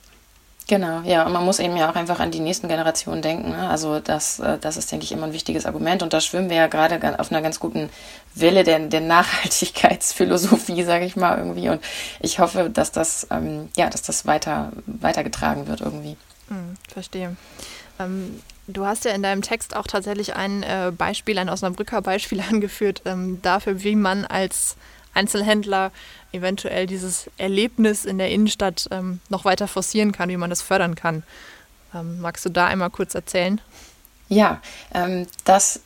Genau, 0.68 1.02
ja, 1.02 1.26
und 1.26 1.34
man 1.34 1.44
muss 1.44 1.60
eben 1.60 1.76
ja 1.76 1.90
auch 1.90 1.96
einfach 1.96 2.20
an 2.20 2.32
die 2.32 2.40
nächsten 2.40 2.70
Generationen 2.70 3.22
denken. 3.22 3.50
Ne? 3.50 3.70
Also 3.70 4.00
das, 4.00 4.40
äh, 4.40 4.58
das 4.58 4.78
ist, 4.78 4.92
denke 4.92 5.04
ich, 5.04 5.12
immer 5.12 5.26
ein 5.26 5.34
wichtiges 5.34 5.66
Argument. 5.66 6.02
Und 6.04 6.14
da 6.14 6.22
schwimmen 6.22 6.50
wir 6.50 6.56
ja 6.56 6.68
gerade 6.68 7.20
auf 7.20 7.32
einer 7.32 7.42
ganz 7.42 7.60
guten 7.60 7.90
Welle 8.34 8.64
der, 8.64 8.80
der 8.80 9.02
Nachhaltigkeitsphilosophie, 9.02 10.84
sage 10.86 11.06
ich 11.06 11.18
mal 11.18 11.38
irgendwie. 11.38 11.68
Und 11.68 11.84
ich 12.22 12.40
hoffe, 12.40 12.70
dass 12.70 12.94
das, 12.94 13.28
ähm, 13.30 13.70
ja, 13.76 13.90
dass 13.90 14.04
das 14.04 14.26
weiter 14.26 14.72
weitergetragen 14.86 15.68
wird 15.68 15.82
irgendwie. 15.82 16.16
Hm, 16.48 16.76
verstehe. 16.88 17.36
Ähm, 18.00 18.42
du 18.68 18.86
hast 18.86 19.04
ja 19.04 19.12
in 19.12 19.22
deinem 19.22 19.42
Text 19.42 19.76
auch 19.76 19.86
tatsächlich 19.86 20.36
ein 20.36 20.64
äh, 20.64 20.94
Beispiel, 20.98 21.38
ein 21.40 21.50
Osnabrücker 21.50 22.02
Beispiel 22.02 22.42
angeführt 22.50 23.02
ähm, 23.04 23.42
dafür, 23.42 23.84
wie 23.84 23.98
man 23.98 24.24
als 24.24 24.78
Einzelhändler 25.14 25.92
eventuell 26.32 26.88
dieses 26.88 27.30
Erlebnis 27.38 28.06
in 28.06 28.18
der 28.18 28.30
Innenstadt 28.30 28.88
ähm, 28.92 29.20
noch 29.30 29.46
weiter 29.46 29.68
forcieren 29.68 30.12
kann, 30.12 30.30
wie 30.30 30.38
man 30.38 30.50
das 30.50 30.62
fördern 30.62 30.96
kann. 30.96 31.24
Ähm, 31.94 32.20
magst 32.20 32.46
du 32.46 32.50
da 32.50 32.68
einmal 32.68 32.90
kurz 32.90 33.14
erzählen? 33.16 33.62
Ja, 34.30 34.62
ähm, 34.94 35.28
das 35.46 35.82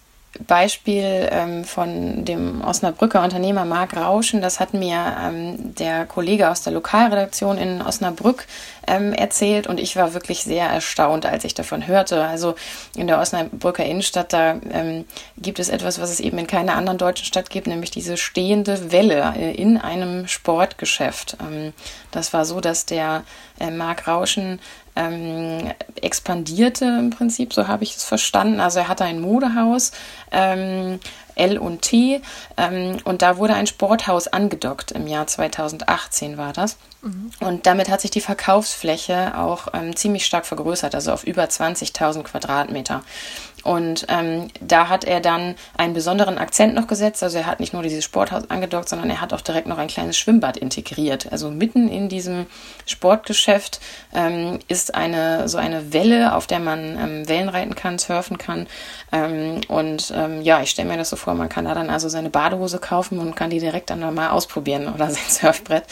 Beispiel 0.46 1.28
ähm, 1.32 1.64
von 1.64 2.26
dem 2.26 2.62
Osnabrücker 2.62 3.24
Unternehmer 3.24 3.66
Marc 3.66 3.96
Rauschen, 3.96 4.42
das 4.42 4.60
hat 4.60 4.74
mir 4.74 5.16
ähm, 5.20 5.76
der 5.76 6.06
Kollege 6.06 6.50
aus 6.50 6.62
der 6.62 6.74
Lokalredaktion 6.74 7.58
in 7.58 7.82
Osnabrück 7.82 8.46
ähm, 8.88 9.14
erzählt 9.14 9.68
und 9.68 9.80
ich 9.80 9.96
war 9.96 10.14
wirklich 10.14 10.44
sehr 10.44 10.68
erstaunt, 10.68 11.26
als 11.26 11.44
ich 11.44 11.54
davon 11.54 11.86
hörte. 11.88 12.24
Also 12.26 12.56
in 12.96 13.08
der 13.08 13.20
Osnabrücker 13.20 13.86
Innenstadt, 13.86 14.34
da 14.34 14.60
ähm, 14.72 15.06
gibt 15.38 15.60
es 15.60 15.70
etwas, 15.70 16.00
was 16.00 16.10
es 16.10 16.20
eben 16.20 16.38
in 16.38 16.48
keiner 16.48 16.76
anderen 16.76 16.98
deutschen 16.98 17.26
Stadt 17.26 17.50
gibt, 17.50 17.68
nämlich 17.68 17.92
diese 17.92 18.18
stehende 18.18 18.92
Welle 18.92 19.34
äh, 19.38 19.54
in 19.54 19.78
einem 19.78 20.28
Sportgeschäft. 20.28 21.38
Ähm, 21.42 21.74
das 22.12 22.34
war 22.34 22.46
so, 22.46 22.62
dass 22.62 22.86
der 22.86 23.24
äh, 23.60 23.70
Marc 23.70 24.08
Rauschen 24.08 24.60
ähm, 24.96 25.72
expandierte 26.02 26.86
im 26.86 27.12
Prinzip, 27.12 27.54
so 27.54 27.68
habe 27.68 27.84
ich 27.84 27.96
es 27.96 28.04
verstanden. 28.04 28.60
Also 28.60 28.80
er 28.80 28.88
hatte 28.88 29.04
ein 29.04 29.20
Modehaus, 29.20 29.92
ähm, 30.32 31.00
L 31.38 31.58
und 31.58 31.82
T, 31.82 32.22
ähm, 32.58 32.98
und 33.04 33.22
da 33.22 33.38
wurde 33.38 33.54
ein 33.54 33.68
Sporthaus 33.68 34.28
angedockt. 34.28 34.92
Im 34.92 35.08
Jahr 35.08 35.28
2018 35.28 36.38
war 36.38 36.54
das. 36.54 36.78
Mhm. 37.02 37.32
Und 37.40 37.66
damit 37.66 37.90
hat 37.90 38.02
sich 38.02 38.12
die 38.12 38.22
Verkaufsfläche 38.22 39.38
auch 39.38 39.68
ähm, 39.74 39.96
ziemlich 39.96 40.26
stark 40.26 40.46
vergrößert, 40.46 40.96
also 40.96 41.12
auf 41.12 41.24
über 41.24 41.44
20.000 41.44 42.24
Quadratmeter. 42.24 43.04
Und 43.68 44.06
ähm, 44.08 44.48
da 44.62 44.88
hat 44.88 45.04
er 45.04 45.20
dann 45.20 45.56
einen 45.78 45.94
besonderen 45.94 46.38
Akzent 46.38 46.74
noch 46.74 46.88
gesetzt. 46.88 47.22
Also 47.22 47.40
er 47.40 47.48
hat 47.48 47.60
nicht 47.60 47.74
nur 47.74 47.84
dieses 47.84 48.06
Sporthaus 48.06 48.50
angedockt, 48.50 48.88
sondern 48.88 49.10
er 49.10 49.20
hat 49.20 49.34
auch 49.34 49.42
direkt 49.42 49.68
noch 49.68 49.78
ein 49.78 49.90
kleines 49.90 50.18
Schwimmbad 50.18 50.56
integriert. 50.56 51.30
Also 51.34 51.52
mitten 51.52 51.90
in 51.90 52.08
diesem 52.08 52.46
Sportgeschäft 52.86 53.82
ähm, 54.14 54.60
ist 54.70 54.96
eine 54.96 55.50
so 55.50 55.58
eine 55.58 55.92
Welle, 55.92 56.34
auf 56.34 56.48
der 56.48 56.60
man 56.60 56.98
ähm, 56.98 57.28
Wellen 57.28 57.50
reiten 57.50 57.76
kann, 57.76 58.00
surfen 58.00 58.38
kann. 58.38 58.68
Ähm, 59.12 59.60
und 59.68 60.14
ähm, 60.16 60.42
ja, 60.44 60.62
ich 60.62 60.70
stelle 60.70 60.88
mir 60.88 60.96
das 60.96 61.10
so 61.10 61.18
vor, 61.18 61.34
man 61.34 61.50
kann 61.50 61.66
da 61.66 61.74
dann 61.74 61.90
also 61.90 62.08
seine 62.08 62.30
Badehose 62.30 62.80
kaufen 62.80 63.20
und 63.20 63.36
kann 63.36 63.50
die 63.50 63.60
direkt 63.60 63.90
dann 63.90 64.00
mal 64.16 64.30
ausprobieren 64.30 64.88
oder 64.88 65.10
sein 65.12 65.28
Surfbrett. 65.28 65.84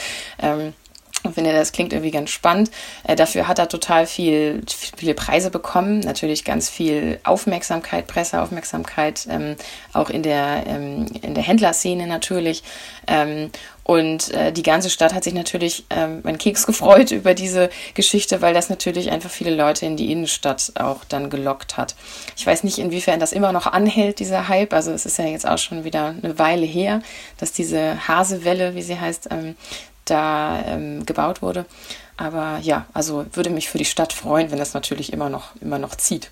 Ich 1.30 1.36
finde, 1.36 1.54
das 1.54 1.72
klingt 1.72 1.94
irgendwie 1.94 2.12
ganz 2.12 2.30
spannend. 2.30 2.72
Äh, 3.04 3.16
dafür 3.16 3.48
hat 3.48 3.60
er 3.60 3.68
total 3.68 4.08
viel, 4.08 4.62
viele 4.68 5.14
Preise 5.14 5.50
bekommen. 5.50 6.00
Natürlich 6.02 6.44
ganz 6.44 6.70
viel 6.70 7.20
Aufmerksamkeit, 7.24 8.08
Presseaufmerksamkeit, 8.08 9.28
ähm, 9.30 9.56
auch 9.94 10.10
in 10.10 10.24
der, 10.24 10.64
ähm, 10.68 11.08
in 11.22 11.34
der 11.34 11.44
Händlerszene 11.44 12.08
natürlich. 12.08 12.64
Ähm, 13.08 13.52
und 13.86 14.32
äh, 14.32 14.52
die 14.52 14.64
ganze 14.64 14.90
Stadt 14.90 15.14
hat 15.14 15.24
sich 15.24 15.36
natürlich 15.36 15.86
ähm, 15.92 16.22
mein 16.24 16.40
Keks 16.40 16.66
gefreut 16.66 17.12
über 17.12 17.36
diese 17.36 17.70
Geschichte, 17.94 18.42
weil 18.42 18.54
das 18.54 18.70
natürlich 18.70 19.12
einfach 19.12 19.30
viele 19.30 19.54
Leute 19.54 19.86
in 19.86 19.96
die 19.96 20.12
Innenstadt 20.12 20.74
auch 20.80 21.06
dann 21.06 21.30
gelockt 21.30 21.78
hat. 21.78 21.96
Ich 22.36 22.46
weiß 22.46 22.64
nicht, 22.64 22.80
inwiefern 22.80 23.20
das 23.20 23.32
immer 23.32 23.52
noch 23.52 23.68
anhält, 23.68 24.20
dieser 24.20 24.48
Hype. 24.48 24.74
Also 24.74 24.92
es 24.92 25.06
ist 25.06 25.20
ja 25.20 25.26
jetzt 25.26 25.48
auch 25.48 25.60
schon 25.60 25.84
wieder 25.84 26.16
eine 26.22 26.40
Weile 26.40 26.66
her, 26.66 27.02
dass 27.38 27.52
diese 27.52 28.08
Hasewelle, 28.08 28.74
wie 28.74 28.82
sie 28.82 29.00
heißt, 29.00 29.28
ähm, 29.30 29.56
da 30.06 30.64
ähm, 30.66 31.06
gebaut 31.06 31.42
wurde. 31.42 31.66
Aber 32.18 32.60
ja, 32.62 32.86
also 32.94 33.26
würde 33.34 33.50
mich 33.50 33.70
für 33.70 33.78
die 33.78 33.86
Stadt 33.86 34.14
freuen, 34.14 34.52
wenn 34.52 34.60
das 34.60 34.74
natürlich 34.74 35.12
immer 35.12 35.30
noch, 35.30 35.50
immer 35.62 35.80
noch 35.80 35.96
zieht. 35.96 36.32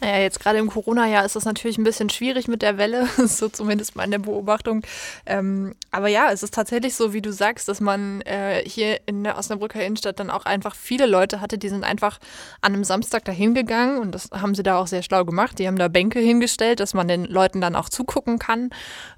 Naja, 0.00 0.18
jetzt 0.18 0.38
gerade 0.38 0.58
im 0.58 0.68
Corona-Jahr 0.68 1.24
ist 1.24 1.34
das 1.34 1.46
natürlich 1.46 1.78
ein 1.78 1.84
bisschen 1.84 2.10
schwierig 2.10 2.46
mit 2.46 2.62
der 2.62 2.76
Welle, 2.76 3.08
so 3.26 3.48
zumindest 3.48 3.96
meine 3.96 4.18
Beobachtung. 4.18 4.82
Ähm, 5.24 5.74
aber 5.90 6.08
ja, 6.08 6.30
es 6.30 6.42
ist 6.42 6.54
tatsächlich 6.54 6.94
so, 6.94 7.12
wie 7.12 7.22
du 7.22 7.32
sagst, 7.32 7.68
dass 7.68 7.80
man 7.80 8.20
äh, 8.22 8.62
hier 8.68 9.00
in 9.06 9.24
der 9.24 9.38
Osnabrücker 9.38 9.82
Innenstadt 9.82 10.20
dann 10.20 10.30
auch 10.30 10.44
einfach 10.44 10.74
viele 10.74 11.06
Leute 11.06 11.40
hatte, 11.40 11.58
die 11.58 11.68
sind 11.70 11.84
einfach 11.84 12.18
an 12.60 12.74
einem 12.74 12.84
Samstag 12.84 13.24
dahin 13.24 13.54
gegangen 13.54 13.98
und 13.98 14.12
das 14.12 14.30
haben 14.32 14.54
sie 14.54 14.62
da 14.62 14.78
auch 14.78 14.88
sehr 14.88 15.02
schlau 15.02 15.24
gemacht. 15.24 15.58
Die 15.58 15.66
haben 15.66 15.78
da 15.78 15.88
Bänke 15.88 16.18
hingestellt, 16.18 16.80
dass 16.80 16.92
man 16.92 17.08
den 17.08 17.24
Leuten 17.24 17.60
dann 17.60 17.74
auch 17.74 17.88
zugucken 17.88 18.38
kann. 18.38 18.70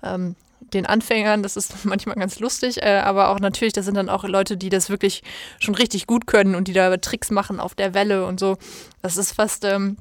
Ähm, 0.05 0.37
den 0.77 0.87
Anfängern, 0.87 1.43
das 1.43 1.57
ist 1.57 1.85
manchmal 1.85 2.17
ganz 2.17 2.39
lustig, 2.39 2.83
äh, 2.83 2.99
aber 2.99 3.31
auch 3.31 3.41
natürlich, 3.41 3.73
das 3.73 3.85
sind 3.85 3.97
dann 3.97 4.09
auch 4.09 4.25
Leute, 4.25 4.57
die 4.57 4.69
das 4.69 4.91
wirklich 4.91 5.23
schon 5.59 5.75
richtig 5.75 6.07
gut 6.07 6.27
können 6.27 6.55
und 6.55 6.69
die 6.69 6.73
da 6.73 6.97
Tricks 6.97 7.31
machen 7.31 7.61
auf 7.61 7.75
der 7.75 7.95
Welle 7.95 8.27
und 8.27 8.39
so. 8.39 8.57
Das 9.03 9.17
ist 9.17 9.33
fast 9.33 9.65
ähm, 9.65 9.97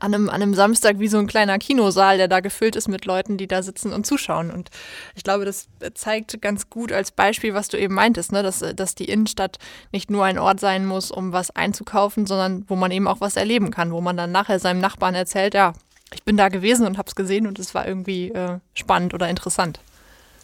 an, 0.00 0.14
einem, 0.14 0.28
an 0.28 0.42
einem 0.42 0.54
Samstag 0.54 0.98
wie 0.98 1.08
so 1.08 1.18
ein 1.18 1.26
kleiner 1.26 1.58
Kinosaal, 1.58 2.18
der 2.18 2.28
da 2.28 2.40
gefüllt 2.40 2.76
ist 2.76 2.88
mit 2.88 3.06
Leuten, 3.06 3.38
die 3.38 3.46
da 3.46 3.62
sitzen 3.62 3.92
und 3.92 4.06
zuschauen. 4.06 4.50
Und 4.50 4.70
ich 5.14 5.24
glaube, 5.24 5.44
das 5.44 5.68
zeigt 5.94 6.40
ganz 6.42 6.68
gut 6.68 6.92
als 6.92 7.12
Beispiel, 7.12 7.54
was 7.54 7.68
du 7.68 7.78
eben 7.78 7.94
meintest, 7.94 8.32
ne? 8.32 8.42
dass, 8.42 8.58
dass 8.58 8.94
die 8.94 9.06
Innenstadt 9.06 9.58
nicht 9.92 10.10
nur 10.10 10.24
ein 10.24 10.38
Ort 10.38 10.60
sein 10.60 10.84
muss, 10.86 11.10
um 11.10 11.32
was 11.32 11.50
einzukaufen, 11.50 12.26
sondern 12.26 12.64
wo 12.68 12.76
man 12.76 12.90
eben 12.90 13.08
auch 13.08 13.20
was 13.20 13.36
erleben 13.36 13.70
kann, 13.70 13.92
wo 13.92 14.00
man 14.00 14.16
dann 14.16 14.32
nachher 14.32 14.58
seinem 14.58 14.80
Nachbarn 14.80 15.14
erzählt, 15.14 15.54
ja, 15.54 15.72
ich 16.12 16.24
bin 16.24 16.36
da 16.36 16.48
gewesen 16.48 16.86
und 16.86 16.98
habe 16.98 17.08
es 17.08 17.14
gesehen 17.14 17.46
und 17.46 17.58
es 17.58 17.74
war 17.74 17.86
irgendwie 17.86 18.30
äh, 18.30 18.58
spannend 18.74 19.14
oder 19.14 19.28
interessant. 19.28 19.80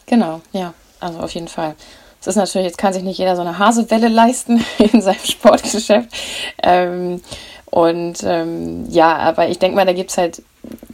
Genau, 0.07 0.40
ja, 0.53 0.73
also 1.01 1.19
auf 1.19 1.33
jeden 1.33 1.49
Fall. 1.49 1.75
Es 2.21 2.29
ist 2.29 2.37
natürlich, 2.37 2.66
jetzt 2.66 2.79
kann 2.79 2.92
sich 2.92 3.03
nicht 3.03 3.19
jeder 3.19 3.37
so 3.37 3.42
eine 3.42 3.59
Hasewelle 3.59 4.09
leisten 4.09 4.64
in 4.79 5.01
seinem 5.01 5.25
Sportgeschäft. 5.25 6.09
Ähm, 6.62 7.21
und 7.71 8.23
ähm, 8.25 8.87
ja, 8.90 9.16
aber 9.16 9.49
ich 9.49 9.59
denke 9.59 9.77
mal, 9.77 9.85
da 9.85 9.92
gibt 9.92 10.11
es 10.11 10.19
halt 10.19 10.42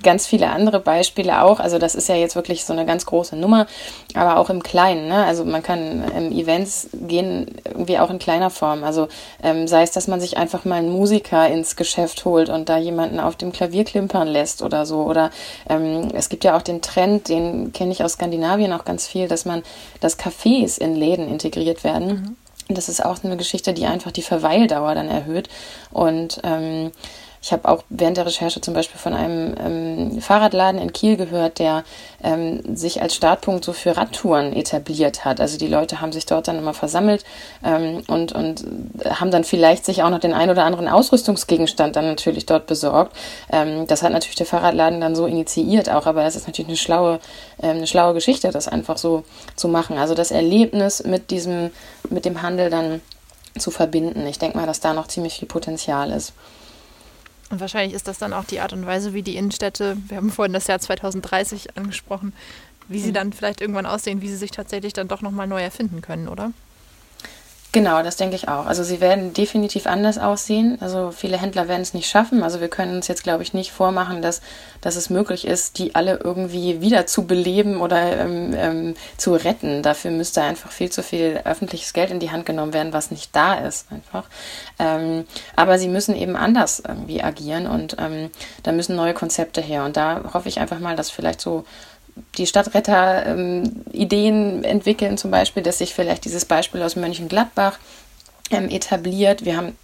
ganz 0.02 0.26
viele 0.26 0.50
andere 0.50 0.80
Beispiele 0.80 1.42
auch. 1.42 1.60
Also 1.60 1.78
das 1.78 1.94
ist 1.94 2.08
ja 2.08 2.14
jetzt 2.14 2.36
wirklich 2.36 2.64
so 2.64 2.72
eine 2.72 2.86
ganz 2.86 3.06
große 3.06 3.36
Nummer, 3.36 3.66
aber 4.14 4.38
auch 4.38 4.50
im 4.50 4.62
Kleinen. 4.62 5.08
Ne? 5.08 5.24
Also 5.24 5.44
man 5.44 5.62
kann 5.62 6.04
ähm, 6.14 6.32
Events 6.32 6.88
gehen 6.92 7.46
irgendwie 7.64 7.98
auch 7.98 8.10
in 8.10 8.18
kleiner 8.18 8.50
Form. 8.50 8.84
Also 8.84 9.08
ähm, 9.42 9.68
sei 9.68 9.82
es, 9.82 9.92
dass 9.92 10.08
man 10.08 10.20
sich 10.20 10.36
einfach 10.36 10.64
mal 10.64 10.76
einen 10.76 10.90
Musiker 10.90 11.48
ins 11.48 11.76
Geschäft 11.76 12.24
holt 12.24 12.48
und 12.48 12.68
da 12.68 12.78
jemanden 12.78 13.20
auf 13.20 13.36
dem 13.36 13.52
Klavier 13.52 13.84
klimpern 13.84 14.28
lässt 14.28 14.62
oder 14.62 14.86
so. 14.86 15.02
Oder 15.02 15.30
ähm, 15.68 16.08
es 16.14 16.28
gibt 16.28 16.44
ja 16.44 16.56
auch 16.56 16.62
den 16.62 16.82
Trend, 16.82 17.28
den 17.28 17.72
kenne 17.72 17.92
ich 17.92 18.02
aus 18.04 18.14
Skandinavien 18.14 18.72
auch 18.72 18.84
ganz 18.84 19.06
viel, 19.06 19.28
dass 19.28 19.44
man, 19.44 19.62
dass 20.00 20.18
Cafés 20.18 20.78
in 20.78 20.94
Läden 20.94 21.28
integriert 21.28 21.84
werden. 21.84 22.08
Mhm. 22.08 22.36
Das 22.74 22.88
ist 22.88 23.04
auch 23.04 23.22
eine 23.22 23.36
Geschichte, 23.36 23.74
die 23.74 23.86
einfach 23.86 24.12
die 24.12 24.22
Verweildauer 24.22 24.94
dann 24.94 25.08
erhöht. 25.08 25.48
Und 25.90 26.40
ähm, 26.44 26.92
ich 27.42 27.52
habe 27.52 27.68
auch 27.68 27.82
während 27.88 28.16
der 28.16 28.24
Recherche 28.24 28.60
zum 28.60 28.72
Beispiel 28.72 29.00
von 29.00 29.14
einem 29.14 29.54
ähm, 29.58 30.20
Fahrradladen 30.20 30.80
in 30.80 30.92
Kiel 30.92 31.16
gehört, 31.16 31.58
der 31.58 31.82
ähm, 32.22 32.76
sich 32.76 33.02
als 33.02 33.16
Startpunkt 33.16 33.64
so 33.64 33.72
für 33.72 33.96
Radtouren 33.96 34.52
etabliert 34.52 35.24
hat. 35.24 35.40
Also 35.40 35.58
die 35.58 35.66
Leute 35.66 36.00
haben 36.00 36.12
sich 36.12 36.24
dort 36.24 36.46
dann 36.46 36.58
immer 36.58 36.72
versammelt 36.72 37.24
ähm, 37.64 38.04
und, 38.06 38.30
und 38.30 38.64
haben 39.10 39.32
dann 39.32 39.42
vielleicht 39.42 39.84
sich 39.84 40.04
auch 40.04 40.10
noch 40.10 40.20
den 40.20 40.34
ein 40.34 40.50
oder 40.50 40.64
anderen 40.64 40.86
Ausrüstungsgegenstand 40.86 41.96
dann 41.96 42.06
natürlich 42.06 42.46
dort 42.46 42.68
besorgt. 42.68 43.16
Ähm, 43.50 43.88
das 43.88 44.04
hat 44.04 44.12
natürlich 44.12 44.36
der 44.36 44.46
Fahrradladen 44.46 45.00
dann 45.00 45.16
so 45.16 45.26
initiiert 45.26 45.90
auch, 45.90 46.06
aber 46.06 46.24
es 46.24 46.36
ist 46.36 46.46
natürlich 46.46 46.68
eine 46.68 46.76
schlaue, 46.76 47.18
ähm, 47.60 47.78
eine 47.78 47.88
schlaue 47.88 48.14
Geschichte, 48.14 48.52
das 48.52 48.68
einfach 48.68 48.98
so 48.98 49.24
zu 49.56 49.66
machen. 49.66 49.98
Also 49.98 50.14
das 50.14 50.30
Erlebnis 50.30 51.02
mit 51.02 51.32
diesem, 51.32 51.72
mit 52.08 52.24
dem 52.24 52.40
Handel 52.42 52.70
dann 52.70 53.00
zu 53.58 53.72
verbinden. 53.72 54.24
Ich 54.28 54.38
denke 54.38 54.56
mal, 54.56 54.66
dass 54.66 54.78
da 54.78 54.94
noch 54.94 55.08
ziemlich 55.08 55.34
viel 55.34 55.48
Potenzial 55.48 56.12
ist. 56.12 56.34
Und 57.52 57.60
wahrscheinlich 57.60 57.94
ist 57.94 58.08
das 58.08 58.16
dann 58.16 58.32
auch 58.32 58.46
die 58.46 58.60
Art 58.60 58.72
und 58.72 58.86
Weise, 58.86 59.12
wie 59.12 59.20
die 59.20 59.36
Innenstädte, 59.36 59.98
wir 60.08 60.16
haben 60.16 60.30
vorhin 60.30 60.54
das 60.54 60.68
Jahr 60.68 60.80
2030 60.80 61.76
angesprochen, 61.76 62.32
wie 62.88 62.98
sie 62.98 63.10
mhm. 63.10 63.14
dann 63.14 63.32
vielleicht 63.34 63.60
irgendwann 63.60 63.84
aussehen, 63.84 64.22
wie 64.22 64.28
sie 64.28 64.36
sich 64.36 64.52
tatsächlich 64.52 64.94
dann 64.94 65.06
doch 65.06 65.20
nochmal 65.20 65.46
neu 65.46 65.60
erfinden 65.60 66.00
können, 66.00 66.28
oder? 66.28 66.52
Genau, 67.74 68.02
das 68.02 68.16
denke 68.16 68.36
ich 68.36 68.48
auch. 68.48 68.66
Also 68.66 68.84
sie 68.84 69.00
werden 69.00 69.32
definitiv 69.32 69.86
anders 69.86 70.18
aussehen. 70.18 70.76
Also 70.82 71.10
viele 71.10 71.38
Händler 71.38 71.68
werden 71.68 71.80
es 71.80 71.94
nicht 71.94 72.06
schaffen. 72.06 72.42
Also 72.42 72.60
wir 72.60 72.68
können 72.68 72.96
uns 72.96 73.08
jetzt, 73.08 73.22
glaube 73.22 73.42
ich, 73.42 73.54
nicht 73.54 73.72
vormachen, 73.72 74.20
dass, 74.20 74.42
dass 74.82 74.96
es 74.96 75.08
möglich 75.08 75.46
ist, 75.46 75.78
die 75.78 75.94
alle 75.94 76.20
irgendwie 76.22 76.82
wieder 76.82 77.06
zu 77.06 77.26
beleben 77.26 77.80
oder 77.80 78.18
ähm, 78.18 78.54
ähm, 78.54 78.94
zu 79.16 79.32
retten. 79.32 79.82
Dafür 79.82 80.10
müsste 80.10 80.42
einfach 80.42 80.70
viel 80.70 80.90
zu 80.90 81.02
viel 81.02 81.40
öffentliches 81.44 81.94
Geld 81.94 82.10
in 82.10 82.20
die 82.20 82.30
Hand 82.30 82.44
genommen 82.44 82.74
werden, 82.74 82.92
was 82.92 83.10
nicht 83.10 83.34
da 83.34 83.54
ist 83.54 83.86
einfach. 83.90 84.28
Ähm, 84.78 85.24
aber 85.56 85.78
sie 85.78 85.88
müssen 85.88 86.14
eben 86.14 86.36
anders 86.36 86.82
irgendwie 86.86 87.22
agieren 87.22 87.66
und 87.66 87.96
ähm, 87.98 88.30
da 88.64 88.72
müssen 88.72 88.96
neue 88.96 89.14
Konzepte 89.14 89.62
her. 89.62 89.86
Und 89.86 89.96
da 89.96 90.34
hoffe 90.34 90.50
ich 90.50 90.60
einfach 90.60 90.78
mal, 90.78 90.94
dass 90.94 91.08
vielleicht 91.08 91.40
so 91.40 91.64
die 92.36 92.46
Stadtretter 92.46 93.26
ähm, 93.26 93.84
Ideen 93.92 94.64
entwickeln, 94.64 95.18
zum 95.18 95.30
Beispiel, 95.30 95.62
dass 95.62 95.78
sich 95.78 95.94
vielleicht 95.94 96.24
dieses 96.24 96.44
Beispiel 96.44 96.82
aus 96.82 96.96
Mönchengladbach 96.96 97.78
ähm, 98.50 98.68
etabliert. 98.68 99.44
Wir 99.44 99.56
haben 99.56 99.76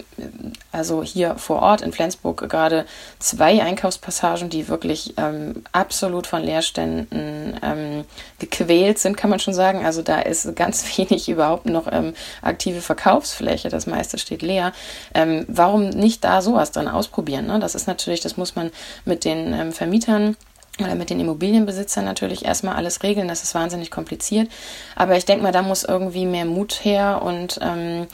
Also 0.70 1.02
hier 1.02 1.36
vor 1.36 1.62
Ort 1.62 1.80
in 1.80 1.92
Flensburg 1.92 2.48
gerade 2.48 2.84
zwei 3.18 3.62
Einkaufspassagen, 3.62 4.50
die 4.50 4.68
wirklich 4.68 5.14
ähm, 5.16 5.64
absolut 5.72 6.26
von 6.26 6.42
Leerständen 6.42 7.58
ähm, 7.62 8.04
gequält 8.38 8.98
sind, 8.98 9.16
kann 9.16 9.30
man 9.30 9.40
schon 9.40 9.54
sagen. 9.54 9.84
Also 9.84 10.02
da 10.02 10.20
ist 10.20 10.54
ganz 10.54 10.84
wenig 10.98 11.28
überhaupt 11.28 11.66
noch 11.66 11.90
ähm, 11.90 12.14
aktive 12.42 12.80
Verkaufsfläche. 12.80 13.68
Das 13.70 13.86
meiste 13.86 14.18
steht 14.18 14.42
leer. 14.42 14.72
Ähm, 15.14 15.46
warum 15.48 15.88
nicht 15.88 16.22
da 16.24 16.42
sowas 16.42 16.70
dann 16.70 16.88
ausprobieren? 16.88 17.46
Ne? 17.46 17.58
Das 17.58 17.74
ist 17.74 17.86
natürlich, 17.86 18.20
das 18.20 18.36
muss 18.36 18.54
man 18.54 18.70
mit 19.04 19.24
den 19.24 19.52
ähm, 19.54 19.72
Vermietern 19.72 20.36
oder 20.80 20.94
mit 20.94 21.10
den 21.10 21.20
Immobilienbesitzern 21.20 22.04
natürlich 22.04 22.44
erstmal 22.44 22.76
alles 22.76 23.02
regeln. 23.02 23.28
Das 23.28 23.42
ist 23.42 23.54
wahnsinnig 23.54 23.90
kompliziert. 23.90 24.48
Aber 24.96 25.16
ich 25.16 25.24
denke 25.24 25.42
mal, 25.42 25.52
da 25.52 25.62
muss 25.62 25.84
irgendwie 25.84 26.26
mehr 26.26 26.44
Mut 26.44 26.84
her 26.84 27.20
und 27.22 27.58
ähm, 27.62 28.06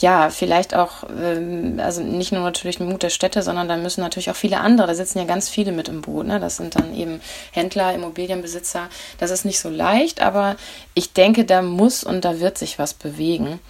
ja, 0.00 0.30
vielleicht 0.30 0.74
auch, 0.74 1.04
ähm, 1.10 1.78
also 1.82 2.02
nicht 2.02 2.32
nur 2.32 2.42
natürlich 2.42 2.80
Mut 2.80 3.02
der 3.02 3.10
Städte, 3.10 3.42
sondern 3.42 3.68
da 3.68 3.76
müssen 3.76 4.00
natürlich 4.00 4.30
auch 4.30 4.36
viele 4.36 4.60
andere, 4.60 4.86
da 4.86 4.94
sitzen 4.94 5.18
ja 5.18 5.24
ganz 5.24 5.48
viele 5.48 5.72
mit 5.72 5.88
im 5.88 6.00
Boot. 6.00 6.26
Ne? 6.26 6.40
Das 6.40 6.56
sind 6.56 6.74
dann 6.74 6.94
eben 6.94 7.20
Händler, 7.52 7.94
Immobilienbesitzer. 7.94 8.88
Das 9.18 9.30
ist 9.30 9.44
nicht 9.44 9.60
so 9.60 9.68
leicht, 9.68 10.22
aber 10.22 10.56
ich 10.94 11.12
denke, 11.12 11.44
da 11.44 11.62
muss 11.62 12.02
und 12.02 12.24
da 12.24 12.40
wird 12.40 12.56
sich 12.56 12.78
was 12.78 12.94
bewegen. 12.94 13.60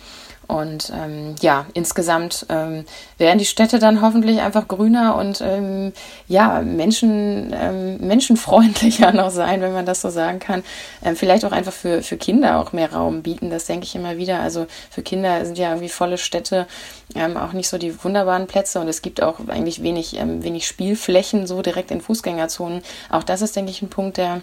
Und 0.51 0.93
ähm, 0.93 1.37
ja, 1.41 1.67
insgesamt 1.75 2.45
ähm, 2.49 2.85
werden 3.19 3.39
die 3.39 3.45
Städte 3.45 3.79
dann 3.79 4.03
hoffentlich 4.03 4.41
einfach 4.41 4.67
grüner 4.67 5.15
und 5.15 5.41
ähm, 5.41 5.93
ja, 6.27 6.61
Menschen, 6.63 7.55
ähm, 7.55 7.99
menschenfreundlicher 7.99 9.13
noch 9.15 9.31
sein, 9.31 9.61
wenn 9.61 9.73
man 9.73 9.87
das 9.87 10.01
so 10.01 10.11
sagen 10.11 10.41
kann. 10.41 10.65
Ähm, 11.05 11.15
vielleicht 11.15 11.45
auch 11.45 11.53
einfach 11.53 11.73
für, 11.73 12.03
für 12.03 12.17
Kinder 12.17 12.59
auch 12.59 12.73
mehr 12.73 12.93
Raum 12.93 13.23
bieten, 13.23 13.49
das 13.51 13.67
denke 13.67 13.85
ich 13.85 13.95
immer 13.95 14.17
wieder. 14.17 14.41
Also 14.41 14.67
für 14.91 15.03
Kinder 15.03 15.45
sind 15.45 15.57
ja 15.57 15.69
irgendwie 15.69 15.89
volle 15.89 16.19
Städte 16.19 16.67
ähm, 17.15 17.37
auch 17.37 17.53
nicht 17.53 17.69
so 17.69 17.79
die 17.79 18.03
wunderbaren 18.03 18.49
Plätze 18.49 18.81
und 18.81 18.89
es 18.89 19.03
gibt 19.03 19.23
auch 19.23 19.39
eigentlich 19.47 19.85
wenig, 19.85 20.19
wenig 20.21 20.67
Spielflächen 20.67 21.47
so 21.47 21.63
direkt 21.63 21.93
in 21.93 22.01
Fußgängerzonen. 22.01 22.83
Auch 23.09 23.23
das 23.23 23.41
ist, 23.41 23.55
denke 23.55 23.71
ich, 23.71 23.83
ein 23.83 23.89
Punkt, 23.89 24.17
der 24.17 24.43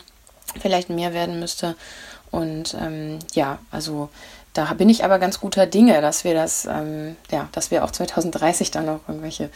vielleicht 0.58 0.90
mehr 0.90 1.14
werden 1.14 1.42
müsste. 1.42 1.76
Und 2.32 2.78
ja, 3.34 3.60
also 3.72 4.10
da 4.58 4.74
bin 4.74 4.90
ich 4.90 5.04
aber 5.04 5.20
ganz 5.20 5.40
guter 5.40 5.68
Dinge, 5.68 6.02
dass 6.02 6.24
wir 6.24 6.34
das, 6.34 6.66
ähm, 6.66 7.16
ja, 7.32 7.48
dass 7.52 7.70
wir 7.70 7.84
auch 7.84 7.92
2030 7.92 8.72
dann 8.72 8.86
noch 8.88 9.02
irgendwelche 9.08 9.50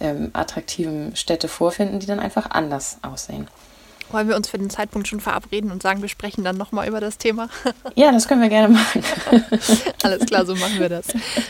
ähm, 0.00 0.30
attraktiven 0.32 1.14
Städte 1.14 1.46
vorfinden, 1.46 2.00
die 2.00 2.06
dann 2.06 2.20
einfach 2.20 2.50
anders 2.50 2.98
aussehen. 3.02 3.48
Wollen 4.10 4.28
wir 4.28 4.36
uns 4.36 4.48
für 4.48 4.56
den 4.56 4.70
Zeitpunkt 4.70 5.08
schon 5.08 5.20
verabreden 5.20 5.70
und 5.72 5.82
sagen, 5.82 6.00
wir 6.00 6.08
sprechen 6.08 6.44
dann 6.44 6.56
nochmal 6.56 6.88
über 6.88 7.00
das 7.00 7.18
Thema? 7.18 7.48
Ja, 7.96 8.12
das 8.12 8.28
können 8.28 8.42
wir 8.42 8.48
gerne 8.48 8.74
machen. 8.74 9.02
Alles 10.02 10.26
klar, 10.26 10.46
so 10.46 10.54
machen 10.54 10.78
wir 10.78 10.88
das. 10.88 11.06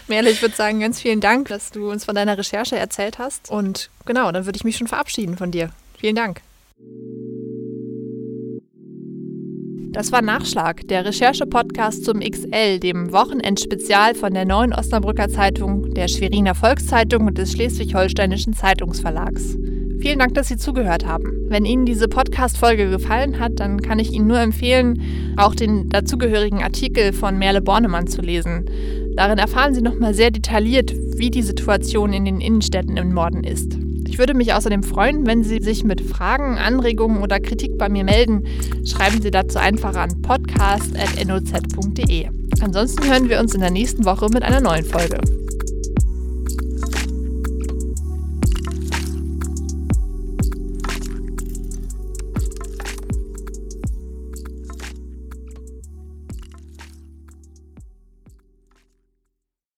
Merle, 0.06 0.30
ich 0.30 0.40
würde 0.42 0.54
sagen, 0.54 0.80
ganz 0.80 1.00
vielen 1.00 1.20
Dank, 1.20 1.48
dass 1.48 1.70
du 1.70 1.90
uns 1.90 2.04
von 2.04 2.14
deiner 2.14 2.38
Recherche 2.38 2.76
erzählt 2.76 3.18
hast. 3.18 3.50
Und 3.50 3.90
genau, 4.04 4.32
dann 4.32 4.46
würde 4.46 4.56
ich 4.56 4.64
mich 4.64 4.76
schon 4.76 4.86
verabschieden 4.86 5.36
von 5.36 5.50
dir. 5.50 5.70
Vielen 5.98 6.16
Dank. 6.16 6.40
Das 9.92 10.12
war 10.12 10.22
Nachschlag, 10.22 10.86
der 10.88 11.04
Recherche-Podcast 11.04 12.04
zum 12.04 12.20
XL, 12.20 12.78
dem 12.80 13.12
Wochenendspezial 13.12 14.14
von 14.14 14.34
der 14.34 14.44
Neuen 14.44 14.72
Osnabrücker 14.72 15.28
Zeitung, 15.28 15.94
der 15.94 16.08
Schweriner 16.08 16.54
Volkszeitung 16.54 17.26
und 17.26 17.38
des 17.38 17.52
Schleswig-Holsteinischen 17.52 18.52
Zeitungsverlags. 18.52 19.56
Vielen 19.98 20.18
Dank, 20.18 20.34
dass 20.34 20.48
Sie 20.48 20.56
zugehört 20.58 21.06
haben. 21.06 21.46
Wenn 21.48 21.64
Ihnen 21.64 21.86
diese 21.86 22.08
Podcast-Folge 22.08 22.90
gefallen 22.90 23.40
hat, 23.40 23.52
dann 23.56 23.80
kann 23.80 23.98
ich 23.98 24.12
Ihnen 24.12 24.26
nur 24.26 24.40
empfehlen, 24.40 25.34
auch 25.36 25.54
den 25.54 25.88
dazugehörigen 25.88 26.62
Artikel 26.62 27.12
von 27.12 27.38
Merle 27.38 27.62
Bornemann 27.62 28.06
zu 28.06 28.20
lesen. 28.20 28.66
Darin 29.16 29.38
erfahren 29.38 29.74
Sie 29.74 29.82
nochmal 29.82 30.12
sehr 30.12 30.30
detailliert, 30.30 30.92
wie 31.16 31.30
die 31.30 31.42
Situation 31.42 32.12
in 32.12 32.26
den 32.26 32.40
Innenstädten 32.40 32.96
im 32.98 33.14
Norden 33.14 33.44
ist. 33.44 33.78
Ich 34.08 34.18
würde 34.18 34.34
mich 34.34 34.54
außerdem 34.54 34.82
freuen, 34.82 35.26
wenn 35.26 35.42
Sie 35.42 35.58
sich 35.60 35.84
mit 35.84 36.00
Fragen, 36.00 36.58
Anregungen 36.58 37.22
oder 37.22 37.40
Kritik 37.40 37.76
bei 37.76 37.88
mir 37.88 38.04
melden. 38.04 38.44
Schreiben 38.86 39.20
Sie 39.20 39.30
dazu 39.30 39.58
einfach 39.58 39.96
an 39.96 40.22
podcast.noz.de. 40.22 42.28
Ansonsten 42.60 43.04
hören 43.04 43.28
wir 43.28 43.40
uns 43.40 43.54
in 43.54 43.60
der 43.60 43.70
nächsten 43.70 44.04
Woche 44.04 44.28
mit 44.32 44.42
einer 44.42 44.60
neuen 44.60 44.84
Folge. 44.84 45.18